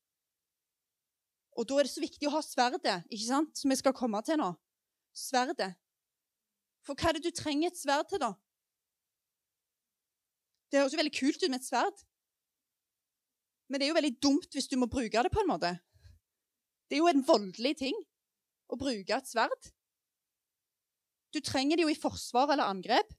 Og 1.59 1.67
da 1.69 1.77
er 1.77 1.89
det 1.89 1.93
så 1.93 2.01
viktig 2.01 2.31
å 2.31 2.37
ha 2.37 2.41
sverdet, 2.45 3.03
ikke 3.11 3.27
sant, 3.27 3.53
som 3.59 3.73
vi 3.73 3.77
skal 3.77 3.97
komme 3.97 4.21
til 4.25 4.39
nå. 4.41 4.53
Sverdet. 5.13 5.75
For 6.89 6.97
hva 6.97 7.11
er 7.11 7.19
det 7.19 7.29
du 7.29 7.37
trenger 7.37 7.69
et 7.69 7.81
sverd 7.81 8.09
til, 8.09 8.23
da? 8.23 8.33
Det 10.69 10.81
høres 10.81 10.95
jo 10.97 11.01
veldig 11.01 11.17
kult 11.17 11.43
ut 11.43 11.51
med 11.53 11.61
et 11.61 11.69
sverd. 11.69 12.01
Men 13.69 13.81
det 13.81 13.87
er 13.87 13.93
jo 13.93 13.99
veldig 13.99 14.15
dumt 14.25 14.57
hvis 14.57 14.69
du 14.73 14.79
må 14.81 14.89
bruke 14.89 15.25
det 15.25 15.33
på 15.33 15.45
en 15.45 15.51
måte. 15.51 15.75
Det 16.89 16.97
er 16.97 17.03
jo 17.03 17.13
en 17.13 17.25
voldelig 17.25 17.75
ting 17.85 17.97
å 18.73 18.81
bruke 18.81 19.17
et 19.17 19.29
sverd. 19.29 19.71
Du 21.37 21.43
trenger 21.45 21.77
det 21.77 21.85
jo 21.85 21.93
i 21.93 22.01
forsvar 22.01 22.55
eller 22.55 22.73
angrep. 22.73 23.13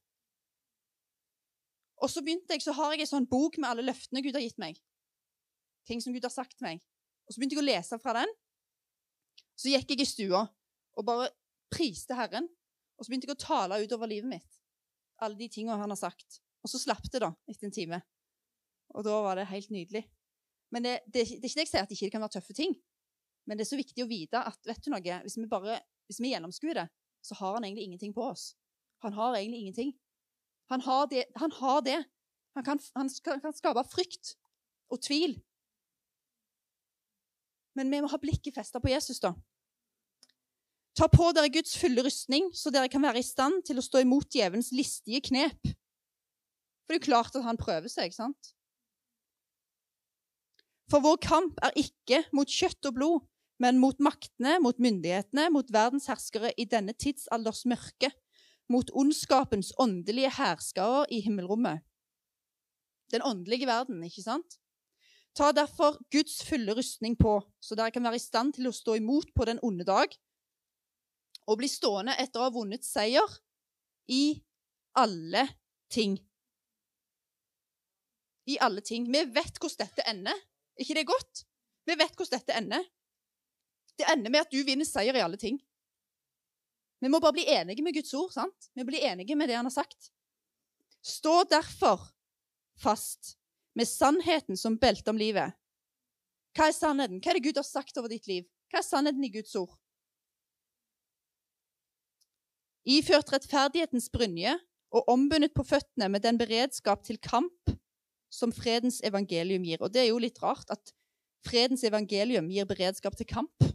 Og 2.02 2.10
så 2.10 2.24
begynte 2.26 2.56
jeg, 2.56 2.66
så 2.66 2.74
har 2.74 2.96
jeg 2.96 3.06
en 3.06 3.14
sånn 3.14 3.30
bok 3.30 3.60
med 3.62 3.70
alle 3.70 3.86
løftene 3.86 4.24
Gud 4.26 4.34
har 4.34 4.46
gitt 4.46 4.62
meg 4.62 4.80
ting 5.90 6.02
som 6.04 6.14
Gud 6.14 6.26
har 6.26 6.34
sagt 6.34 6.62
meg. 6.66 6.82
Og 7.26 7.34
Så 7.34 7.42
begynte 7.42 7.58
jeg 7.58 7.64
å 7.64 7.70
lese 7.70 8.00
fra 8.02 8.16
den. 8.22 8.32
Så 9.60 9.74
gikk 9.74 9.94
jeg 9.94 10.06
i 10.06 10.08
stua 10.08 10.46
og 10.98 11.06
bare 11.06 11.30
priste 11.74 12.18
Herren. 12.18 12.48
Og 13.00 13.06
så 13.06 13.12
begynte 13.12 13.30
jeg 13.30 13.38
å 13.38 13.42
tale 13.42 13.80
utover 13.84 14.12
livet 14.12 14.30
mitt. 14.30 14.60
Alle 15.24 15.40
de 15.40 15.48
tingene 15.52 15.80
han 15.80 15.92
har 15.92 16.00
sagt. 16.00 16.42
Og 16.64 16.72
så 16.72 16.82
slapp 16.82 17.06
det, 17.08 17.22
da, 17.24 17.32
etter 17.48 17.70
en 17.70 17.76
time. 17.76 18.02
Og 18.96 19.06
da 19.08 19.16
var 19.24 19.40
det 19.40 19.48
helt 19.52 19.72
nydelig. 19.72 20.04
Men 20.74 20.86
det, 20.86 20.96
det, 21.08 21.24
det 21.40 21.48
er 21.48 21.50
ikke 21.50 21.62
det 21.62 21.66
jeg 21.66 21.72
sier 21.72 21.86
at 21.86 21.92
det 21.92 21.98
ikke 21.98 22.14
kan 22.18 22.26
være 22.26 22.36
tøffe 22.38 22.56
ting. 22.58 22.76
Men 23.48 23.58
det 23.58 23.66
er 23.66 23.72
så 23.72 23.80
viktig 23.80 24.04
å 24.04 24.10
vite 24.10 24.44
at 24.52 24.68
vet 24.68 24.84
du 24.84 24.92
noe, 24.92 25.20
hvis 25.24 25.40
vi 25.40 25.48
bare 25.50 25.80
hvis 26.10 26.20
vi 26.22 26.34
gjennomskuer 26.34 26.78
det, 26.78 26.88
så 27.26 27.36
har 27.38 27.56
han 27.56 27.66
egentlig 27.68 27.86
ingenting 27.86 28.14
på 28.16 28.24
oss. 28.26 28.54
Han 29.06 29.14
har 29.14 29.38
egentlig 29.38 29.62
ingenting. 29.64 29.92
Han 30.74 30.82
har 30.82 31.06
det. 31.12 31.26
Han, 31.38 31.54
har 31.60 31.84
det. 31.86 32.00
han, 32.58 32.66
kan, 32.66 32.82
han 32.98 33.12
kan 33.44 33.56
skape 33.56 33.84
frykt 33.92 34.34
og 34.90 35.02
tvil 35.06 35.38
men 37.80 37.92
vi 37.92 38.02
må 38.04 38.10
ha 38.12 38.20
blikket 38.20 38.58
festa 38.58 38.82
på 38.84 38.92
Jesus, 38.92 39.22
da. 39.24 39.32
Ta 41.00 41.08
på 41.08 41.30
dere 41.32 41.48
Guds 41.48 41.78
fulle 41.80 42.04
rustning, 42.04 42.50
så 42.52 42.74
dere 42.76 42.90
kan 42.92 43.06
være 43.06 43.22
i 43.22 43.24
stand 43.24 43.62
til 43.64 43.78
å 43.80 43.84
stå 43.86 44.02
imot 44.04 44.28
djevelens 44.36 44.74
listige 44.76 45.22
knep. 45.30 45.70
For 46.84 46.92
det 46.92 46.98
er 46.98 47.00
jo 47.00 47.06
klart 47.06 47.38
at 47.40 47.46
han 47.46 47.60
prøver 47.62 47.88
seg, 47.88 48.10
ikke 48.10 48.18
sant? 48.18 48.50
For 50.92 51.00
vår 51.06 51.22
kamp 51.24 51.64
er 51.64 51.80
ikke 51.80 52.26
mot 52.36 52.52
kjøtt 52.52 52.92
og 52.92 52.98
blod, 53.00 53.26
men 53.64 53.80
mot 53.80 53.96
maktene, 54.04 54.58
mot 54.60 54.76
myndighetene, 54.76 55.48
mot 55.56 55.72
verdens 55.72 56.10
herskere 56.12 56.52
i 56.60 56.68
denne 56.68 56.92
tidsalders 56.92 57.64
mørke, 57.70 58.12
mot 58.68 58.92
ondskapens 58.92 59.72
åndelige 59.80 60.36
herskere 60.36 61.06
i 61.16 61.24
himmelrommet. 61.24 61.80
Den 63.16 63.24
åndelige 63.24 63.72
verden, 63.72 64.04
ikke 64.04 64.28
sant? 64.28 64.60
Ta 65.38 65.54
derfor 65.56 65.96
Guds 66.12 66.42
fulle 66.44 66.76
rustning 66.76 67.16
på, 67.16 67.40
så 67.64 67.80
dere 67.80 67.96
kan 67.96 68.04
være 68.04 68.20
i 68.20 68.28
stand 68.28 68.58
til 68.58 68.68
å 68.68 68.76
stå 68.76 69.00
imot 69.00 69.32
på 69.32 69.48
den 69.48 69.64
onde 69.64 69.88
dag, 69.88 70.12
og 71.50 71.58
bli 71.58 71.70
stående 71.72 72.14
etter 72.22 72.42
å 72.42 72.48
ha 72.48 72.54
vunnet 72.54 72.86
seier 72.86 73.38
i 74.14 74.38
alle 75.00 75.48
ting. 75.90 76.18
I 78.50 78.58
alle 78.62 78.84
ting. 78.86 79.08
Vi 79.10 79.24
vet 79.34 79.58
hvordan 79.58 79.88
dette 79.88 80.06
ender. 80.10 80.46
ikke 80.80 80.96
det 80.96 81.04
er 81.04 81.10
godt? 81.10 81.44
Vi 81.86 81.98
vet 81.98 82.14
hvordan 82.16 82.38
dette 82.38 82.58
ender. 82.58 82.86
Det 83.98 84.08
ender 84.14 84.32
med 84.32 84.46
at 84.46 84.54
du 84.54 84.62
vinner 84.64 84.88
seier 84.88 85.16
i 85.18 85.26
alle 85.26 85.38
ting. 85.42 85.58
Vi 87.00 87.10
må 87.10 87.20
bare 87.24 87.38
bli 87.38 87.48
enige 87.50 87.84
med 87.84 87.96
Guds 87.96 88.14
ord. 88.14 88.32
sant? 88.32 88.72
Vi 88.74 88.86
blir 88.86 89.04
enige 89.10 89.36
med 89.36 89.50
det 89.50 89.58
han 89.58 89.66
har 89.66 89.74
sagt. 89.74 90.12
Stå 91.02 91.44
derfor 91.50 92.10
fast 92.80 93.38
med 93.76 93.88
sannheten 93.88 94.58
som 94.58 94.78
belte 94.78 95.12
om 95.12 95.18
livet. 95.18 95.56
Hva 96.56 96.68
er 96.68 96.76
sannheten? 96.76 97.22
Hva 97.22 97.32
er 97.32 97.40
det 97.40 97.48
Gud 97.48 97.60
har 97.60 97.68
sagt 97.68 97.98
over 97.98 98.12
ditt 98.12 98.28
liv? 98.28 98.48
Hva 98.70 98.82
er 98.82 98.88
sannheten 98.88 99.24
i 99.24 99.32
Guds 99.32 99.56
ord? 99.56 99.78
Iført 102.90 103.30
rettferdighetens 103.34 104.10
brynje 104.10 104.56
og 104.96 105.10
ombundet 105.12 105.54
på 105.54 105.64
føttene 105.68 106.08
med 106.10 106.24
den 106.26 106.40
beredskap 106.40 107.04
til 107.06 107.20
kamp 107.22 107.74
som 108.34 108.54
fredens 108.54 109.02
evangelium 109.06 109.66
gir. 109.66 109.82
Og 109.82 109.94
det 109.94 110.04
er 110.04 110.10
jo 110.10 110.22
litt 110.22 110.40
rart 110.42 110.70
at 110.74 110.94
fredens 111.46 111.84
evangelium 111.86 112.50
gir 112.50 112.66
beredskap 112.70 113.18
til 113.18 113.30
kamp. 113.30 113.68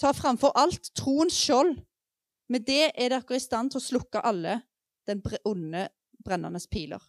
Ta 0.00 0.12
framfor 0.16 0.52
alt 0.56 0.92
troens 0.96 1.36
skjold. 1.36 1.78
Med 2.50 2.66
det 2.66 2.90
er 2.98 3.12
dere 3.12 3.36
i 3.36 3.40
stand 3.40 3.72
til 3.72 3.80
å 3.80 3.84
slukke 3.84 4.20
alle 4.26 4.58
den 5.08 5.22
onde, 5.46 5.86
brennende 6.24 6.60
piler. 6.70 7.02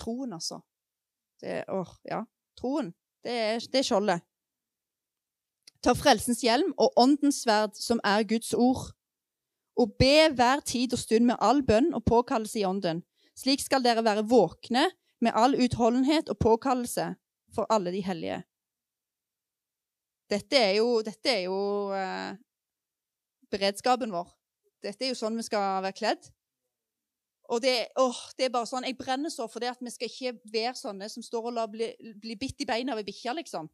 Troen, 0.00 0.32
altså. 0.36 0.60
Det, 1.40 1.64
åh, 1.68 1.92
ja. 2.08 2.22
Troen. 2.56 2.92
Det 3.24 3.32
er, 3.32 3.60
det 3.72 3.80
er 3.80 3.88
skjoldet. 3.88 4.24
Ta 5.86 5.92
frelsens 5.94 6.40
hjelm 6.42 6.72
og 6.82 6.96
åndens 6.98 7.44
sverd, 7.44 7.76
som 7.78 8.00
er 8.02 8.24
Guds 8.26 8.50
ord. 8.58 8.88
Og 9.78 9.92
be 10.00 10.26
hver 10.34 10.64
tid 10.66 10.96
og 10.96 10.98
stund 10.98 11.28
med 11.28 11.38
all 11.38 11.60
bønn 11.62 11.92
og 11.94 12.02
påkallelse 12.08 12.58
i 12.58 12.64
ånden. 12.66 13.04
Slik 13.38 13.62
skal 13.62 13.84
dere 13.84 14.02
være 14.02 14.24
våkne 14.26 14.88
med 15.22 15.36
all 15.38 15.54
utholdenhet 15.54 16.32
og 16.32 16.40
påkallelse 16.42 17.12
for 17.54 17.70
alle 17.70 17.94
de 17.94 18.02
hellige. 18.02 18.40
Dette 20.26 20.58
er 20.58 20.74
jo, 20.80 20.88
dette 21.06 21.30
er 21.30 21.44
jo 21.46 21.60
eh, 21.94 22.34
beredskapen 23.54 24.10
vår. 24.10 24.34
Dette 24.82 25.06
er 25.06 25.14
jo 25.14 25.20
sånn 25.22 25.38
vi 25.38 25.46
skal 25.46 25.84
være 25.86 26.00
kledd. 26.02 26.30
Og 27.54 27.62
det, 27.62 27.76
åh, 27.94 28.24
det, 28.34 28.48
er 28.48 28.56
bare 28.58 28.66
sånn, 28.66 28.90
Jeg 28.90 28.98
brenner 28.98 29.30
så 29.30 29.46
for 29.46 29.62
det 29.62 29.70
at 29.76 29.78
vi 29.78 29.94
skal 29.94 30.10
ikke 30.10 30.50
være 30.50 30.74
sånne 30.74 31.06
som 31.14 31.22
står 31.22 31.52
og 31.52 31.60
lar 31.60 31.70
bli, 31.70 31.92
bli 32.18 32.34
bitt 32.34 32.58
i 32.58 32.66
beina 32.66 32.96
av 32.96 33.04
ei 33.04 33.06
bikkje, 33.06 33.38
liksom. 33.38 33.70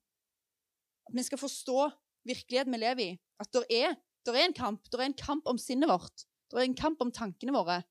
At 1.09 1.17
vi 1.17 1.25
skal 1.27 1.41
forstå 1.41 1.91
virkeligheten 2.29 2.73
vi 2.73 2.81
lever 2.83 3.05
i. 3.05 3.13
At 3.41 3.53
det 3.55 3.65
er, 3.71 3.97
er 4.31 4.45
en 4.45 4.55
kamp. 4.57 4.85
Det 4.91 5.01
er 5.01 5.11
en 5.11 5.19
kamp 5.19 5.47
om 5.47 5.59
sinnet 5.59 5.91
vårt. 5.91 6.27
Det 6.51 6.59
er 6.59 6.69
en 6.69 6.79
kamp 6.79 7.01
om 7.01 7.13
tankene 7.13 7.55
våre. 7.55 7.83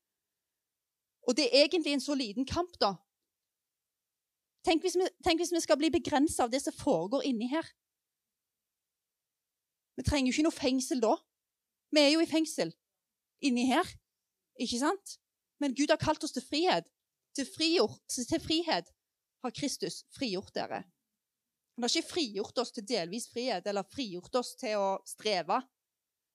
Og 1.28 1.36
det 1.36 1.48
er 1.50 1.64
egentlig 1.66 1.92
en 1.92 2.00
så 2.00 2.14
liten 2.14 2.46
kamp, 2.46 2.74
da. 2.80 2.94
Tenk 4.66 4.82
hvis 4.82 4.96
vi, 4.98 5.06
tenk 5.26 5.42
hvis 5.42 5.52
vi 5.54 5.60
skal 5.62 5.78
bli 5.78 5.90
begrensa 5.90 6.46
av 6.46 6.52
det 6.52 6.62
som 6.62 6.74
foregår 6.74 7.26
inni 7.26 7.48
her. 7.50 7.66
Vi 9.98 10.06
trenger 10.06 10.30
jo 10.30 10.36
ikke 10.36 10.46
noe 10.46 10.56
fengsel 10.56 11.02
da. 11.02 11.16
Vi 11.92 12.00
er 12.00 12.12
jo 12.14 12.22
i 12.22 12.30
fengsel 12.30 12.72
inni 13.42 13.66
her, 13.68 13.88
ikke 14.62 14.78
sant? 14.80 15.18
Men 15.60 15.74
Gud 15.78 15.90
har 15.90 16.00
kalt 16.00 16.22
oss 16.24 16.34
til 16.34 16.44
frihet. 16.46 16.86
Til, 17.36 17.46
frigjort, 17.48 18.00
til 18.08 18.40
frihet 18.42 18.90
har 19.42 19.54
Kristus 19.56 20.02
frigjort 20.14 20.54
dere. 20.54 20.82
Han 21.74 21.86
har 21.86 21.92
ikke 21.92 22.12
frigjort 22.12 22.58
oss 22.60 22.72
til 22.76 22.84
delvis 22.88 23.28
frihet 23.32 23.66
eller 23.66 23.88
frigjort 23.88 24.34
oss 24.42 24.52
til 24.60 24.76
å 24.80 24.88
streve. 25.08 25.62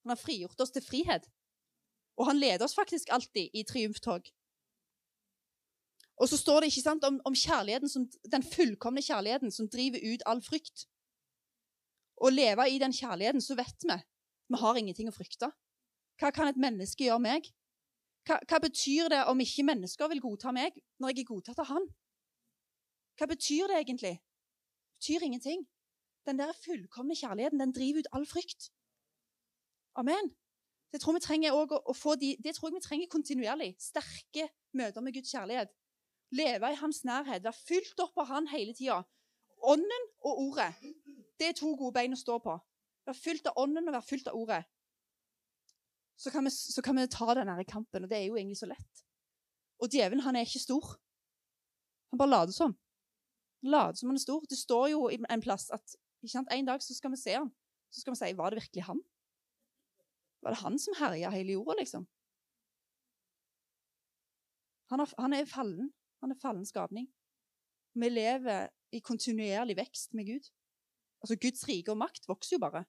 Han 0.03 0.13
har 0.13 0.19
frigjort 0.19 0.61
oss 0.63 0.73
til 0.73 0.85
frihet. 0.85 1.27
Og 2.17 2.31
han 2.31 2.39
leder 2.41 2.65
oss 2.65 2.75
faktisk 2.75 3.11
alltid 3.13 3.53
i 3.53 3.63
triumftog. 3.67 4.25
Og 6.17 6.29
så 6.29 6.37
står 6.37 6.61
det 6.61 6.71
ikke 6.71 6.81
sant, 6.87 7.03
om, 7.05 7.19
om 7.29 7.35
kjærligheten 7.37 7.91
som, 7.91 8.07
den 8.25 8.45
fullkomne 8.45 9.03
kjærligheten 9.05 9.53
som 9.53 9.69
driver 9.69 10.01
ut 10.01 10.25
all 10.25 10.41
frykt. 10.41 10.87
Å 12.17 12.31
leve 12.33 12.65
i 12.73 12.79
den 12.81 12.95
kjærligheten, 12.95 13.43
så 13.43 13.57
vet 13.57 13.85
vi 13.85 13.97
vi 14.47 14.57
har 14.61 14.79
ingenting 14.79 15.09
å 15.11 15.13
frykte. 15.13 15.51
Hva 16.17 16.31
kan 16.33 16.49
et 16.49 16.57
menneske 16.57 17.03
gjøre 17.03 17.21
meg? 17.21 17.49
Hva, 18.27 18.39
hva, 18.47 18.59
betyr 18.63 19.11
det 19.11 19.21
om 19.29 19.39
ikke 19.43 19.65
mennesker 19.67 20.09
vil 20.11 20.23
godta 20.23 20.53
meg 20.55 20.75
når 20.99 21.13
jeg 21.13 21.23
er 21.23 21.29
godtatt 21.29 21.61
av 21.63 21.69
han? 21.69 21.85
Hva 23.19 23.27
betyr 23.29 23.69
det 23.69 23.81
egentlig? 23.83 24.15
Betyr 24.97 25.25
ingenting. 25.25 25.65
Den 26.27 26.39
der 26.41 26.53
fullkomne 26.65 27.15
kjærligheten 27.15 27.61
den 27.61 27.73
driver 27.73 28.03
ut 28.03 28.11
all 28.13 28.25
frykt. 28.27 28.71
Amen. 29.95 30.33
Det 30.91 31.01
tror, 31.01 31.17
vi 31.17 31.49
å, 31.51 31.63
å 31.63 32.15
de, 32.15 32.35
det 32.43 32.55
tror 32.55 32.69
jeg 32.69 32.77
vi 32.77 32.85
trenger 32.85 33.11
kontinuerlig. 33.11 33.73
Sterke 33.79 34.47
møter 34.77 35.03
med 35.03 35.15
Guds 35.15 35.31
kjærlighet. 35.31 35.73
Leve 36.35 36.71
i 36.71 36.79
hans 36.79 37.03
nærhet. 37.07 37.43
Være 37.43 37.59
fylt 37.59 37.99
opp 38.03 38.17
av 38.23 38.31
han 38.31 38.47
hele 38.51 38.75
tida. 38.75 39.01
Ånden 39.67 40.09
og 40.23 40.41
ordet. 40.47 40.71
Det 41.37 41.51
er 41.51 41.57
to 41.57 41.73
gode 41.75 41.95
bein 41.99 42.15
å 42.15 42.19
stå 42.19 42.39
på. 42.43 42.55
Være 43.07 43.19
fylt 43.19 43.47
av 43.51 43.61
ånden 43.63 43.87
og 43.87 43.95
være 43.95 44.09
fylt 44.09 44.31
av 44.31 44.39
ordet 44.39 44.63
så 46.17 46.31
kan 46.31 46.43
vi, 46.43 46.51
så 46.51 46.81
kan 46.81 46.97
vi 46.97 47.07
ta 47.07 47.33
den 47.33 47.65
kampen. 47.65 48.03
Og 48.03 48.09
det 48.09 48.17
er 48.17 48.25
jo 48.25 48.37
egentlig 48.37 48.57
så 48.57 48.65
lett. 48.65 49.03
Og 49.79 49.89
djevelen, 49.93 50.23
han 50.25 50.35
er 50.35 50.47
ikke 50.47 50.59
stor. 50.59 50.97
Han 52.09 52.17
bare 52.17 52.29
later 52.29 52.53
som. 52.53 52.73
Han 52.73 52.86
later 53.63 53.99
som 53.99 54.11
han 54.11 54.19
er 54.19 54.23
stor. 54.23 54.43
Det 54.49 54.57
står 54.57 54.89
jo 54.93 55.07
en 55.09 55.43
plass 55.43 55.69
at 55.73 55.97
sant, 56.27 56.49
en 56.51 56.67
dag 56.67 56.83
så 56.83 56.95
skal 56.97 57.13
vi 57.13 57.21
se 57.21 57.37
han. 57.37 57.51
Så 57.89 58.01
skal 58.01 58.13
vi 58.13 58.19
si 58.19 58.33
var 58.37 58.51
det 58.51 58.61
virkelig 58.61 58.83
han? 58.89 59.01
Var 60.43 60.53
det 60.53 60.61
han 60.61 60.79
som 60.79 60.97
herja 60.99 61.31
hele 61.33 61.55
jorda, 61.55 61.77
liksom? 61.79 62.07
Han 64.91 65.03
er, 65.03 65.13
han 65.19 65.33
er 65.33 65.49
fallen. 65.49 65.89
Han 66.23 66.31
er 66.31 66.41
fallen 66.41 66.65
skapning. 66.65 67.07
Vi 67.97 68.09
lever 68.09 68.69
i 68.93 69.01
kontinuerlig 69.03 69.77
vekst 69.77 70.13
med 70.13 70.29
Gud. 70.29 70.51
Altså, 71.21 71.35
Guds 71.41 71.65
rike 71.67 71.91
og 71.91 71.99
makt 71.99 72.27
vokser 72.29 72.55
jo 72.55 72.63
bare. 72.63 72.85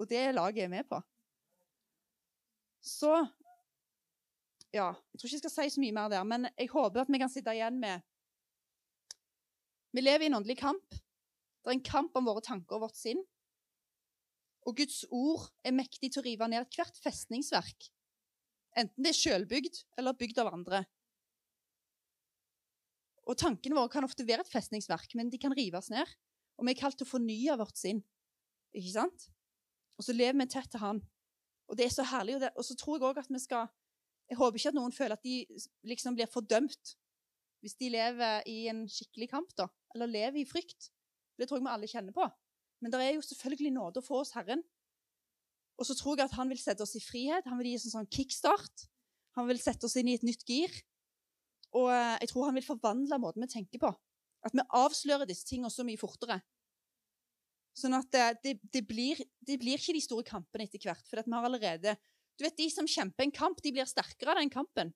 Og 0.00 0.08
det 0.10 0.34
laget 0.34 0.64
er 0.64 0.72
med 0.72 0.84
på. 0.90 1.00
Så 2.82 3.26
Ja, 4.74 4.90
jeg 4.90 5.20
tror 5.20 5.28
ikke 5.28 5.34
jeg 5.36 5.42
skal 5.44 5.52
si 5.54 5.70
så 5.70 5.80
mye 5.80 5.94
mer 5.94 6.08
der, 6.10 6.24
men 6.26 6.48
jeg 6.58 6.66
håper 6.72 7.04
at 7.04 7.10
vi 7.12 7.18
kan 7.22 7.30
sitte 7.30 7.52
igjen 7.54 7.76
med 7.78 8.02
Vi 9.94 10.02
lever 10.02 10.26
i 10.26 10.30
en 10.30 10.40
åndelig 10.40 10.58
kamp. 10.58 10.90
Det 10.90 11.70
er 11.70 11.76
en 11.76 11.86
kamp 11.86 12.16
om 12.18 12.26
våre 12.26 12.42
tanker 12.42 12.76
og 12.76 12.88
vårt 12.88 12.98
sinn. 12.98 13.20
Og 14.66 14.76
Guds 14.80 15.04
ord 15.12 15.46
er 15.64 15.76
mektig 15.76 16.10
til 16.10 16.22
å 16.22 16.24
rive 16.26 16.48
ned 16.50 16.64
ethvert 16.64 16.98
festningsverk. 17.04 17.86
Enten 18.80 19.06
det 19.06 19.12
er 19.12 19.20
sjølbygd 19.20 19.78
eller 20.00 20.16
bygd 20.18 20.40
av 20.42 20.50
andre. 20.50 20.82
Og 23.24 23.38
Tankene 23.40 23.78
våre 23.78 23.92
kan 23.92 24.04
ofte 24.04 24.26
være 24.26 24.44
et 24.44 24.50
festningsverk, 24.50 25.14
men 25.14 25.30
de 25.32 25.40
kan 25.40 25.54
rives 25.56 25.88
ned. 25.92 26.10
Og 26.58 26.66
vi 26.66 26.74
er 26.74 26.80
kalt 26.80 26.98
til 26.98 27.06
å 27.06 27.12
fornye 27.12 27.56
vårt 27.60 27.78
sinn. 27.78 28.02
Ikke 28.74 28.96
sant? 28.96 29.28
Og 29.94 30.08
så 30.08 30.16
lever 30.16 30.40
vi 30.40 30.48
tett 30.50 30.72
til 30.74 30.82
Han. 30.82 31.00
Og 31.70 31.78
det 31.78 31.86
er 31.86 31.94
så 31.94 32.04
herlig. 32.10 32.40
Og, 32.50 32.64
så 32.66 32.74
tror 32.76 32.98
jeg 32.98 33.06
òg 33.06 33.22
at 33.22 33.30
vi 33.30 33.40
skal 33.40 33.70
Jeg 34.24 34.38
håper 34.40 34.56
ikke 34.58 34.70
at 34.72 34.76
noen 34.76 34.92
føler 34.96 35.18
at 35.18 35.24
de 35.24 35.44
liksom 35.84 36.14
blir 36.16 36.28
fordømt 36.32 36.94
hvis 37.60 37.74
de 37.76 37.90
lever 37.92 38.42
i 38.48 38.66
en 38.68 38.82
skikkelig 38.88 39.28
kamp, 39.28 39.50
da. 39.56 39.66
Eller 39.94 40.10
lever 40.10 40.42
i 40.42 40.48
frykt. 40.48 40.90
Det 41.38 41.48
tror 41.48 41.58
jeg 41.58 41.66
vi 41.66 41.74
alle 41.74 41.90
kjenner 41.90 42.14
på. 42.14 42.26
Men 42.82 42.92
det 42.92 43.00
er 43.02 43.14
jo 43.16 43.24
selvfølgelig 43.24 43.74
nåde 43.74 44.02
å 44.02 44.06
få 44.06 44.20
oss 44.22 44.34
Herren. 44.36 44.62
Og 45.80 45.88
så 45.88 45.96
tror 45.98 46.18
jeg 46.18 46.28
at 46.28 46.36
han 46.38 46.50
vil 46.50 46.60
sette 46.60 46.84
oss 46.84 46.94
i 46.98 47.02
frihet. 47.02 47.46
Han 47.50 47.58
vil 47.60 47.72
gi 47.72 47.78
oss 47.80 47.86
en 47.88 47.96
sånn 47.98 48.10
kickstart. 48.12 48.86
Han 49.38 49.48
vil 49.50 49.60
sette 49.62 49.88
oss 49.88 49.96
inn 49.98 50.10
i 50.10 50.16
et 50.18 50.26
nytt 50.26 50.44
gir. 50.46 50.74
Og 51.74 51.90
eh, 51.90 52.16
jeg 52.22 52.30
tror 52.30 52.50
han 52.50 52.58
vil 52.58 52.66
forvandle 52.66 53.18
måten 53.22 53.42
vi 53.42 53.50
tenker 53.50 53.82
på. 53.82 53.90
At 54.46 54.54
vi 54.54 54.66
avslører 54.76 55.26
disse 55.26 55.46
tingene 55.48 55.72
så 55.72 55.86
mye 55.86 55.98
fortere. 55.98 56.38
Sånn 57.74 57.96
at 57.98 58.06
det, 58.14 58.26
det, 58.44 58.52
det, 58.70 58.84
blir, 58.86 59.18
det, 59.42 59.58
blir, 59.58 59.80
ikke 59.80 59.96
de 59.96 60.04
store 60.04 60.26
kampene 60.26 60.68
etter 60.68 60.82
hvert. 60.84 61.02
For 61.08 61.18
vi 61.18 61.34
har 61.34 61.48
allerede 61.48 61.96
Du 62.38 62.42
vet, 62.42 62.56
De 62.58 62.68
som 62.70 62.86
kjemper 62.86 63.26
en 63.26 63.34
kamp, 63.34 63.60
de 63.62 63.70
blir 63.74 63.86
sterkere 63.86 64.34
av 64.34 64.40
den 64.42 64.50
kampen. 64.50 64.92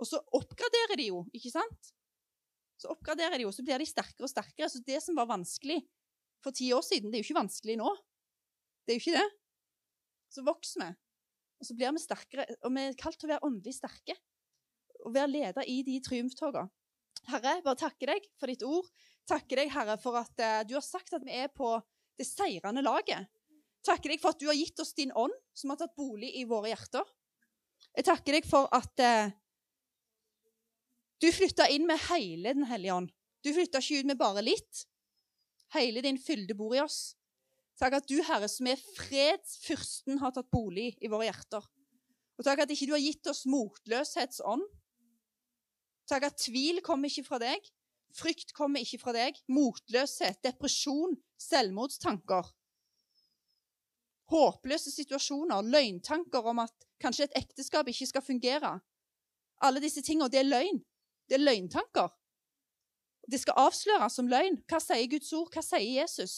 Og 0.00 0.08
så 0.08 0.20
oppgraderer 0.36 0.96
de 0.98 1.10
jo, 1.10 1.24
ikke 1.36 1.52
sant? 1.52 1.92
Så 2.82 2.90
oppgraderer 2.90 3.38
de 3.38 3.46
jo, 3.46 3.52
så 3.54 3.62
blir 3.62 3.78
de 3.78 3.86
sterkere 3.86 4.26
og 4.26 4.32
sterkere. 4.32 4.68
Så 4.72 4.82
det 4.82 4.98
som 5.04 5.18
var 5.18 5.30
vanskelig 5.30 5.78
for 6.42 6.54
ti 6.56 6.72
år 6.74 6.82
siden, 6.82 7.12
det 7.12 7.20
er 7.20 7.22
jo 7.22 7.28
ikke 7.28 7.38
vanskelig 7.38 7.78
nå. 7.78 7.94
Det 8.82 8.94
er 8.94 8.98
jo 8.98 9.04
ikke 9.04 9.20
det. 9.20 9.28
Så 10.32 10.42
vokser 10.42 10.82
vi, 10.82 10.90
og 11.60 11.68
så 11.68 11.76
blir 11.78 11.94
vi 11.94 12.02
sterkere. 12.02 12.46
Og 12.66 12.74
vi 12.74 12.86
er 12.88 12.98
kalt 12.98 13.20
til 13.20 13.28
å 13.28 13.34
være 13.36 13.46
åndelig 13.46 13.76
sterke. 13.78 14.16
Og 15.06 15.14
være 15.14 15.30
leder 15.30 15.68
i 15.70 15.82
de 15.86 16.00
triumftogene. 16.02 16.70
Herre, 17.30 17.60
bare 17.62 17.78
takke 17.78 18.08
deg 18.08 18.24
for 18.40 18.50
ditt 18.50 18.64
ord. 18.66 18.88
Takke 19.30 19.60
deg, 19.60 19.70
Herre, 19.70 19.94
for 20.02 20.18
at 20.18 20.42
uh, 20.42 20.62
du 20.66 20.74
har 20.74 20.82
sagt 20.82 21.14
at 21.14 21.22
vi 21.22 21.36
er 21.38 21.52
på 21.54 21.76
det 22.18 22.26
seirende 22.26 22.82
laget. 22.82 23.30
Takke 23.86 24.10
deg 24.10 24.22
for 24.22 24.34
at 24.34 24.42
du 24.42 24.48
har 24.48 24.58
gitt 24.58 24.82
oss 24.82 24.90
din 24.98 25.14
ånd, 25.14 25.34
som 25.54 25.70
har 25.70 25.78
tatt 25.78 25.94
bolig 25.98 26.32
i 26.40 26.42
våre 26.50 26.72
hjerter. 26.72 27.06
Jeg 27.92 28.06
takker 28.08 28.38
deg 28.38 28.46
for 28.48 28.66
at 28.74 29.02
eh, 29.02 29.32
Du 31.22 31.28
flytta 31.30 31.68
inn 31.70 31.86
med 31.86 32.00
hele 32.08 32.54
Den 32.56 32.66
hellige 32.66 32.94
ånd. 32.94 33.12
Du 33.46 33.52
flytta 33.54 33.78
ikke 33.78 34.02
ut 34.02 34.08
med 34.10 34.18
bare 34.18 34.42
litt. 34.42 34.86
Hele 35.74 36.02
din 36.02 36.18
fylde 36.18 36.54
bor 36.58 36.74
i 36.74 36.82
oss. 36.82 37.14
Takk 37.78 37.96
at 38.00 38.08
du, 38.10 38.18
Herre, 38.26 38.48
som 38.50 38.66
er 38.70 38.80
fredsfyrsten, 38.96 40.18
har 40.20 40.34
tatt 40.34 40.50
bolig 40.52 40.92
i 41.00 41.10
våre 41.10 41.26
hjerter. 41.30 41.64
Og 42.38 42.46
takk 42.46 42.64
at 42.64 42.74
ikke 42.74 42.90
du 42.90 42.94
har 42.94 43.02
gitt 43.02 43.30
oss 43.30 43.44
motløshetsånd. 43.50 44.66
Takk 46.10 46.26
at 46.28 46.38
tvil 46.42 46.82
kommer 46.84 47.10
ikke 47.10 47.26
fra 47.26 47.40
deg. 47.42 47.70
Frykt 48.14 48.52
kommer 48.54 48.82
ikke 48.82 49.00
fra 49.00 49.14
deg. 49.16 49.38
Motløshet, 49.50 50.42
depresjon, 50.44 51.16
selvmordstanker. 51.40 52.50
Håpløse 54.32 54.92
situasjoner, 54.92 55.64
løgntanker 55.66 56.46
om 56.52 56.62
at 56.62 56.88
kanskje 57.02 57.28
et 57.28 57.38
ekteskap 57.42 57.88
ikke 57.88 58.10
skal 58.10 58.24
fungere. 58.26 58.76
Alle 59.62 59.82
disse 59.82 60.02
tingene, 60.04 60.30
det 60.32 60.42
er 60.42 60.50
løgn. 60.50 60.82
Det 61.32 61.38
er 61.38 61.46
løgntanker. 61.46 62.10
Det 63.32 63.38
skal 63.40 63.56
avsløres 63.62 64.18
som 64.18 64.26
løgn. 64.28 64.58
Hva 64.68 64.76
sier 64.84 65.08
Guds 65.08 65.30
ord? 65.32 65.48
Hva 65.54 65.62
sier 65.64 66.02
Jesus? 66.02 66.34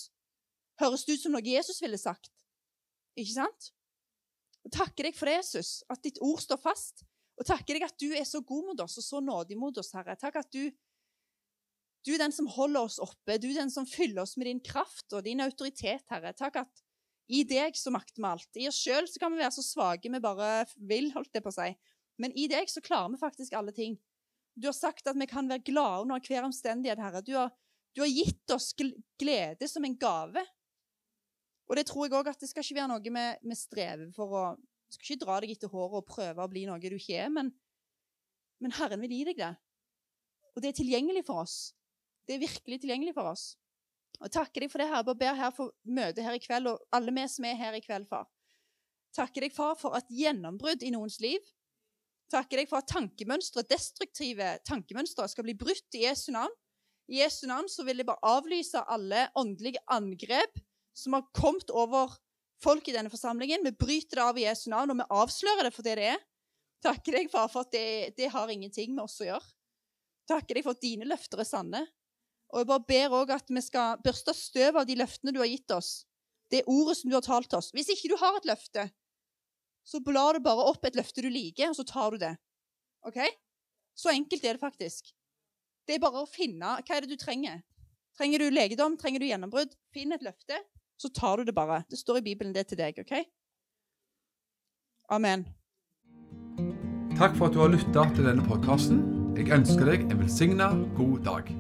Høres 0.79 1.03
det 1.03 1.17
ut 1.17 1.25
som 1.25 1.35
noe 1.35 1.43
Jesus 1.43 1.81
ville 1.83 1.99
sagt? 1.99 2.31
Ikke 3.19 3.35
sant? 3.35 3.73
Og 4.63 4.71
takker 4.77 5.09
deg 5.09 5.19
for 5.19 5.27
det, 5.27 5.41
Jesus, 5.41 5.83
at 5.91 5.99
ditt 6.07 6.21
ord 6.23 6.39
står 6.45 6.63
fast. 6.63 7.03
Og 7.35 7.49
takker 7.49 7.75
deg 7.75 7.89
at 7.89 7.99
du 7.99 8.13
er 8.15 8.23
så 8.29 8.39
god 8.47 8.71
mot 8.71 8.85
oss 8.87 8.95
og 9.03 9.07
så 9.09 9.23
nådig 9.25 9.59
mot 9.59 9.83
oss, 9.83 9.91
Herre. 9.99 10.15
Takk 10.21 10.39
at 10.45 10.55
du, 10.55 10.71
du 12.07 12.15
er 12.15 12.23
den 12.23 12.37
som 12.39 12.47
holder 12.55 12.87
oss 12.87 13.01
oppe. 13.03 13.41
Du 13.43 13.49
er 13.51 13.59
den 13.65 13.75
som 13.75 13.91
fyller 13.91 14.23
oss 14.23 14.37
med 14.39 14.47
din 14.47 14.63
kraft 14.63 15.11
og 15.11 15.27
din 15.27 15.43
autoritet, 15.43 16.07
Herre. 16.15 16.37
Takk 16.39 16.63
at 16.63 16.85
i 17.35 17.43
deg 17.49 17.75
så 17.81 17.91
makter 17.91 18.23
vi 18.23 18.31
alt. 18.31 18.63
I 18.63 18.71
oss 18.71 18.79
sjøl 18.79 19.11
kan 19.19 19.35
vi 19.35 19.43
være 19.43 19.57
så 19.59 19.67
svake 19.67 20.13
vi 20.13 20.23
bare 20.23 20.69
vil, 20.77 21.11
holdt 21.17 21.35
det 21.35 21.43
på 21.43 21.51
å 21.51 21.59
si. 21.59 21.71
Men 22.23 22.35
i 22.39 22.47
deg 22.47 22.71
så 22.71 22.85
klarer 22.85 23.11
vi 23.11 23.25
faktisk 23.27 23.59
alle 23.59 23.75
ting. 23.75 23.99
Du 24.55 24.69
har 24.69 24.77
sagt 24.77 25.07
at 25.11 25.19
vi 25.19 25.27
kan 25.27 25.49
være 25.51 25.65
glade 25.67 26.03
under 26.05 26.23
hver 26.23 26.47
omstendighet, 26.47 27.01
Herre. 27.03 27.23
Du 27.27 27.35
har, 27.35 27.51
du 27.97 28.05
har 28.05 28.11
gitt 28.11 28.55
oss 28.55 28.73
glede 29.19 29.69
som 29.69 29.85
en 29.85 29.97
gave. 29.99 30.45
Og 31.69 31.79
det 31.79 31.87
tror 31.89 32.07
jeg 32.07 32.15
òg 32.15 32.31
at 32.31 32.41
det 32.41 32.51
skal 32.51 32.65
ikke 32.65 32.79
være 32.79 32.93
noe 32.93 33.03
vi, 33.51 33.59
strever 33.59 34.11
for 34.15 34.39
å 34.39 34.45
Du 34.55 34.99
skal 34.99 35.09
ikke 35.09 35.25
dra 35.25 35.37
deg 35.43 35.51
etter 35.55 35.71
håret 35.73 35.97
og 35.99 36.07
prøve 36.07 36.45
å 36.45 36.51
bli 36.51 36.67
noe 36.69 36.79
du 36.79 36.95
ikke 36.95 37.17
er, 37.19 37.31
men, 37.33 37.49
men 38.63 38.75
Herren 38.77 39.01
vil 39.03 39.15
gi 39.17 39.25
deg 39.31 39.41
det. 39.41 39.55
Og 40.55 40.63
det 40.63 40.71
er 40.71 40.77
tilgjengelig 40.79 41.25
for 41.27 41.43
oss. 41.43 41.57
Det 42.29 42.37
er 42.37 42.45
virkelig 42.45 42.79
tilgjengelig 42.85 43.15
for 43.17 43.33
oss. 43.33 43.57
Og 44.21 44.31
takker 44.31 44.63
deg 44.63 44.71
for 44.71 44.79
det, 44.79 44.87
Herre. 44.93 45.07
Bare 45.09 45.19
ber 45.19 45.41
her 45.41 45.51
for 45.57 45.75
møtet 45.83 46.23
her 46.23 46.37
i 46.37 46.43
kveld, 46.45 46.71
og 46.71 46.95
alle 46.95 47.15
vi 47.17 47.27
som 47.33 47.49
er 47.49 47.59
her 47.59 47.75
i 47.75 47.83
kveld, 47.83 48.07
far. 48.13 48.29
Takker 49.17 49.47
deg, 49.47 49.57
far, 49.57 49.75
for 49.81 49.99
et 49.99 50.15
gjennombrudd 50.15 50.85
i 50.87 50.93
noens 50.95 51.19
liv. 51.25 51.43
Takker 52.35 52.59
deg 52.59 52.71
for 52.71 52.83
at 52.83 52.91
tankemønstre, 52.91 53.63
destruktive 53.71 54.57
tankemønstre 54.67 55.29
skal 55.31 55.47
bli 55.47 55.55
brutt 55.59 55.95
i 55.95 56.03
Jesu 56.03 56.33
navn. 56.35 56.51
I 57.13 57.21
Jesu 57.21 57.45
navn 57.47 57.69
så 57.71 57.85
vil 57.87 58.01
jeg 58.01 58.09
bare 58.09 58.27
avlyse 58.27 58.81
alle 58.91 59.29
åndelige 59.39 59.83
angrep 59.93 60.57
som 60.97 61.15
har 61.15 61.29
kommet 61.37 61.71
over 61.71 62.17
folk 62.65 62.89
i 62.89 62.95
denne 62.97 63.13
forsamlingen. 63.13 63.63
Vi 63.67 63.75
bryter 63.77 64.19
det 64.19 64.25
av 64.25 64.41
i 64.41 64.47
Jesu 64.47 64.67
navn, 64.73 64.91
og 64.91 64.99
vi 64.99 65.11
avslører 65.21 65.69
det 65.69 65.75
for 65.77 65.87
det 65.87 65.99
det 66.01 66.09
er. 66.15 66.25
Takker 66.85 67.19
deg, 67.19 67.31
far, 67.33 67.47
for 67.53 67.65
at 67.65 67.73
det, 67.75 68.17
det 68.19 68.33
har 68.33 68.51
ingenting 68.51 68.97
med 68.97 69.07
oss 69.07 69.21
å 69.23 69.29
gjøre. 69.29 69.53
Takker 70.29 70.59
deg 70.59 70.67
for 70.67 70.77
at 70.77 70.83
dine 70.83 71.07
løfter 71.09 71.41
er 71.41 71.49
sanne. 71.49 71.85
Og 72.53 72.63
jeg 72.63 72.71
bare 72.71 72.89
ber 72.89 73.17
òg 73.21 73.33
at 73.35 73.49
vi 73.51 73.63
skal 73.65 74.01
børste 74.05 74.35
støv 74.37 74.81
av 74.81 74.89
de 74.89 74.97
løftene 74.99 75.33
du 75.35 75.41
har 75.43 75.51
gitt 75.51 75.71
oss. 75.75 76.05
Det 76.53 76.65
ordet 76.71 76.99
som 76.99 77.11
du 77.11 77.17
har 77.17 77.25
talt 77.25 77.57
oss. 77.57 77.71
Hvis 77.75 77.91
ikke 77.93 78.13
du 78.13 78.19
har 78.21 78.37
et 78.39 78.49
løfte, 78.49 78.89
så 79.85 80.01
blar 80.05 80.35
du 80.37 80.45
bare 80.45 80.65
opp 80.71 80.87
et 80.89 80.97
løfte 80.97 81.23
du 81.25 81.29
liker, 81.31 81.71
og 81.71 81.77
så 81.79 81.85
tar 81.89 82.15
du 82.15 82.23
det. 82.23 82.35
OK? 83.09 83.21
Så 83.95 84.11
enkelt 84.11 84.45
er 84.45 84.57
det 84.57 84.63
faktisk. 84.63 85.13
Det 85.87 85.97
er 85.97 86.03
bare 86.03 86.25
å 86.25 86.29
finne 86.29 86.79
hva 86.81 86.97
er 86.97 87.05
det 87.05 87.13
du 87.13 87.21
trenger. 87.21 87.61
Trenger 88.17 88.41
du 88.41 88.55
legedom? 88.55 88.97
Trenger 88.99 89.21
du 89.21 89.29
gjennombrudd? 89.29 89.75
Finn 89.95 90.15
et 90.15 90.25
løfte, 90.25 90.61
så 90.97 91.11
tar 91.13 91.39
du 91.39 91.51
det 91.51 91.57
bare. 91.57 91.83
Det 91.91 91.99
står 92.01 92.23
i 92.23 92.27
Bibelen, 92.31 92.55
det 92.55 92.69
til 92.71 92.81
deg. 92.81 92.99
OK? 93.03 93.19
Amen. 95.13 95.45
Takk 97.19 97.37
for 97.37 97.47
at 97.51 97.55
du 97.55 97.61
har 97.63 97.75
lytta 97.75 98.09
til 98.17 98.31
denne 98.31 98.47
podkasten. 98.47 99.05
Jeg 99.39 99.53
ønsker 99.55 99.91
deg 99.91 100.09
en 100.09 100.25
velsigna 100.25 100.73
god 100.97 101.23
dag. 101.29 101.55